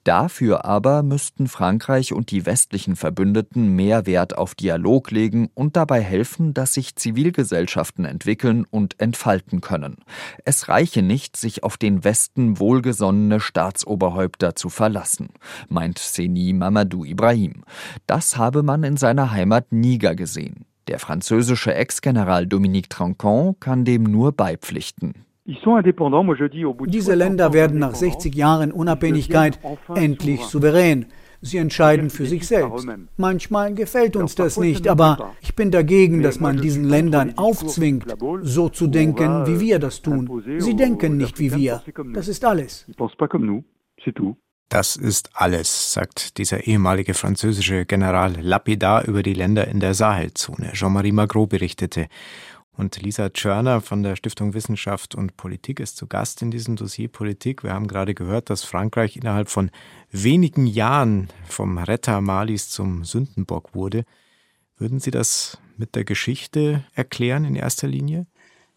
Dafür 0.04 0.64
aber 0.64 1.02
müssten 1.02 1.46
Frankreich 1.46 2.12
und 2.12 2.30
die 2.30 2.44
westlichen 2.44 2.96
Verbündeten 2.96 3.74
mehr 3.74 4.04
Wert 4.04 4.36
auf 4.36 4.54
Dialog 4.54 5.12
legen 5.12 5.48
und 5.54 5.76
dabei 5.76 6.02
helfen, 6.02 6.52
dass 6.52 6.74
sich 6.74 6.96
Zivilgesellschaften 6.96 8.04
entwickeln 8.04 8.66
und 8.68 9.00
entfalten 9.00 9.62
können. 9.62 9.96
Es 10.44 10.68
reiche 10.68 11.02
nicht, 11.02 11.36
sich 11.36 11.62
auf 11.62 11.78
den 11.78 12.04
Westen 12.04 12.58
wohlgesonnene 12.58 13.40
Staatsoberhäupter 13.40 14.56
zu 14.56 14.68
verlassen, 14.68 15.30
meint 15.68 15.98
Seni 15.98 16.52
Mamadou 16.52 17.04
Ibrahim. 17.04 17.64
Das 18.06 18.36
habe 18.36 18.62
man 18.62 18.82
in 18.82 18.98
seiner 18.98 19.30
Heimat 19.30 19.72
Niger 19.72 20.16
gesehen. 20.16 20.66
Der 20.88 20.98
französische 20.98 21.74
Ex-General 21.74 22.46
Dominique 22.46 22.90
Troncon 22.90 23.56
kann 23.60 23.84
dem 23.84 24.02
nur 24.04 24.32
beipflichten. 24.32 25.24
Diese 25.44 27.14
Länder 27.14 27.52
werden 27.52 27.78
nach 27.78 27.94
60 27.94 28.34
Jahren 28.34 28.72
Unabhängigkeit 28.72 29.58
endlich 29.94 30.40
souverän. 30.42 31.06
Sie 31.44 31.58
entscheiden 31.58 32.08
für 32.10 32.24
sich 32.24 32.46
selbst. 32.46 32.86
Manchmal 33.16 33.74
gefällt 33.74 34.14
uns 34.14 34.36
das 34.36 34.58
nicht, 34.58 34.86
aber 34.86 35.32
ich 35.40 35.56
bin 35.56 35.72
dagegen, 35.72 36.22
dass 36.22 36.38
man 36.38 36.58
diesen 36.58 36.84
Ländern 36.84 37.36
aufzwingt, 37.36 38.06
so 38.42 38.68
zu 38.68 38.86
denken, 38.86 39.46
wie 39.46 39.58
wir 39.58 39.80
das 39.80 40.02
tun. 40.02 40.42
Sie 40.58 40.76
denken 40.76 41.16
nicht 41.16 41.40
wie 41.40 41.52
wir. 41.54 41.82
Das 42.14 42.28
ist 42.28 42.44
alles. 42.44 42.86
Das 44.68 44.96
ist 44.96 45.30
alles, 45.34 45.92
sagt 45.92 46.38
dieser 46.38 46.66
ehemalige 46.66 47.12
französische 47.12 47.84
General 47.84 48.34
lapidar 48.40 49.04
über 49.04 49.22
die 49.22 49.34
Länder 49.34 49.68
in 49.68 49.80
der 49.80 49.92
Sahelzone. 49.92 50.72
Jean-Marie 50.72 51.12
Magro 51.12 51.46
berichtete. 51.46 52.08
Und 52.74 53.02
Lisa 53.02 53.28
Tschörner 53.28 53.82
von 53.82 54.02
der 54.02 54.16
Stiftung 54.16 54.54
Wissenschaft 54.54 55.14
und 55.14 55.36
Politik 55.36 55.78
ist 55.78 55.98
zu 55.98 56.06
Gast 56.06 56.40
in 56.40 56.50
diesem 56.50 56.76
Dossier 56.76 57.08
Politik. 57.08 57.62
Wir 57.62 57.74
haben 57.74 57.86
gerade 57.86 58.14
gehört, 58.14 58.48
dass 58.48 58.64
Frankreich 58.64 59.16
innerhalb 59.16 59.50
von 59.50 59.70
wenigen 60.10 60.66
Jahren 60.66 61.28
vom 61.46 61.76
Retter 61.76 62.22
Malis 62.22 62.70
zum 62.70 63.04
Sündenbock 63.04 63.74
wurde. 63.74 64.04
Würden 64.78 65.00
Sie 65.00 65.10
das 65.10 65.58
mit 65.76 65.94
der 65.94 66.04
Geschichte 66.04 66.84
erklären 66.94 67.44
in 67.44 67.56
erster 67.56 67.88
Linie? 67.88 68.26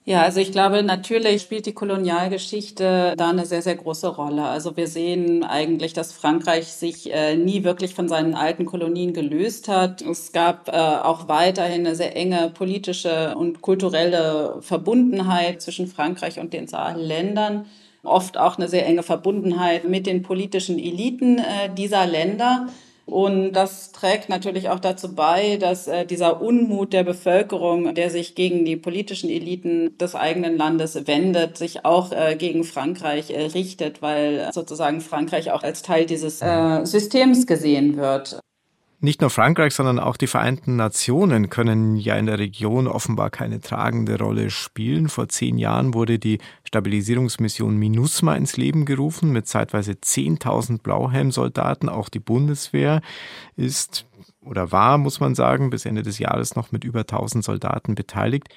Ja, 0.07 0.21
also 0.21 0.39
ich 0.39 0.51
glaube, 0.51 0.83
natürlich 0.83 1.41
spielt 1.41 1.65
die 1.65 1.73
Kolonialgeschichte 1.73 3.15
da 3.17 3.29
eine 3.29 3.47
sehr, 3.47 3.63
sehr 3.63 3.75
große 3.75 4.07
Rolle. 4.07 4.43
Also 4.43 4.77
wir 4.77 4.87
sehen 4.87 5.43
eigentlich, 5.43 5.93
dass 5.93 6.11
Frankreich 6.11 6.67
sich 6.67 7.11
äh, 7.11 7.35
nie 7.35 7.63
wirklich 7.63 7.95
von 7.95 8.07
seinen 8.07 8.35
alten 8.35 8.65
Kolonien 8.65 9.13
gelöst 9.13 9.67
hat. 9.67 10.03
Es 10.03 10.31
gab 10.31 10.67
äh, 10.67 10.73
auch 10.73 11.27
weiterhin 11.27 11.87
eine 11.87 11.95
sehr 11.95 12.15
enge 12.15 12.51
politische 12.53 13.33
und 13.35 13.61
kulturelle 13.61 14.57
Verbundenheit 14.61 15.63
zwischen 15.63 15.87
Frankreich 15.87 16.39
und 16.39 16.53
den 16.53 16.67
Sahelländern. 16.67 17.65
Oft 18.03 18.37
auch 18.37 18.57
eine 18.59 18.67
sehr 18.67 18.85
enge 18.85 19.01
Verbundenheit 19.01 19.89
mit 19.89 20.05
den 20.05 20.21
politischen 20.21 20.77
Eliten 20.77 21.39
äh, 21.39 21.73
dieser 21.75 22.05
Länder. 22.05 22.67
Und 23.05 23.53
das 23.53 23.91
trägt 23.91 24.29
natürlich 24.29 24.69
auch 24.69 24.79
dazu 24.79 25.13
bei, 25.13 25.57
dass 25.57 25.87
äh, 25.87 26.05
dieser 26.05 26.41
Unmut 26.41 26.91
der 26.91 27.03
Bevölkerung, 27.03 27.93
der 27.93 28.09
sich 28.09 28.33
gegen 28.33 28.65
die 28.65 28.77
politischen 28.77 29.29
Eliten 29.29 29.95
des 29.99 30.15
eigenen 30.15 30.57
Landes 30.57 31.05
wendet, 31.05 31.57
sich 31.57 31.85
auch 31.85 32.11
äh, 32.11 32.35
gegen 32.35 32.63
Frankreich 32.63 33.29
äh, 33.29 33.45
richtet, 33.45 34.01
weil 34.01 34.49
sozusagen 34.53 35.01
Frankreich 35.01 35.51
auch 35.51 35.61
als 35.61 35.83
Teil 35.83 36.07
dieses 36.07 36.41
äh, 36.41 36.83
Systems 36.85 37.45
gesehen 37.45 37.97
wird. 37.97 38.39
Nicht 39.05 39.21
nur 39.21 39.29
Frankreich, 39.29 39.75
sondern 39.75 39.99
auch 39.99 40.17
die 40.17 40.25
Vereinten 40.25 40.77
Nationen 40.77 41.51
können 41.51 41.95
ja 41.95 42.15
in 42.15 42.25
der 42.25 42.39
Region 42.39 42.87
offenbar 42.87 43.29
keine 43.29 43.61
tragende 43.61 44.17
Rolle 44.17 44.49
spielen. 44.49 45.09
Vor 45.09 45.29
zehn 45.29 45.59
Jahren 45.59 45.93
wurde 45.93 46.17
die 46.17 46.39
Stabilisierungsmission 46.63 47.77
MINUSMA 47.77 48.33
ins 48.33 48.57
Leben 48.57 48.83
gerufen 48.83 49.31
mit 49.31 49.47
zeitweise 49.47 49.91
10.000 49.91 50.81
Blauhelmsoldaten. 50.81 51.87
Auch 51.87 52.09
die 52.09 52.19
Bundeswehr 52.19 53.01
ist 53.55 54.07
oder 54.41 54.71
war, 54.71 54.97
muss 54.97 55.19
man 55.19 55.35
sagen, 55.35 55.69
bis 55.69 55.85
Ende 55.85 56.01
des 56.01 56.17
Jahres 56.17 56.55
noch 56.55 56.71
mit 56.71 56.83
über 56.83 57.01
1000 57.01 57.43
Soldaten 57.43 57.93
beteiligt. 57.93 58.47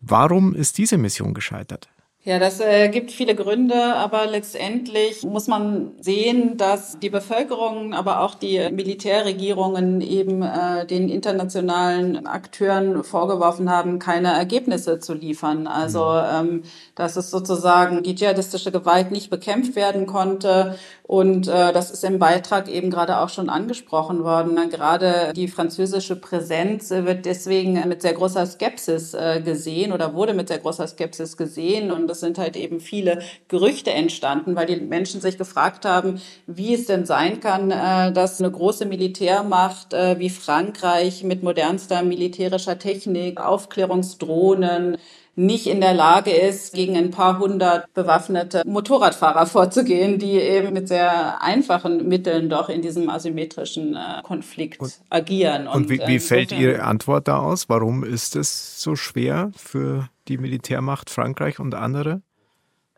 Warum 0.00 0.54
ist 0.54 0.78
diese 0.78 0.96
Mission 0.96 1.34
gescheitert? 1.34 1.90
Ja, 2.26 2.40
das 2.40 2.58
äh, 2.58 2.88
gibt 2.88 3.12
viele 3.12 3.36
Gründe, 3.36 3.94
aber 3.94 4.26
letztendlich 4.26 5.22
muss 5.22 5.46
man 5.46 5.92
sehen, 6.00 6.56
dass 6.56 6.98
die 6.98 7.08
Bevölkerung, 7.08 7.94
aber 7.94 8.20
auch 8.20 8.34
die 8.34 8.68
Militärregierungen 8.72 10.00
eben 10.00 10.42
äh, 10.42 10.84
den 10.86 11.08
internationalen 11.08 12.26
Akteuren 12.26 13.04
vorgeworfen 13.04 13.70
haben, 13.70 14.00
keine 14.00 14.32
Ergebnisse 14.32 14.98
zu 14.98 15.14
liefern. 15.14 15.68
Also, 15.68 16.04
mhm. 16.04 16.48
ähm, 16.50 16.62
dass 16.96 17.14
es 17.14 17.30
sozusagen 17.30 18.02
die 18.02 18.16
dschihadistische 18.16 18.72
Gewalt 18.72 19.12
nicht 19.12 19.30
bekämpft 19.30 19.76
werden 19.76 20.06
konnte 20.06 20.76
und 21.06 21.46
äh, 21.46 21.72
das 21.72 21.92
ist 21.92 22.02
im 22.02 22.18
Beitrag 22.18 22.68
eben 22.68 22.90
gerade 22.90 23.18
auch 23.20 23.28
schon 23.28 23.48
angesprochen 23.48 24.24
worden. 24.24 24.58
Gerade 24.70 25.32
die 25.36 25.46
französische 25.46 26.16
Präsenz 26.16 26.90
wird 26.90 27.26
deswegen 27.26 27.80
mit 27.88 28.02
sehr 28.02 28.14
großer 28.14 28.44
Skepsis 28.44 29.14
äh, 29.14 29.40
gesehen 29.40 29.92
oder 29.92 30.14
wurde 30.14 30.34
mit 30.34 30.48
sehr 30.48 30.58
großer 30.58 30.88
Skepsis 30.88 31.36
gesehen. 31.36 31.92
Und 31.92 32.10
es 32.10 32.18
sind 32.18 32.38
halt 32.38 32.56
eben 32.56 32.80
viele 32.80 33.20
Gerüchte 33.46 33.92
entstanden, 33.92 34.56
weil 34.56 34.66
die 34.66 34.80
Menschen 34.80 35.20
sich 35.20 35.38
gefragt 35.38 35.84
haben, 35.84 36.20
wie 36.48 36.74
es 36.74 36.86
denn 36.86 37.06
sein 37.06 37.38
kann, 37.38 37.70
äh, 37.70 38.10
dass 38.10 38.40
eine 38.40 38.50
große 38.50 38.84
Militärmacht 38.84 39.94
äh, 39.94 40.18
wie 40.18 40.30
Frankreich 40.30 41.22
mit 41.22 41.44
modernster 41.44 42.02
militärischer 42.02 42.80
Technik, 42.80 43.40
Aufklärungsdrohnen, 43.40 44.98
nicht 45.36 45.66
in 45.66 45.80
der 45.80 45.94
Lage 45.94 46.30
ist, 46.30 46.74
gegen 46.74 46.96
ein 46.96 47.10
paar 47.10 47.38
hundert 47.38 47.92
bewaffnete 47.94 48.62
Motorradfahrer 48.66 49.46
vorzugehen, 49.46 50.18
die 50.18 50.32
eben 50.32 50.72
mit 50.72 50.88
sehr 50.88 51.42
einfachen 51.42 52.08
Mitteln 52.08 52.48
doch 52.48 52.68
in 52.68 52.82
diesem 52.82 53.10
asymmetrischen 53.10 53.94
äh, 53.94 54.22
Konflikt 54.22 54.80
und, 54.80 54.98
agieren. 55.10 55.68
Und, 55.68 55.74
und 55.74 55.90
wie, 55.90 56.00
wie 56.06 56.16
äh, 56.16 56.20
fällt 56.20 56.52
Ihre 56.52 56.82
Antwort 56.82 57.28
da 57.28 57.38
aus? 57.38 57.68
Warum 57.68 58.02
ist 58.02 58.34
es 58.34 58.80
so 58.80 58.96
schwer 58.96 59.52
für 59.56 60.08
die 60.28 60.38
Militärmacht 60.38 61.10
Frankreich 61.10 61.60
und 61.60 61.74
andere? 61.74 62.22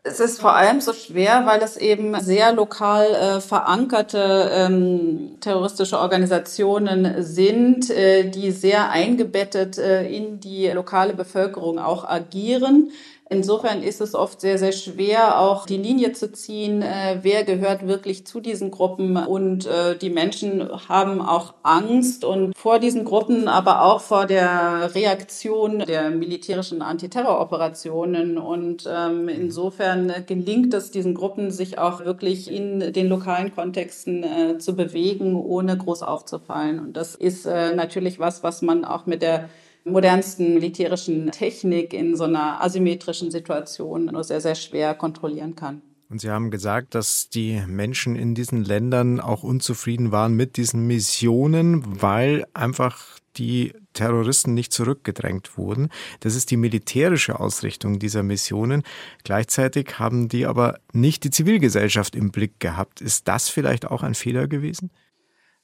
Es 0.01 0.21
ist 0.21 0.39
vor 0.39 0.55
allem 0.55 0.79
so 0.79 0.93
schwer, 0.93 1.45
weil 1.45 1.61
es 1.61 1.75
eben 1.75 2.17
sehr 2.21 2.53
lokal 2.53 3.05
äh, 3.07 3.41
verankerte 3.41 4.49
ähm, 4.53 5.35
terroristische 5.41 5.99
Organisationen 5.99 7.21
sind, 7.21 7.89
äh, 7.89 8.29
die 8.29 8.51
sehr 8.51 8.91
eingebettet 8.91 9.77
äh, 9.77 10.07
in 10.09 10.39
die 10.39 10.67
lokale 10.69 11.13
Bevölkerung 11.13 11.79
auch 11.79 12.05
agieren. 12.05 12.91
Insofern 13.31 13.83
ist 13.83 14.01
es 14.01 14.15
oft 14.15 14.41
sehr, 14.41 14.57
sehr 14.57 14.71
schwer, 14.71 15.39
auch 15.39 15.67
die 15.67 15.77
Linie 15.77 16.13
zu 16.13 16.31
ziehen, 16.31 16.81
äh, 16.81 17.19
wer 17.21 17.43
gehört 17.43 17.85
wirklich 17.85 18.25
zu 18.25 18.39
diesen 18.39 18.71
Gruppen. 18.71 19.17
Und 19.17 19.67
äh, 19.67 19.95
die 19.95 20.09
Menschen 20.09 20.67
haben 20.89 21.21
auch 21.21 21.53
Angst 21.61 22.25
und 22.25 22.57
vor 22.57 22.79
diesen 22.79 23.05
Gruppen, 23.05 23.47
aber 23.47 23.83
auch 23.83 24.01
vor 24.01 24.25
der 24.25 24.95
Reaktion 24.95 25.77
der 25.77 26.09
militärischen 26.09 26.81
Antiterroroperationen. 26.81 28.39
Und 28.39 28.89
ähm, 28.91 29.29
insofern 29.29 30.11
gelingt 30.25 30.73
es 30.73 30.89
diesen 30.89 31.13
Gruppen, 31.13 31.51
sich 31.51 31.77
auch 31.77 32.03
wirklich 32.03 32.51
in 32.51 32.93
den 32.93 33.09
lokalen 33.09 33.53
Kontexten 33.53 34.23
äh, 34.23 34.57
zu 34.57 34.75
bewegen, 34.75 35.35
ohne 35.35 35.77
groß 35.77 36.01
aufzufallen. 36.01 36.79
Und 36.79 36.97
das 36.97 37.13
ist 37.13 37.45
äh, 37.45 37.75
natürlich 37.75 38.17
was, 38.17 38.41
was 38.41 38.63
man 38.63 38.85
auch 38.85 39.05
mit 39.05 39.21
der 39.21 39.49
modernsten 39.91 40.53
militärischen 40.53 41.31
Technik 41.31 41.93
in 41.93 42.15
so 42.15 42.25
einer 42.25 42.61
asymmetrischen 42.61 43.31
Situation 43.31 44.05
nur 44.05 44.23
sehr, 44.23 44.41
sehr 44.41 44.55
schwer 44.55 44.93
kontrollieren 44.93 45.55
kann. 45.55 45.81
Und 46.09 46.21
Sie 46.21 46.31
haben 46.31 46.49
gesagt, 46.49 46.95
dass 46.95 47.29
die 47.29 47.61
Menschen 47.67 48.15
in 48.15 48.33
diesen 48.33 48.63
Ländern 48.63 49.19
auch 49.19 49.43
unzufrieden 49.43 50.11
waren 50.11 50.33
mit 50.33 50.57
diesen 50.57 50.87
Missionen, 50.87 52.01
weil 52.01 52.47
einfach 52.55 53.19
die 53.37 53.73
Terroristen 53.93 54.55
nicht 54.55 54.73
zurückgedrängt 54.73 55.57
wurden. 55.57 55.89
Das 56.19 56.35
ist 56.35 56.49
die 56.49 56.57
militärische 56.57 57.39
Ausrichtung 57.39 57.99
dieser 57.99 58.23
Missionen. 58.23 58.83
Gleichzeitig 59.23 59.99
haben 59.99 60.29
die 60.29 60.47
aber 60.47 60.79
nicht 60.93 61.23
die 61.23 61.31
Zivilgesellschaft 61.31 62.15
im 62.15 62.31
Blick 62.31 62.59
gehabt. 62.59 63.01
Ist 63.01 63.27
das 63.27 63.49
vielleicht 63.49 63.85
auch 63.85 64.01
ein 64.01 64.15
Fehler 64.15 64.47
gewesen? 64.47 64.89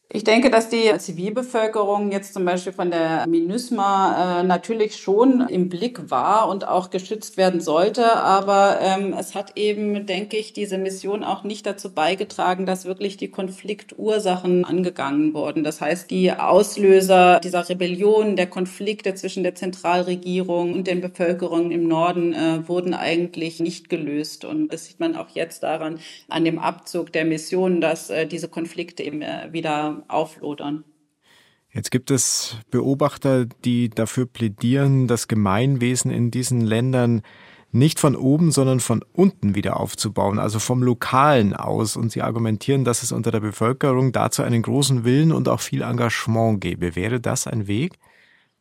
Ich 0.07 0.23
denke, 0.23 0.51
dass 0.51 0.69
die 0.69 0.95
Zivilbevölkerung 0.99 2.11
jetzt 2.11 2.35
zum 2.35 2.45
Beispiel 2.45 2.71
von 2.73 2.91
der 2.91 3.25
MINUSMA 3.27 4.41
äh, 4.41 4.43
natürlich 4.43 4.97
schon 4.97 5.41
im 5.49 5.67
Blick 5.67 6.11
war 6.11 6.47
und 6.47 6.67
auch 6.67 6.91
geschützt 6.91 7.37
werden 7.37 7.59
sollte. 7.59 8.15
Aber 8.15 8.77
ähm, 8.81 9.15
es 9.19 9.33
hat 9.33 9.57
eben, 9.57 10.05
denke 10.05 10.37
ich, 10.37 10.53
diese 10.53 10.77
Mission 10.77 11.23
auch 11.23 11.43
nicht 11.43 11.65
dazu 11.65 11.91
beigetragen, 11.91 12.67
dass 12.67 12.85
wirklich 12.85 13.17
die 13.17 13.29
Konfliktursachen 13.29 14.63
angegangen 14.63 15.33
wurden. 15.33 15.63
Das 15.63 15.81
heißt, 15.81 16.11
die 16.11 16.31
Auslöser 16.31 17.39
dieser 17.39 17.67
Rebellion, 17.67 18.35
der 18.35 18.47
Konflikte 18.47 19.15
zwischen 19.15 19.41
der 19.41 19.55
Zentralregierung 19.55 20.73
und 20.73 20.85
den 20.85 21.01
Bevölkerungen 21.01 21.71
im 21.71 21.87
Norden 21.87 22.33
äh, 22.33 22.67
wurden 22.67 22.93
eigentlich 22.93 23.59
nicht 23.59 23.89
gelöst. 23.89 24.45
Und 24.45 24.71
das 24.71 24.85
sieht 24.85 24.99
man 24.99 25.15
auch 25.15 25.29
jetzt 25.29 25.63
daran, 25.63 25.99
an 26.29 26.45
dem 26.45 26.59
Abzug 26.59 27.11
der 27.11 27.25
Mission, 27.25 27.81
dass 27.81 28.11
äh, 28.11 28.27
diese 28.27 28.49
Konflikte 28.49 29.01
eben 29.01 29.23
äh, 29.23 29.49
auflodern. 30.07 30.83
Jetzt 31.71 31.91
gibt 31.91 32.09
es 32.09 32.57
Beobachter, 32.71 33.45
die 33.45 33.89
dafür 33.89 34.25
plädieren, 34.25 35.07
das 35.07 35.27
Gemeinwesen 35.27 36.09
in 36.09 36.31
diesen 36.31 36.61
Ländern 36.61 37.21
nicht 37.75 37.99
von 37.99 38.15
oben, 38.15 38.51
sondern 38.51 38.79
von 38.79 39.03
unten 39.11 39.53
wieder 39.53 39.77
aufzubauen, 39.77 40.39
also 40.39 40.59
vom 40.59 40.81
Lokalen 40.81 41.53
aus. 41.53 41.97
Und 41.97 42.11
sie 42.11 42.21
argumentieren, 42.21 42.85
dass 42.85 43.03
es 43.03 43.11
unter 43.11 43.31
der 43.31 43.41
Bevölkerung 43.41 44.13
dazu 44.13 44.41
einen 44.43 44.61
großen 44.61 45.03
Willen 45.03 45.33
und 45.33 45.49
auch 45.49 45.59
viel 45.59 45.81
Engagement 45.81 46.61
gäbe. 46.61 46.95
Wäre 46.95 47.19
das 47.19 47.47
ein 47.47 47.67
Weg? 47.67 47.99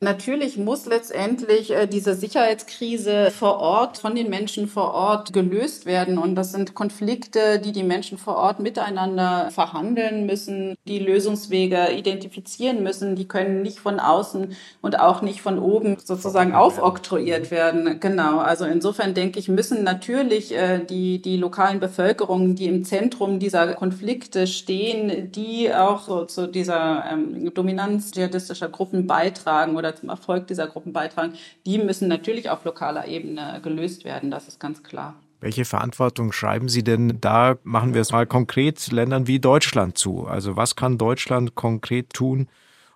Natürlich 0.05 0.59
muss 0.59 0.85
letztendlich 0.85 1.71
äh, 1.71 1.87
diese 1.87 2.15
Sicherheitskrise 2.15 3.31
vor 3.31 3.59
Ort 3.59 3.97
von 3.97 4.15
den 4.15 4.29
Menschen 4.29 4.69
vor 4.69 4.93
Ort 4.93 5.33
gelöst 5.33 5.87
werden. 5.87 6.19
Und 6.19 6.35
das 6.35 6.53
sind 6.53 6.75
Konflikte, 6.75 7.59
die 7.59 7.73
die 7.73 7.83
Menschen 7.83 8.19
vor 8.19 8.37
Ort 8.37 8.61
miteinander 8.61 9.51
verhandeln 9.51 10.27
müssen, 10.27 10.77
die 10.87 10.99
Lösungswege 10.99 11.93
identifizieren 11.93 12.83
müssen. 12.83 13.17
Die 13.17 13.27
können 13.27 13.63
nicht 13.63 13.79
von 13.79 13.99
außen 13.99 14.55
und 14.83 15.01
auch 15.01 15.23
nicht 15.23 15.41
von 15.41 15.59
oben 15.59 15.97
sozusagen 16.05 16.55
aufoktroyiert 16.55 17.51
werden. 17.51 17.99
Genau. 17.99 18.41
Also 18.41 18.67
insofern 18.67 19.15
denke 19.15 19.39
ich, 19.39 19.49
müssen 19.49 19.85
natürlich 19.85 20.55
äh, 20.55 20.81
die, 20.85 21.23
die 21.23 21.39
lokalen 21.39 21.81
Bevölkerungen, 21.81 22.57
die 22.57 22.67
im 22.67 22.85
Zentrum 22.85 23.39
dieser 23.39 23.73
Konflikte 23.73 24.47
stehen, 24.47 25.33
die 25.33 25.73
auch 25.73 26.03
so 26.03 26.27
zu 26.27 26.47
dieser 26.47 27.05
ähm, 27.11 27.55
Dominanz 27.55 28.11
dschihadistischer 28.11 28.69
Gruppen 28.69 29.07
beitragen 29.07 29.77
oder 29.77 29.94
zum 29.95 30.09
Erfolg 30.09 30.47
dieser 30.47 30.67
Gruppen 30.67 30.93
beitragen, 30.93 31.35
die 31.67 31.79
müssen 31.79 32.09
natürlich 32.09 32.51
auf 32.51 32.65
lokaler 32.65 33.07
Ebene 33.07 33.61
gelöst 33.63 34.05
werden, 34.05 34.31
das 34.31 34.49
ist 34.49 34.61
ganz 34.61 34.83
klar. 34.83 35.15
Welche 35.41 35.65
Verantwortung 35.65 36.33
schreiben 36.33 36.69
Sie 36.69 36.83
denn 36.83 37.19
da, 37.21 37.57
machen 37.65 37.93
wir 37.93 38.01
es 38.01 38.13
mal 38.13 38.27
konkret, 38.27 38.91
Ländern 38.91 39.27
wie 39.27 39.41
Deutschland 39.41 39.99
zu? 39.99 40.27
Also 40.27 40.57
was 40.57 40.75
kann 40.75 40.97
Deutschland 40.97 41.55
konkret 41.55 42.15
tun, 42.15 42.49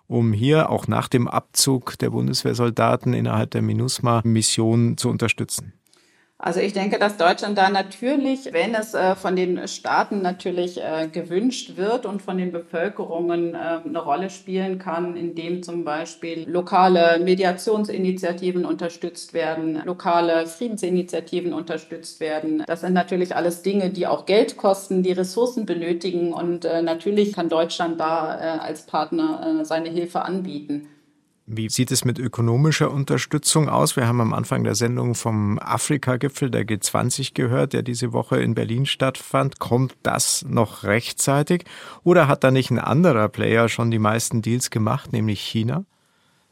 um 0.07 0.33
hier 0.33 0.71
auch 0.71 0.87
nach 0.87 1.07
dem 1.07 1.27
Abzug 1.27 1.99
der 1.99 2.09
Bundeswehrsoldaten 2.09 3.13
innerhalb 3.13 3.51
der 3.51 3.61
MINUSMA-Mission 3.61 4.97
zu 4.97 5.09
unterstützen? 5.09 5.73
Also 6.41 6.61
ich 6.61 6.71
denke, 6.71 6.99
dass 6.99 7.17
Deutschland 7.17 7.57
da 7.57 7.69
natürlich, 7.69 8.53
wenn 8.53 8.73
es 8.73 8.93
äh, 8.93 9.15
von 9.15 9.35
den 9.35 9.67
Staaten 9.67 10.21
natürlich 10.21 10.81
äh, 10.81 11.09
gewünscht 11.11 11.75
wird 11.75 12.05
und 12.05 12.21
von 12.21 12.37
den 12.37 12.53
Bevölkerungen 12.53 13.55
äh, 13.55 13.57
eine 13.85 13.99
Rolle 13.99 14.29
spielen 14.29 14.79
kann, 14.79 15.17
indem 15.17 15.63
zum 15.63 15.83
Beispiel 15.83 16.49
lokale 16.49 17.19
Mediationsinitiativen 17.19 18.63
unterstützt 18.63 19.33
werden, 19.33 19.81
lokale 19.83 20.47
Friedensinitiativen 20.47 21.51
unterstützt 21.51 22.21
werden. 22.21 22.63
Das 22.65 22.81
sind 22.81 22.93
natürlich 22.93 23.35
alles 23.35 23.61
Dinge, 23.61 23.89
die 23.89 24.07
auch 24.07 24.25
Geld 24.25 24.55
kosten, 24.55 25.03
die 25.03 25.11
Ressourcen 25.11 25.65
benötigen 25.65 26.31
und 26.31 26.63
natürlich 26.63 27.33
kann 27.33 27.49
Deutschland 27.49 27.99
da 27.99 28.59
als 28.59 28.85
Partner 28.85 29.59
seine 29.63 29.89
Hilfe 29.89 30.21
anbieten. 30.21 30.87
Wie 31.51 31.67
sieht 31.67 31.89
es 31.89 32.05
mit 32.05 32.19
ökonomischer 32.19 32.91
Unterstützung 32.91 33.69
aus? 33.69 33.95
Wir 33.95 34.07
haben 34.07 34.21
am 34.21 34.35
Anfang 34.35 34.63
der 34.63 34.75
Sendung 34.75 35.15
vom 35.15 35.57
Afrika-Gipfel 35.57 36.51
der 36.51 36.63
G20 36.63 37.33
gehört, 37.33 37.73
der 37.73 37.81
diese 37.81 38.13
Woche 38.13 38.39
in 38.39 38.53
Berlin 38.53 38.85
stattfand. 38.85 39.57
Kommt 39.57 39.95
das 40.03 40.45
noch 40.47 40.83
rechtzeitig? 40.83 41.63
Oder 42.03 42.27
hat 42.27 42.43
da 42.43 42.51
nicht 42.51 42.69
ein 42.69 42.77
anderer 42.77 43.29
Player 43.29 43.67
schon 43.67 43.89
die 43.89 43.97
meisten 43.97 44.43
Deals 44.43 44.69
gemacht, 44.69 45.11
nämlich 45.11 45.41
China? 45.41 45.85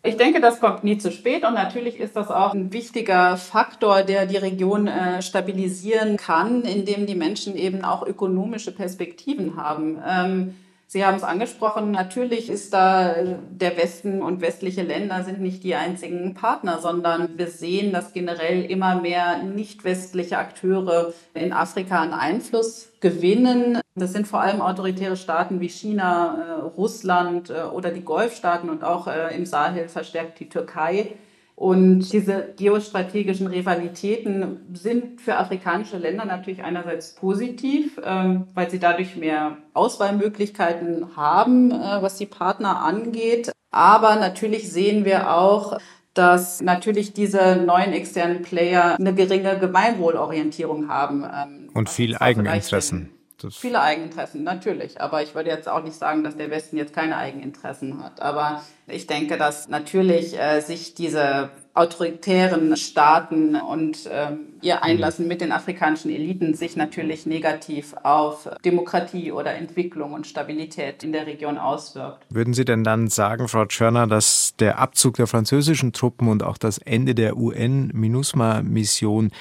Ich 0.02 0.18
denke, 0.18 0.41
das 0.41 0.60
kommt 0.60 0.84
nie 0.84 0.98
zu 0.98 1.12
spät 1.12 1.45
und 1.45 1.54
natürlich 1.54 2.00
ist 2.00 2.16
das 2.16 2.32
auch 2.32 2.56
ein 2.56 2.74
wichtiger 2.74 3.38
Faktor, 3.38 4.02
der 4.02 4.26
die 4.26 4.38
Region 4.38 4.88
äh, 4.88 5.22
stabilisieren 5.22 6.18
kann, 6.18 6.64
indem 6.64 7.06
die 7.06 7.14
Menschen 7.14 7.56
eben 7.56 7.84
auch 7.84 8.02
ökonomische 8.04 8.72
Perspektiven 8.72 9.58
haben. 9.58 10.00
Ähm, 10.04 10.56
Sie 10.90 11.06
haben 11.06 11.18
es 11.18 11.24
angesprochen, 11.24 11.92
natürlich 11.92 12.50
ist 12.50 12.74
da 12.74 13.14
der 13.52 13.76
Westen 13.76 14.22
und 14.22 14.40
westliche 14.40 14.84
Länder 14.84 15.22
sind 15.26 15.42
nicht 15.42 15.66
die 15.66 15.76
einzigen 15.76 16.34
Partner, 16.34 16.80
sondern 16.80 17.38
wir 17.38 17.48
sehen, 17.48 17.92
dass 17.92 18.14
generell 18.14 18.64
immer 18.64 18.96
mehr 19.02 19.44
nicht 19.44 19.84
westliche 19.84 20.38
Akteure 20.38 21.14
in 21.34 21.52
Afrika 21.52 22.02
einen 22.02 22.14
Einfluss 22.14 22.94
gewinnen. 23.02 23.82
Das 23.96 24.14
sind 24.14 24.30
vor 24.30 24.40
allem 24.40 24.62
autoritäre 24.62 25.18
Staaten 25.18 25.60
wie 25.60 25.68
China, 25.68 26.38
äh, 26.38 26.62
Russland 26.78 27.50
äh, 27.50 27.64
oder 27.64 27.92
die 27.92 28.06
Golfstaaten 28.06 28.70
und 28.70 28.86
auch 28.86 29.08
äh, 29.08 29.36
im 29.36 29.46
Sahel 29.46 29.90
verstärkt 29.90 30.40
die 30.40 30.48
Türkei 30.48 31.18
Und 31.60 32.14
diese 32.14 32.53
geostrategischen 32.55 33.47
Rivalitäten 33.47 34.60
sind 34.74 35.20
für 35.20 35.38
afrikanische 35.38 35.97
Länder 35.97 36.24
natürlich 36.24 36.62
einerseits 36.62 37.16
positiv, 37.16 37.99
ähm, 38.05 38.43
weil 38.53 38.70
sie 38.70 38.78
dadurch 38.78 39.16
mehr 39.16 39.58
Auswahlmöglichkeiten 39.74 41.18
haben, 41.18 41.72
äh, 41.72 41.99
was 41.99 42.18
die 42.18 42.28
Partner 42.28 42.84
angeht. 42.84 43.51
Aber 43.72 44.18
natürlich 44.18 44.72
sehen 44.72 45.03
wir 45.03 45.36
auch, 45.36 45.80
dass 46.14 46.62
natürlich 46.62 47.14
diese 47.14 47.55
neuen 47.55 47.91
externen 47.91 48.43
Player 48.43 48.95
eine 48.99 49.16
geringe 49.16 49.58
Gemeinwohlorientierung 49.58 50.89
haben. 50.89 51.24
Ähm, 51.24 51.70
Und 51.74 51.89
viel 51.89 52.16
Eigeninteressen. 52.18 53.16
Das 53.40 53.56
Viele 53.56 53.82
Eigeninteressen, 53.82 54.44
natürlich. 54.44 55.00
Aber 55.00 55.22
ich 55.22 55.36
würde 55.36 55.50
jetzt 55.50 55.70
auch 55.70 55.84
nicht 55.84 55.96
sagen, 55.96 56.24
dass 56.24 56.38
der 56.38 56.50
Westen 56.50 56.76
jetzt 56.78 56.94
keine 56.94 57.18
Eigeninteressen 57.18 58.04
hat. 58.04 58.20
Aber 58.20 58.64
ich 58.88 59.06
denke, 59.06 59.38
dass 59.38 59.68
natürlich 59.68 60.40
äh, 60.40 60.62
sich 60.62 60.96
diese 60.96 61.52
autoritären 61.76 62.76
Staaten 62.76 63.56
und 63.56 64.10
ähm, 64.12 64.40
ihr 64.64 64.84
Einlassen 64.84 65.28
mit 65.28 65.42
den 65.42 65.52
afrikanischen 65.52 66.10
Eliten 66.10 66.56
sich 66.56 66.76
natürlich 66.76 67.28
negativ 67.28 67.94
auf 68.02 68.50
Demokratie 68.66 69.32
oder 69.32 69.54
Entwicklung 69.54 70.14
und 70.14 70.26
Stabilität 70.26 71.04
in 71.04 71.12
der 71.12 71.28
Region 71.28 71.60
auswirkt. 71.60 72.26
Würden 72.30 72.56
Sie 72.56 72.66
denn 72.66 72.84
dann 72.84 73.08
sagen, 73.08 73.48
Frau 73.48 73.66
Tschörner, 73.66 74.08
dass 74.08 74.56
der 74.58 74.80
Abzug 74.80 75.18
der 75.18 75.28
französischen 75.28 75.94
Truppen 75.94 76.28
und 76.30 76.42
auch 76.42 76.58
das 76.58 76.80
Ende 76.80 77.14
der 77.14 77.38
UN-MINUSMA-Mission 77.38 79.32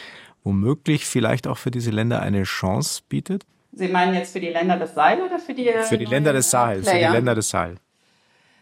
womöglich 0.45 1.07
vielleicht 1.07 1.47
auch 1.47 1.57
für 1.57 1.71
diese 1.71 1.91
Länder 1.91 2.21
eine 2.21 2.43
Chance 2.43 3.01
bietet? 3.09 3.47
Sie 3.77 3.89
meinen 3.89 4.15
jetzt 4.15 4.33
für 4.33 4.41
die 4.41 4.49
Länder 4.49 4.79
des 4.79 4.95
Sahel 4.95 5.21
oder 5.21 5.39
für 5.39 5.53
die 5.53 5.71
Für 5.87 5.99
die 5.99 6.07
Länder 6.07 6.33
des 6.33 6.51
Sahel, 6.51 6.83
für 6.83 6.95
die 6.95 7.05
Länder 7.05 7.35
des 7.35 7.51
Sahel. 7.51 7.77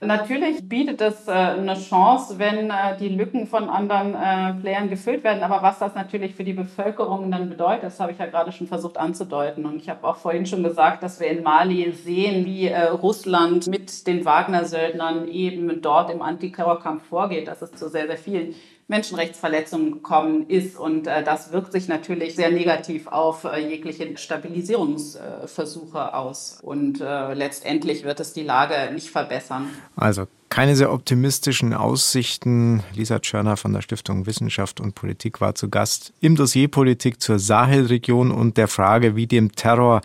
Natürlich 0.01 0.69
bietet 0.69 1.01
es 1.01 1.29
äh, 1.29 1.31
eine 1.31 1.75
Chance, 1.75 2.39
wenn 2.39 2.69
äh, 2.69 2.97
die 2.99 3.09
Lücken 3.09 3.47
von 3.47 3.71
anderen 3.71 4.15
äh, 4.15 4.61
Playern 4.61 4.91
gefüllt 4.91 5.25
werden. 5.25 5.43
Aber 5.45 5.63
was 5.63 5.79
das 5.79 5.95
natürlich 5.95 6.35
für 6.35 6.45
die 6.45 6.53
Bevölkerung 6.53 7.31
dann 7.31 7.49
bedeutet, 7.49 7.85
das 7.85 8.01
habe 8.01 8.13
ich 8.13 8.19
ja 8.19 8.27
gerade 8.27 8.53
schon 8.53 8.67
versucht 8.67 8.99
anzudeuten. 8.99 9.65
Und 9.65 9.77
ich 9.77 9.89
habe 9.89 10.07
auch 10.07 10.17
vorhin 10.17 10.47
schon 10.47 10.63
gesagt, 10.63 11.03
dass 11.05 11.21
wir 11.21 11.29
in 11.29 11.43
Mali 11.43 11.93
sehen, 11.93 12.45
wie 12.45 12.69
Russland 12.69 13.69
mit 13.69 14.07
den 14.07 14.25
Wagner-Söldnern 14.25 15.29
eben 15.29 15.81
dort 15.81 16.11
im 16.11 16.23
Antiterrorkampf 16.23 17.05
vorgeht, 17.05 17.49
dass 17.49 17.63
es 17.63 17.73
zu 17.73 17.89
sehr, 17.89 18.07
sehr 18.09 18.19
vielen 18.19 18.55
Menschenrechtsverletzungen 18.89 19.93
gekommen 19.93 20.49
ist. 20.49 20.79
Und 20.79 21.07
äh, 21.07 21.23
das 21.25 21.53
wirkt 21.53 21.73
sich 21.73 21.89
natürlich 21.89 22.37
sehr 22.37 22.51
negativ 22.51 23.07
auf 23.07 23.45
äh, 23.45 23.59
jegliche 23.59 24.17
Stabilisierungsversuche 24.17 26.15
aus. 26.15 26.59
Und 26.63 27.01
äh, 27.01 27.35
letztendlich 27.35 28.05
wird 28.05 28.21
es 28.21 28.33
die 28.33 28.43
Lage 28.43 28.93
nicht 28.93 29.11
verbessern. 29.11 29.71
Also 29.97 30.27
keine 30.55 30.77
sehr 30.77 30.93
optimistischen 30.93 31.75
Aussichten. 31.75 32.85
Lisa 32.95 33.19
Tschörner 33.19 33.57
von 33.57 33.73
der 33.73 33.83
Stiftung 33.83 34.25
Wissenschaft 34.27 34.81
und 34.81 34.95
Politik 34.95 35.41
war 35.41 35.57
zu 35.57 35.69
Gast 35.69 36.13
im 36.21 36.37
Dossier 36.37 36.69
Politik 36.69 37.21
zur 37.21 37.41
Sahelregion 37.41 38.31
und 38.31 38.57
der 38.57 38.69
Frage, 38.69 39.17
wie 39.17 39.27
dem 39.27 39.51
Terror 39.51 40.01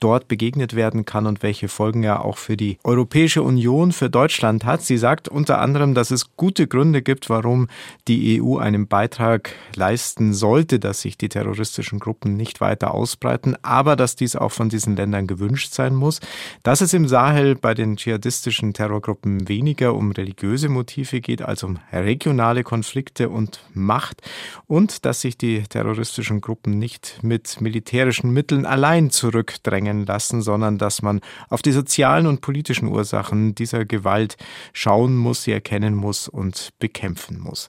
dort 0.00 0.28
begegnet 0.28 0.76
werden 0.76 1.06
kann 1.06 1.26
und 1.26 1.42
welche 1.42 1.68
Folgen 1.68 2.02
er 2.02 2.22
auch 2.22 2.36
für 2.36 2.58
die 2.58 2.76
Europäische 2.84 3.42
Union, 3.42 3.92
für 3.92 4.10
Deutschland 4.10 4.66
hat. 4.66 4.82
Sie 4.82 4.98
sagt 4.98 5.26
unter 5.26 5.58
anderem, 5.58 5.94
dass 5.94 6.10
es 6.10 6.36
gute 6.36 6.66
Gründe 6.66 7.00
gibt, 7.00 7.30
warum 7.30 7.68
die 8.06 8.42
EU 8.42 8.58
einen 8.58 8.86
Beitrag 8.86 9.52
leisten 9.74 10.34
sollte, 10.34 10.80
dass 10.80 11.00
sich 11.00 11.16
die 11.16 11.30
terroristischen 11.30 11.98
Gruppen 11.98 12.36
nicht 12.36 12.60
weiter 12.60 12.92
ausbreiten, 12.92 13.56
aber 13.62 13.96
dass 13.96 14.16
dies 14.16 14.36
auch 14.36 14.52
von 14.52 14.68
diesen 14.68 14.96
Ländern 14.96 15.26
gewünscht 15.26 15.72
sein 15.72 15.94
muss. 15.94 16.20
Dass 16.62 16.82
es 16.82 16.92
im 16.92 17.08
Sahel 17.08 17.54
bei 17.54 17.72
den 17.72 17.96
dschihadistischen 17.96 18.74
Terrorgruppen 18.74 19.48
um 19.94 20.12
religiöse 20.12 20.68
Motive 20.68 21.20
geht 21.20 21.42
als 21.42 21.62
um 21.62 21.78
regionale 21.92 22.62
Konflikte 22.62 23.28
und 23.28 23.60
Macht 23.72 24.22
und 24.66 25.04
dass 25.04 25.20
sich 25.20 25.36
die 25.38 25.62
terroristischen 25.62 26.40
Gruppen 26.40 26.78
nicht 26.78 27.18
mit 27.22 27.60
militärischen 27.60 28.30
Mitteln 28.32 28.66
allein 28.66 29.10
zurückdrängen 29.10 30.06
lassen, 30.06 30.42
sondern 30.42 30.78
dass 30.78 31.02
man 31.02 31.20
auf 31.48 31.62
die 31.62 31.72
sozialen 31.72 32.26
und 32.26 32.40
politischen 32.40 32.88
Ursachen 32.88 33.54
dieser 33.54 33.84
Gewalt 33.84 34.36
schauen 34.72 35.16
muss, 35.16 35.44
sie 35.44 35.52
erkennen 35.52 35.94
muss 35.94 36.28
und 36.28 36.70
bekämpfen 36.78 37.38
muss. 37.38 37.68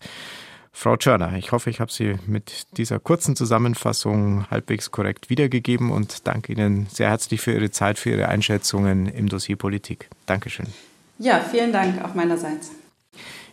Frau 0.77 0.97
Tschörner, 0.97 1.37
ich 1.37 1.53
hoffe, 1.53 1.69
ich 1.69 1.79
habe 1.79 1.89
Sie 1.89 2.15
mit 2.27 2.67
dieser 2.77 2.99
kurzen 2.99 3.37
Zusammenfassung 3.37 4.45
halbwegs 4.51 4.91
korrekt 4.91 5.29
wiedergegeben 5.29 5.89
und 5.89 6.27
danke 6.27 6.51
Ihnen 6.51 6.87
sehr 6.91 7.09
herzlich 7.09 7.39
für 7.39 7.53
Ihre 7.53 7.71
Zeit, 7.71 7.97
für 7.97 8.09
Ihre 8.09 8.27
Einschätzungen 8.27 9.07
im 9.07 9.29
Dossier 9.29 9.55
Politik. 9.55 10.09
Dankeschön. 10.25 10.67
Ja, 11.17 11.39
vielen 11.39 11.71
Dank 11.71 12.03
auch 12.03 12.13
meinerseits. 12.13 12.71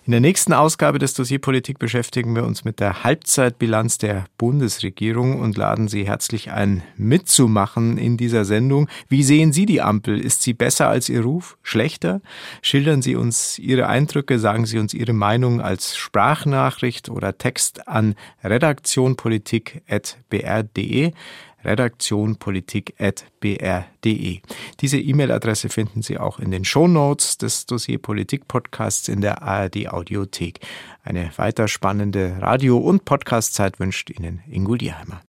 In 0.04 0.10
der 0.10 0.20
nächsten 0.20 0.52
Ausgabe 0.52 0.98
des 0.98 1.14
Dossier 1.14 1.38
Politik 1.38 1.78
beschäftigen 1.78 2.34
wir 2.34 2.42
uns 2.42 2.64
mit 2.64 2.80
der 2.80 3.04
Halbzeitbilanz 3.04 3.98
der 3.98 4.24
Bundesregierung 4.36 5.38
und 5.38 5.56
laden 5.56 5.86
Sie 5.86 6.04
herzlich 6.04 6.50
ein, 6.50 6.82
mitzumachen 6.96 7.98
in 7.98 8.16
dieser 8.16 8.44
Sendung. 8.44 8.88
Wie 9.08 9.22
sehen 9.22 9.52
Sie 9.52 9.64
die 9.64 9.80
Ampel? 9.80 10.18
Ist 10.18 10.42
sie 10.42 10.54
besser 10.54 10.88
als 10.88 11.08
Ihr 11.08 11.20
Ruf? 11.20 11.56
Schlechter? 11.62 12.20
Schildern 12.62 13.00
Sie 13.00 13.14
uns 13.14 13.60
Ihre 13.60 13.86
Eindrücke, 13.86 14.40
sagen 14.40 14.66
Sie 14.66 14.80
uns 14.80 14.92
Ihre 14.92 15.12
Meinung 15.12 15.60
als 15.60 15.96
Sprachnachricht 15.96 17.08
oder 17.08 17.38
Text 17.38 17.86
an 17.86 18.16
redaktionpolitik.br.de 18.42 21.12
redaktionpolitik.br.de. 21.64 24.40
Diese 24.80 24.98
E-Mail-Adresse 24.98 25.68
finden 25.68 26.00
Sie 26.02 26.18
auch 26.18 26.38
in 26.38 26.50
den 26.50 26.64
Shownotes 26.64 27.36
des 27.36 27.66
Dossier 27.66 27.98
Politik 27.98 28.48
Podcasts 28.48 29.08
in 29.08 29.20
der 29.20 29.42
ARD 29.42 29.88
Audiothek. 29.88 30.60
Eine 31.04 31.30
weiter 31.36 31.68
spannende 31.68 32.38
Radio- 32.40 32.78
und 32.78 33.04
Podcastzeit 33.04 33.78
wünscht 33.78 34.08
Ihnen 34.08 34.40
Ingo 34.50 34.76
Dierheimer. 34.76 35.20